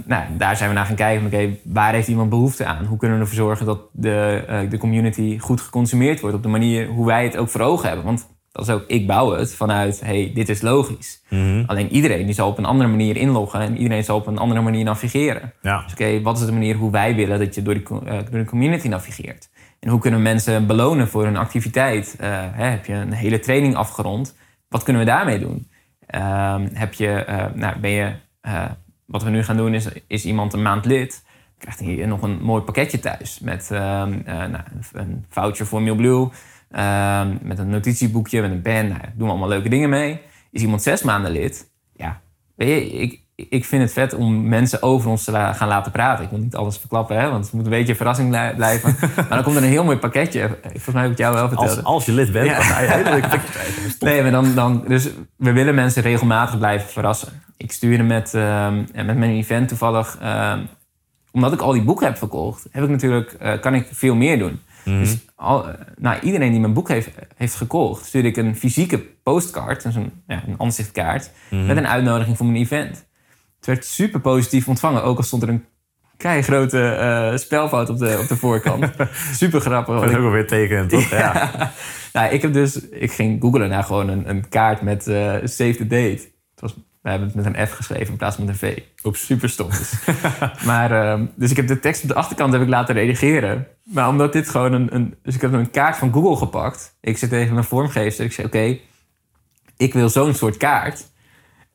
[0.05, 1.25] nou, daar zijn we naar gaan kijken.
[1.25, 2.85] Oké, waar heeft iemand behoefte aan?
[2.85, 6.87] Hoe kunnen we ervoor zorgen dat de, de community goed geconsumeerd wordt op de manier
[6.87, 8.05] hoe wij het ook voor ogen hebben?
[8.05, 8.27] Want
[8.59, 11.21] dat is ook, ik bouw het vanuit, hey, dit is logisch.
[11.29, 11.63] Mhm.
[11.65, 14.61] Alleen iedereen die zal op een andere manier inloggen en iedereen zal op een andere
[14.61, 15.53] manier navigeren.
[15.61, 15.83] ja.
[15.83, 18.39] Dus oké, wat is de manier hoe wij willen dat je door, die, eh, door
[18.39, 19.49] de community navigeert?
[19.79, 22.15] En hoe kunnen we mensen belonen voor hun activiteit?
[22.19, 24.35] Eh, hè, heb je een hele training afgerond?
[24.67, 25.67] Wat kunnen we daarmee doen?
[26.05, 28.11] Ehm, heb je, eh, nou, ben je,
[29.05, 31.23] wat we nu gaan doen is, is iemand een maand lid.
[31.59, 36.29] Krijgt hij nog een mooi pakketje thuis met ehm, eh, nou, een voucher voor Mailblue.
[36.71, 38.87] Ehm, met een notitieboekje, met een pen.
[38.87, 40.21] Nou, doen we allemaal leuke dingen mee.
[40.51, 41.69] Is iemand zes maanden lid?
[41.95, 42.21] Ja,
[42.55, 45.91] weet je, ik, ik vind het vet om mensen over ons te la- gaan laten
[45.91, 46.23] praten.
[46.23, 48.95] Ik wil niet alles verklappen, hè, want het moet een beetje een verrassing blij- blijven.
[49.15, 50.57] maar dan komt er een heel mooi pakketje.
[50.61, 51.69] Volgens mij heb ik het jou wel verteld.
[51.69, 52.53] Als, als je lid bent, Ja.
[52.53, 53.39] dan ga je hele leuke.
[53.99, 57.41] Nee, maar dan, dan, dus we willen mensen regelmatig blijven verrassen.
[57.57, 60.59] Ik stuurde met, ehm, met mijn event toevallig, ehm,
[61.31, 64.39] omdat ik al die boeken heb verkocht, heb ik natuurlijk, eh, kan ik veel meer
[64.39, 64.59] doen.
[64.85, 64.99] Mhm.
[64.99, 68.99] Dus al, eh, nou, iedereen die mijn boek heeft, heeft gekocht, stuurde ik een fysieke
[69.23, 71.65] postcard, dus een, ja, een aanzichtkaart, Mhm.
[71.65, 73.07] met een uitnodiging voor mijn event.
[73.57, 75.65] Het werd super positief ontvangen, ook al stond er een
[76.17, 78.91] keigrote eh spelfout op de, op de voorkant.
[79.33, 79.99] super grappig.
[79.99, 81.09] Dat is ook alweer tekenen, toch?
[81.19, 81.71] Ja.
[82.13, 85.75] nou, ik heb dus, ik ging googlen naar gewoon een, een kaart met eh, save
[85.75, 86.21] the date.
[86.51, 88.79] Het was, we hebben het met een F geschreven in plaats van met een V.
[89.03, 89.25] Oeps.
[89.25, 89.69] Super stom.
[89.69, 89.93] Dus.
[90.65, 93.67] maar, ehm, dus ik heb de tekst op de achterkant heb ik laten redigeren.
[93.83, 95.15] Maar omdat dit gewoon een, een...
[95.23, 96.97] Dus ik heb een kaart van Google gepakt.
[97.01, 98.25] Ik zit tegen mijn vormgever.
[98.25, 98.77] Ik zei, oké,
[99.77, 101.07] ik wil zo'n soort kaart.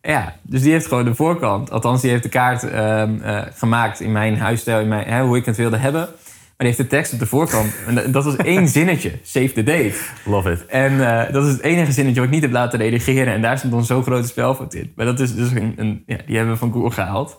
[0.00, 1.70] Ja, dus die heeft gewoon de voorkant.
[1.70, 5.36] Althans, die heeft de kaart ehm, eh, gemaakt in mijn huisstijl, in mijn, hè, hoe
[5.36, 6.08] ik het wilde hebben.
[6.57, 7.72] Die heeft de tekst op de voorkant.
[7.86, 9.12] En dat was één zinnetje.
[9.22, 9.94] Save the date.
[10.24, 10.66] Love it.
[10.66, 13.34] En eh, dat is het enige zinnetje wat ik niet heb laten redigeren.
[13.34, 14.92] En daar stond dan zo'n grote spelfout in.
[14.96, 15.72] Maar dat is dus een...
[15.76, 17.38] een ja, die hebben we van Google gehaald.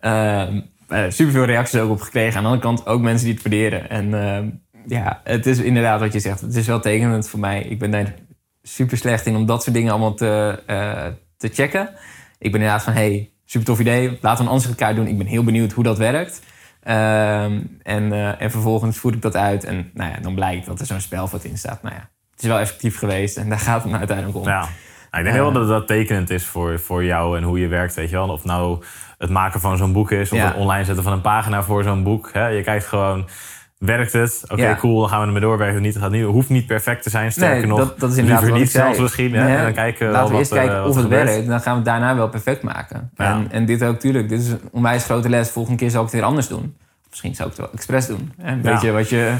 [0.00, 2.36] Ehm uh, superveel reacties ook op gekregen.
[2.36, 3.90] Aan de andere kant ook mensen die het waarderen.
[3.90, 4.48] En ehm,
[4.86, 6.40] ja, het is inderdaad wat je zegt.
[6.40, 7.62] Het is wel tekenend voor mij.
[7.62, 8.14] Ik ben daar
[8.62, 11.06] super slecht in om dat soort dingen allemaal te, eh,
[11.36, 11.88] te checken.
[12.38, 14.18] Ik ben inderdaad van, hey, super tof idee.
[14.20, 15.06] Laten we een elkaar doen.
[15.06, 16.42] Ik ben heel benieuwd hoe dat werkt.
[16.82, 19.64] Ehm, en, uh, en vervolgens voer ik dat uit.
[19.64, 21.82] En nou ja, dan blijkt dat er zo'n spelfout in staat.
[21.82, 23.36] Nou ja, het is wel effectief geweest.
[23.36, 24.44] En daar gaat het nou uiteindelijk om.
[24.44, 24.68] Ja.
[25.10, 27.94] Nou, ik denk wel dat dat tekenend is voor, voor jou en hoe je werkt.
[27.94, 28.28] Weet je wel.
[28.28, 28.82] Of nou
[29.18, 30.32] het maken van zo'n boek is.
[30.32, 32.30] Of het online zetten van een pagina voor zo'n boek.
[32.32, 32.46] Hè?
[32.46, 33.28] Je kijkt gewoon
[33.80, 34.42] werkt het?
[34.48, 35.82] Oké, cool, dan gaan we ermee doorwerken.
[35.82, 37.78] Niet, het gaat niet, hoeft niet perfect te zijn, sterker nog.
[37.78, 39.30] Dat, dat is inderdaad liever niet zelfs misschien.
[39.30, 41.46] Nee, en dan kijken Laten we eerst kijken uh, of het werkt.
[41.46, 43.10] Dan gaan we het daarna wel perfect maken.
[43.16, 44.28] En, en dit ook, tuurlijk.
[44.28, 45.50] Dit is een onwijs grote les.
[45.50, 46.76] Volgende keer zal ik het weer anders doen.
[47.08, 48.32] Misschien zou ik het wel expres doen.
[48.38, 49.34] Een beetje wat je...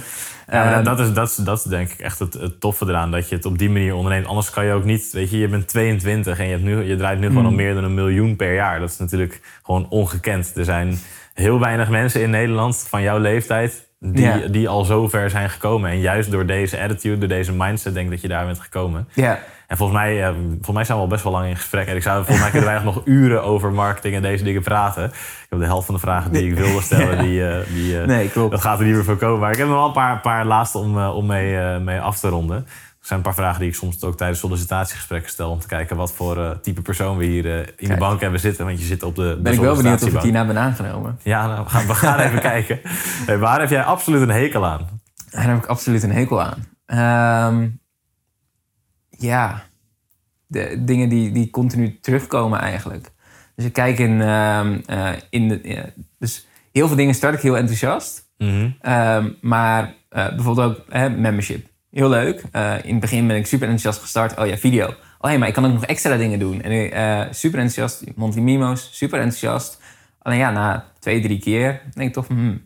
[0.50, 3.10] Ja, uh, dat, is, dat, is, dat is denk ik echt het, het, toffe eraan.
[3.10, 4.26] Dat je het op die manier onderneemt.
[4.26, 5.10] Anders kan je ook niet...
[5.12, 7.52] Weet je, je bent 22 en je, hebt nu, je draait nu gewoon Hmm.
[7.52, 8.80] al meer dan een miljoen per jaar.
[8.80, 10.52] Dat is natuurlijk gewoon ongekend.
[10.56, 10.98] Er zijn
[11.34, 13.88] heel weinig mensen in Nederland van jouw leeftijd...
[14.02, 14.38] Die, Ja.
[14.50, 15.90] die al zo ver zijn gekomen.
[15.90, 17.94] En juist door deze attitude, door deze mindset...
[17.94, 19.08] denk ik dat je daar bent gekomen.
[19.14, 19.38] Ja.
[19.66, 21.86] En volgens mij, volgens mij zijn we al best wel lang in gesprek.
[21.86, 25.04] En ik zou, volgens mij kunnen wij nog uren over marketing en deze dingen praten.
[25.04, 27.22] Ik heb de helft van de vragen die ik wilde stellen, Ja.
[27.22, 28.50] die, eh, die, eh, Nee, klopt.
[28.50, 29.40] dat gaat er niet meer voor komen.
[29.40, 32.18] Maar ik heb nog wel een paar, paar laatste om, eh, om mee, mee af
[32.18, 32.66] te ronden.
[33.10, 35.50] Zijn een paar vragen die ik soms ook tijdens sollicitatiegesprekken stel...
[35.50, 38.40] om te kijken wat voor eh, type persoon we hier eh, in de bank hebben
[38.40, 38.66] zitten.
[38.66, 41.18] Want je zit op de, de Ben ik wel benieuwd of ik hierna ben aangenomen.
[41.22, 42.80] Ja, nou, we gaan, we gaan even kijken.
[43.26, 45.00] Hey, waar heb jij absoluut een hekel aan?
[45.30, 46.66] Daar heb ik absoluut een hekel aan.
[46.86, 47.68] Ehm,
[49.08, 49.62] ja,
[50.46, 53.10] de dingen die, die continu terugkomen eigenlijk.
[53.54, 55.92] Dus ik kijk in, ehm, eh, in de...
[56.18, 58.28] dus heel veel dingen start ik heel enthousiast.
[58.38, 58.70] Mhm.
[58.80, 61.68] Ehm, maar bijvoorbeeld ook hè, membership.
[61.90, 62.42] Heel leuk.
[62.52, 64.38] Eh, in het begin ben ik super enthousiast gestart.
[64.38, 64.94] Oh ja, video.
[65.18, 66.62] Oh ja, maar ik kan ook nog extra dingen doen.
[66.62, 68.04] En eh, super enthousiast.
[68.16, 69.80] Monty Mimo's, super enthousiast.
[70.22, 72.62] Alleen ja, na twee, drie keer denk ik toch hmm,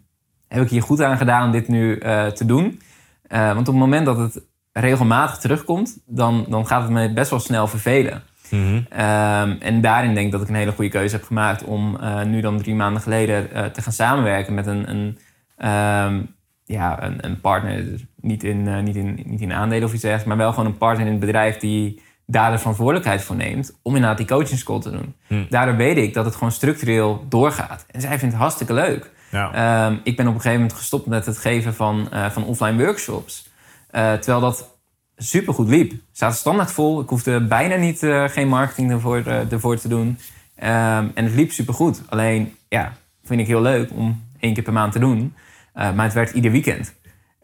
[0.48, 2.80] heb ik hier goed aan gedaan om dit nu eh, te doen?
[3.28, 5.98] Want op het moment dat het regelmatig terugkomt...
[6.06, 8.22] dan, dan gaat het me best wel snel vervelen.
[8.50, 8.80] Mhm.
[8.88, 12.40] Ehm, en daarin denk ik dat ik een hele goede keuze heb gemaakt om nu
[12.40, 15.18] dan drie maanden geleden te gaan samenwerken met een, een,
[15.56, 16.20] ehm,
[16.64, 17.84] ja, een, een partner.
[18.20, 20.78] Niet, in, eh, niet, in, niet in aandelen of iets dergelijks, maar wel gewoon een
[20.78, 24.78] partner in het bedrijf die daar de verantwoordelijkheid voor neemt om inderdaad die coaching school
[24.78, 25.14] te doen.
[25.26, 25.44] Hm.
[25.48, 27.84] Daardoor weet ik dat het gewoon structureel doorgaat.
[27.90, 29.10] En zij vindt het hartstikke leuk.
[29.30, 29.52] Ja.
[29.52, 32.84] Ehm, ik ben op een gegeven moment gestopt met het geven van, eh, van offline
[32.84, 33.48] workshops.
[33.90, 34.78] Eh, terwijl dat
[35.16, 35.90] supergoed liep.
[35.90, 37.00] Het staat standaard vol.
[37.00, 40.18] Ik hoefde bijna niet, geen marketing ervoor, ervoor te doen.
[40.54, 42.02] Ehm, en het liep supergoed.
[42.08, 42.92] Alleen, ja,
[43.24, 45.34] vind ik heel leuk om één keer per maand te doen.
[45.74, 46.94] Eh, maar het werd ieder weekend.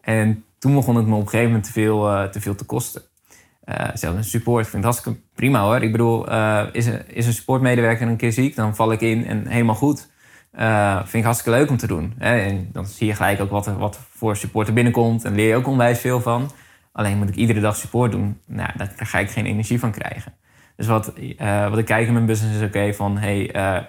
[0.01, 2.65] En toen begon het me op een gegeven moment te veel, eh, te, veel te
[2.65, 3.01] kosten.
[3.63, 4.65] Eh zelfs een support.
[4.65, 5.81] Ik vind het hartstikke prima hoor.
[5.81, 6.25] Ik bedoel,
[6.71, 10.09] is, een, is een supportmedewerker een keer ziek, dan val ik in en helemaal goed.
[10.97, 12.13] Vind ik hartstikke leuk om te doen.
[12.17, 12.39] Hè?
[12.39, 15.25] En dan zie je gelijk ook wat wat voor support er binnenkomt.
[15.25, 16.51] En leer je ook onwijs veel van.
[16.91, 18.39] Alleen moet ik iedere dag support doen.
[18.45, 20.33] Nou, daar ga ik geen energie van krijgen.
[20.75, 21.13] Dus wat,
[21.69, 23.17] wat ik kijk in mijn business is oké van...
[23.17, 23.41] Hey,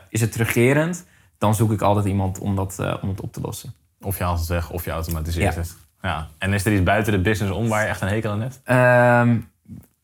[0.09, 1.07] is het terugkerend?
[1.39, 3.82] Dan zoek ik altijd iemand om dat, om het op te lossen.
[4.03, 5.61] Of je haalt het weg, of je automatiseert Ja.
[5.61, 5.77] het.
[6.03, 6.27] Ja.
[6.39, 8.61] En is er iets buiten de business om waar je echt een hekel aan hebt?
[8.65, 9.37] Ehm,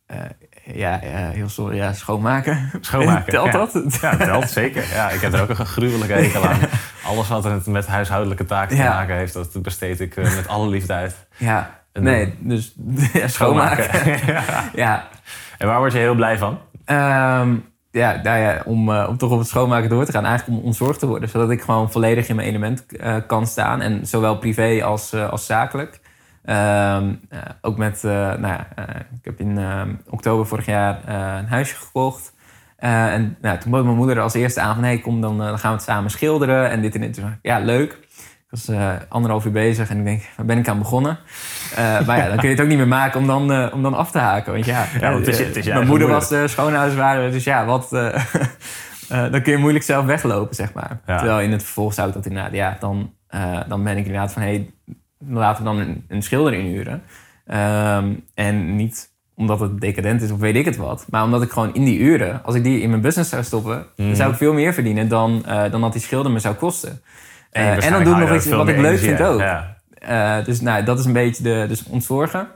[0.07, 0.19] eh,
[0.77, 1.77] ja, eh, heel sorry.
[1.77, 2.71] Ja, schoonmaken.
[2.81, 3.53] Schoonmaken, Telt ja.
[3.53, 3.83] dat?
[4.01, 4.85] Ja, telt zeker.
[4.95, 6.59] Ja, ik heb er ook een gruwelijke hekel aan.
[7.07, 10.69] Alles wat er met huishoudelijke taken te maken heeft, dat besteed ik eh, met alle
[10.69, 11.27] liefde uit.
[11.37, 12.75] Ja, En nee, dus
[13.27, 14.17] schoonmaken.
[14.27, 14.65] ja.
[14.75, 15.09] ja,
[15.59, 16.59] En waar word je heel blij van?
[16.85, 17.55] Ehm,
[17.91, 20.25] ja, nou ja om, eh, om toch op het schoonmaken door te gaan.
[20.25, 21.29] Eigenlijk om ontzorgd te worden.
[21.29, 23.81] Zodat ik gewoon volledig in mijn element eh, kan staan.
[23.81, 26.01] En zowel privé als, eh, als zakelijk.
[26.45, 28.67] Ehm, eh, ook met, nou ja,
[29.15, 32.37] ik heb in ehm, oktober vorig jaar een huisje gekocht.
[32.77, 34.85] En nou, toen bood mijn moeder als eerste aan van...
[34.85, 37.21] hey, kom, dan, dan gaan we het samen schilderen en dit en dit.
[37.43, 38.08] Ja, leuk.
[38.51, 41.19] Ik was eh, anderhalf uur bezig en ik denk, waar ben ik aan begonnen?
[41.77, 43.83] Eh, maar ja, dan kun je het ook niet meer maken om dan, eh, om
[43.83, 44.53] dan af te haken.
[44.53, 46.09] Want ja, Ja, want het is het is mijn moeder moeder.
[46.09, 47.31] was de schoonhuiswaarder.
[47.31, 47.89] Dus ja, wat,
[49.33, 51.01] dan kun je moeilijk zelf weglopen, zeg maar.
[51.07, 51.19] Ja.
[51.19, 52.53] Terwijl in het vervolg zou ik dat inderdaad...
[52.53, 53.13] Ja, dan,
[53.69, 54.43] dan ben ik inderdaad van...
[54.43, 54.71] Hey,
[55.19, 57.03] laten we dan een, een schilder inhuren.
[57.47, 61.07] Ehm, en niet omdat het decadent is of weet ik het wat.
[61.11, 62.45] Maar omdat ik gewoon in die uren...
[62.45, 63.87] Als ik die in mijn business zou stoppen...
[63.97, 64.07] Mhm.
[64.07, 67.03] dan zou ik veel meer verdienen dan, dan dat die schilder me zou kosten.
[67.51, 69.41] Eh, en dan waarschijnlijk doe ik haal nog iets wat ik leuk energie vind ook.
[69.99, 72.49] Eh, dus nou, dat is een beetje de dus ontzorgen.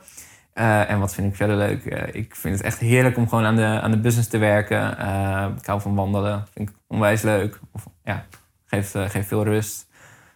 [0.52, 1.84] Eh, en wat vind ik verder leuk?
[2.12, 4.98] Ik vind het echt heerlijk om gewoon aan de, aan de business te werken.
[4.98, 6.44] Eh, ik hou van wandelen.
[6.54, 7.60] Vind ik onwijs leuk.
[7.72, 8.24] Of, ja,
[8.66, 9.86] geeft, geeft veel rust.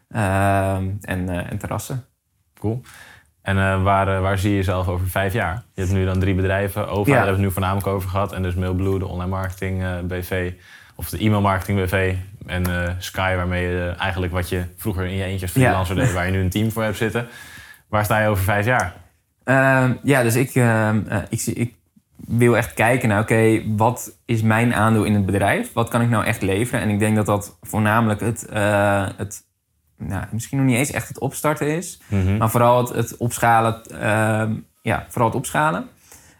[0.08, 2.04] Ehm, en, en terrassen.
[2.58, 2.82] Cool.
[3.42, 5.62] En uh, waar, uh, waar zie je jezelf over vijf jaar?
[5.74, 6.88] Je hebt nu dan drie bedrijven.
[6.88, 7.04] Over, ja.
[7.04, 8.32] daar hebben we het nu voornamelijk over gehad.
[8.32, 10.52] En dus Mailblue, de online marketing uh, BV.
[10.94, 12.14] Of de e-mail marketing BV.
[12.46, 16.02] En Sky, waarmee je eigenlijk wat je vroeger in je eentje als freelancer ja.
[16.02, 16.12] deed...
[16.12, 17.28] waar je nu een team voor hebt zitten.
[17.88, 18.94] Waar sta je over vijf jaar?
[19.44, 21.74] Ehm, ja, dus ik, ehm, ik, ik,
[22.16, 23.20] wil echt kijken naar...
[23.20, 25.72] oké, wat is mijn aandeel in het bedrijf?
[25.72, 26.80] Wat kan ik nou echt leveren?
[26.80, 28.46] En ik denk dat dat voornamelijk het,
[29.16, 29.44] het
[29.98, 32.00] nou, misschien nog niet eens echt het opstarten is.
[32.06, 32.36] Mhm.
[32.36, 33.80] Maar vooral het, het opschalen.
[33.92, 34.44] Uh,
[34.82, 35.88] ja, vooral het opschalen.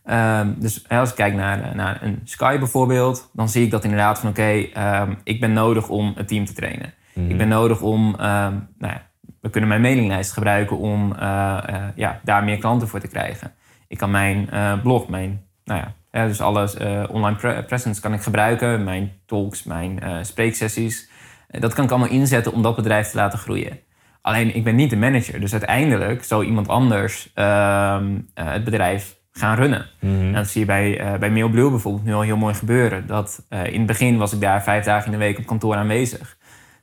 [0.07, 4.19] Uh, dus als ik kijk naar, naar een Sky bijvoorbeeld, dan zie ik dat inderdaad
[4.19, 6.95] van oké, okay, ehm, ik ben nodig om het team te trainen.
[7.15, 7.31] Mhm.
[7.31, 9.03] Ik ben nodig om, nou ja,
[9.41, 13.53] we kunnen mijn mailinglijst gebruiken om uh, uh, ja, daar meer klanten voor te krijgen.
[13.89, 16.77] Ik kan mijn uh, blog, mijn, nou ja, dus alles
[17.09, 18.85] online pre presence kan ik gebruiken.
[18.85, 21.11] Mijn talks, mijn spreeksessies.
[21.49, 23.79] Dat kan ik allemaal inzetten om dat bedrijf te laten groeien.
[24.27, 25.41] Alleen ik ben niet de manager.
[25.41, 29.87] Dus uiteindelijk zou iemand anders ehm, eh, het bedrijf gaan runnen.
[30.01, 33.07] Mm dat zie je bij, uh, bij Mailblue bijvoorbeeld nu al heel mooi gebeuren.
[33.07, 35.75] Dat, uh, in het begin was ik daar vijf dagen in de week op kantoor
[35.75, 36.37] aanwezig.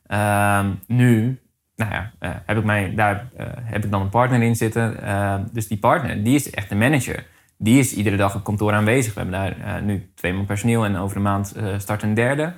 [0.07, 1.39] Ehm, nu
[1.75, 2.11] nou ja,
[2.45, 3.29] heb ik mij, daar
[3.63, 5.01] heb ik dan een partner in zitten.
[5.03, 7.25] Ehm, dus die partner, die is echt de manager.
[7.57, 9.13] Die is iedere dag op kantoor aanwezig.
[9.13, 12.53] We hebben daar nu twee man personeel en over een maand start een derde.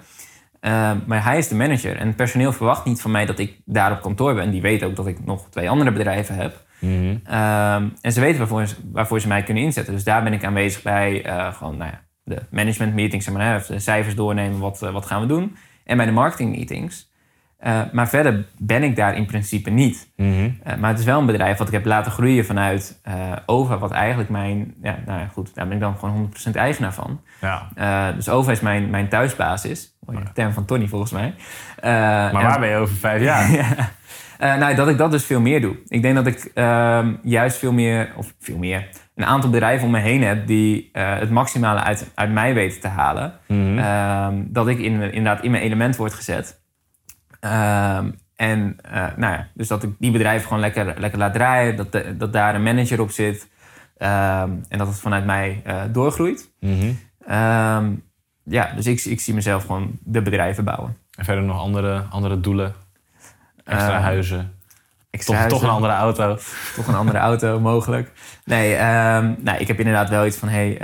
[0.60, 3.62] Ehm, maar hij is de manager en het personeel verwacht niet van mij dat ik
[3.66, 4.52] daar op kantoor ben.
[4.52, 6.65] Die weten ook dat ik nog twee andere bedrijven heb.
[6.86, 7.18] Mhm.
[7.24, 9.94] Ehm, en ze weten waarvoor, waarvoor, ze mij kunnen inzetten.
[9.94, 13.66] Dus daar ben ik aanwezig bij uh, gewoon, nou ja, de management meetings, zeg maar,
[13.68, 15.56] de cijfers doornemen, wat, uh, wat gaan we doen.
[15.84, 17.14] En bij de marketing meetings.
[17.66, 20.12] Uh, maar verder ben ik daar in principe niet.
[20.16, 20.60] Mm -hmm.
[20.68, 23.14] uh, maar het is wel een bedrijf wat ik heb laten groeien vanuit uh,
[23.46, 26.94] OVA, wat eigenlijk mijn, ja, nou ja, goed, daar ben ik dan gewoon 100% eigenaar
[26.94, 27.22] van.
[27.42, 28.12] Ja.
[28.12, 29.98] dus OVA is mijn, mijn thuisbasis.
[30.00, 31.34] Mooie term van Tony volgens mij.
[31.82, 33.52] maar waar ben je over vijf jaar?
[34.40, 34.56] ja.
[34.56, 35.76] nou, dat ik dat dus veel meer doe.
[35.88, 39.92] Ik denk dat ik ehm, juist veel meer, of veel meer, een aantal bedrijven om
[39.92, 43.34] me heen heb die het maximale uit, uit mij weten te halen.
[43.48, 44.48] Mm -hmm.
[44.48, 46.64] dat ik in, inderdaad in mijn element word gezet.
[47.46, 51.76] Um, en uh, nou ja, dus dat ik die bedrijven gewoon lekker, lekker laat draaien.
[51.76, 53.48] Dat, de, dat daar een manager op zit.
[53.98, 56.52] Um, en dat het vanuit mij uh, doorgroeit.
[56.60, 56.98] Mm -hmm.
[57.36, 58.04] um,
[58.44, 60.98] ja, dus ik, ik zie mezelf gewoon de bedrijven bouwen.
[61.18, 62.74] En verder nog andere, andere doelen?
[63.64, 64.54] Extra huizen?
[65.10, 65.60] Extra toch, huizen.
[65.60, 66.38] toch een andere auto?
[66.76, 68.12] Toch een andere auto, mogelijk.
[68.46, 68.78] Nee,
[69.38, 70.50] nou, ik heb inderdaad wel iets van...
[70.50, 70.78] Hey,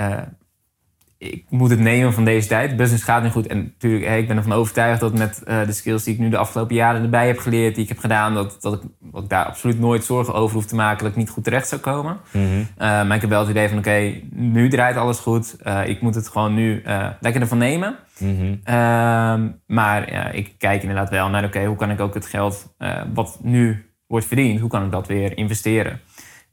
[1.21, 2.75] ik moet het nemen van deze tijd.
[2.75, 3.47] Business gaat nu goed.
[3.47, 6.37] En natuurlijk, ik ben ervan overtuigd dat met uh, de skills die ik nu de
[6.37, 9.45] afgelopen jaren erbij heb geleerd, die ik heb gedaan, dat, dat, ik, dat ik daar
[9.45, 12.17] absoluut nooit zorgen over hoef te maken dat ik niet goed terecht zou komen.
[12.31, 12.59] Mm -hmm.
[12.59, 15.55] uh, maar ik heb wel het idee van, oké, okay, nu draait alles goed.
[15.63, 16.81] Uh, ik moet het gewoon nu
[17.19, 17.95] lekker ervan nemen.
[18.19, 19.59] Mm -hmm.
[19.67, 22.73] maar ja, ik kijk inderdaad wel naar, oké, okay, hoe kan ik ook het geld
[23.13, 25.99] wat nu wordt verdiend, hoe kan ik dat weer investeren?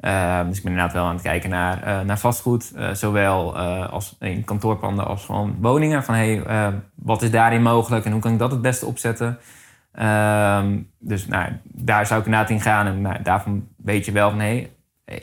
[0.01, 3.57] Uh, dus ik ben inderdaad wel aan het kijken naar, uh, naar vastgoed, uh, zowel
[3.89, 6.05] als in kantoorpanden als van woningen.
[6.05, 6.43] Van hey,
[6.95, 9.39] wat is daarin mogelijk en hoe kan ik dat het beste opzetten?
[9.93, 12.87] Ehm, dus nou, daar zou ik inderdaad in gaan.
[12.87, 14.71] En nou, daarvan weet je wel hey,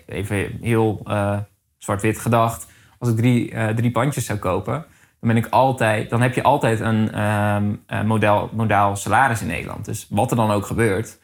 [0.06, 1.02] even heel
[1.78, 2.68] zwart-wit gedacht.
[3.00, 4.86] Als ik drie, drie pandjes zou kopen,
[5.20, 9.86] dan, ben ik altijd, dan heb je altijd een um, model, modaal salaris in Nederland.
[9.86, 11.20] Dus wat er dan ook gebeurt,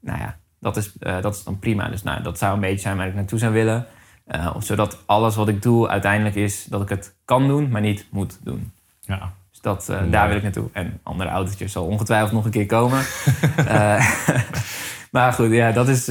[0.00, 1.88] nou ja, dat is, uh, dat is dan prima.
[1.88, 3.86] Dus nou, dat zou een beetje zijn waar ik naartoe zou willen.
[4.26, 8.06] Uh, zodat alles wat ik doe uiteindelijk is dat ik het kan doen, maar niet
[8.10, 8.72] moet doen.
[9.00, 9.32] Ja.
[9.50, 10.68] Dus dat, uh, daar wil ik naartoe.
[10.72, 13.02] En andere autootjes zal ongetwijfeld nog een keer komen.
[15.10, 16.08] maar goed, ja, dat is.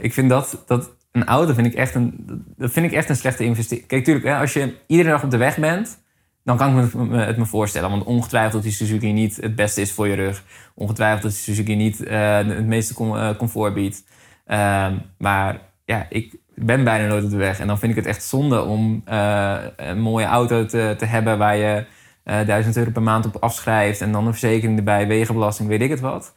[0.00, 2.14] ik vind dat, dat een auto vind ik echt een,
[2.56, 3.86] dat vind ik echt een slechte investering.
[3.86, 5.98] Kijk, natuurlijk, als je iedere dag op de weg bent,
[6.44, 7.90] dan kan ik het me voorstellen.
[7.90, 10.44] Want ongetwijfeld dat die Suzuki niet het beste is voor je rug.
[10.74, 14.04] Ongetwijfeld dat die Suzuki niet uh, het meeste uh, comfort biedt.
[14.46, 14.86] Uh,
[15.18, 17.60] maar ja, ik ben bijna nooit op de weg.
[17.60, 21.38] En dan vind ik het echt zonde om uh, een mooie auto te, te hebben...
[21.38, 21.84] waar je
[22.24, 24.00] 1000 euro per maand op afschrijft...
[24.00, 26.34] en dan een verzekering erbij, wegenbelasting, weet ik het wat...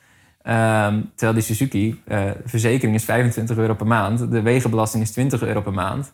[0.47, 2.01] Um, terwijl die Suzuki,
[2.45, 6.13] verzekering is 25 euro per maand, de wegenbelasting is 20 euro per maand.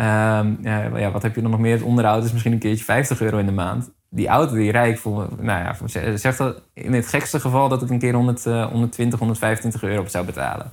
[0.00, 1.72] Um, ja, ja, wat heb je dan nog meer?
[1.72, 3.90] Het onderhoud is misschien een keertje 50 euro in de maand.
[4.10, 5.76] Die auto die rijk voor, nou ja,
[6.16, 10.00] zegt dat in het gekste geval dat ik een keer 100, uh, 120, 125 euro
[10.00, 10.72] op zou betalen.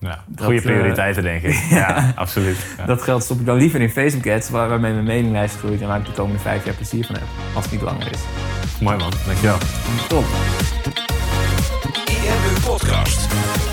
[0.00, 1.64] Ja, goede prioriteiten, uh, denk ik.
[1.80, 2.74] ja, absoluut.
[2.78, 2.84] Ja.
[2.86, 5.88] Dat geld stop ik dan liever in Facebook ads, waar, waarmee mijn mailinglijst groeit en
[5.88, 7.24] waar ik de komende vijf jaar plezier van heb.
[7.54, 8.20] Als het niet langer is.
[8.80, 9.58] Mooi man, dankjewel.
[10.08, 10.24] Top.
[12.06, 13.65] IMU Podcast.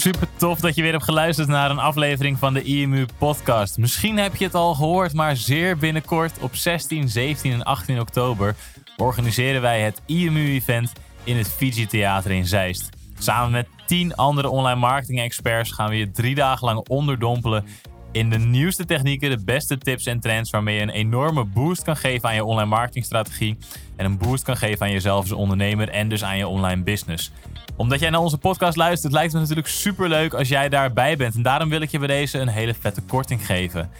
[0.00, 3.78] Super tof dat je weer hebt geluisterd naar een aflevering van de IMU podcast.
[3.78, 8.54] Misschien heb je het al gehoord, maar zeer binnenkort op 16, 17 en 18 oktober
[8.96, 10.92] organiseren wij het IMU event
[11.24, 12.88] in het Fiji Theater in Zeist.
[13.18, 17.64] Samen met 10 andere online marketing experts gaan we je drie dagen lang onderdompelen
[18.12, 21.96] in de nieuwste technieken, de beste tips en trends waarmee je een enorme boost kan
[21.96, 23.56] geven aan je online marketingstrategie
[23.96, 27.32] en een boost kan geven aan jezelf als ondernemer en dus aan je online business.
[27.76, 31.16] Omdat jij naar onze podcast luistert, lijkt het me natuurlijk super leuk als jij daarbij
[31.16, 33.90] bent en daarom wil ik je bij deze een hele vette korting geven.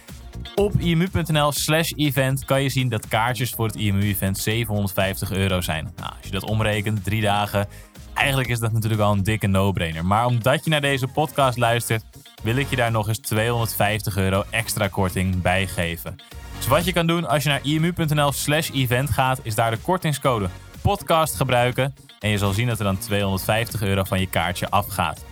[0.55, 5.93] Op imu.nl slash event kan je zien dat kaartjes voor het IMU-event 750 euro zijn.
[5.95, 7.67] Nou, als je dat omrekent, drie dagen,
[8.13, 10.05] eigenlijk is dat natuurlijk al een dikke no-brainer.
[10.05, 12.03] Maar omdat je naar deze podcast luistert,
[12.43, 16.15] wil ik je daar nog eens 250 euro extra korting bij geven.
[16.57, 19.77] Dus wat je kan doen als je naar imu.nl slash event gaat, is daar de
[19.77, 20.49] kortingscode
[20.81, 21.95] podcast gebruiken.
[22.19, 25.25] En je zal zien dat er dan 250 euro van je kaartje afgaat.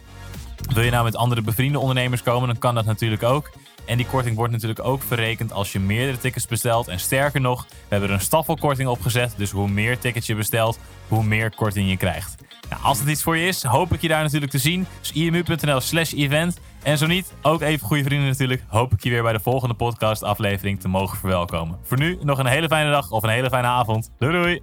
[0.74, 3.52] Wil je nou met andere bevriende ondernemers komen, dan kan dat natuurlijk ook.
[3.86, 6.88] En die korting wordt natuurlijk ook verrekend als je meerdere tickets bestelt.
[6.88, 9.34] En sterker nog, we hebben er een staffelkorting opgezet.
[9.38, 12.36] Dus hoe meer tickets je bestelt, hoe meer korting je krijgt.
[12.82, 14.88] Als het iets voor je is, hoop ik je daar natuurlijk te zien.
[15.00, 16.60] Dus imu.nl slash event.
[16.84, 19.76] En zo niet, ook even goede vrienden natuurlijk, hoop ik je weer bij de volgende
[19.76, 21.78] podcast aflevering te mogen verwelkomen.
[21.84, 24.12] Voor nu nog een hele fijne dag of een hele fijne avond.
[24.18, 24.62] Doei doei!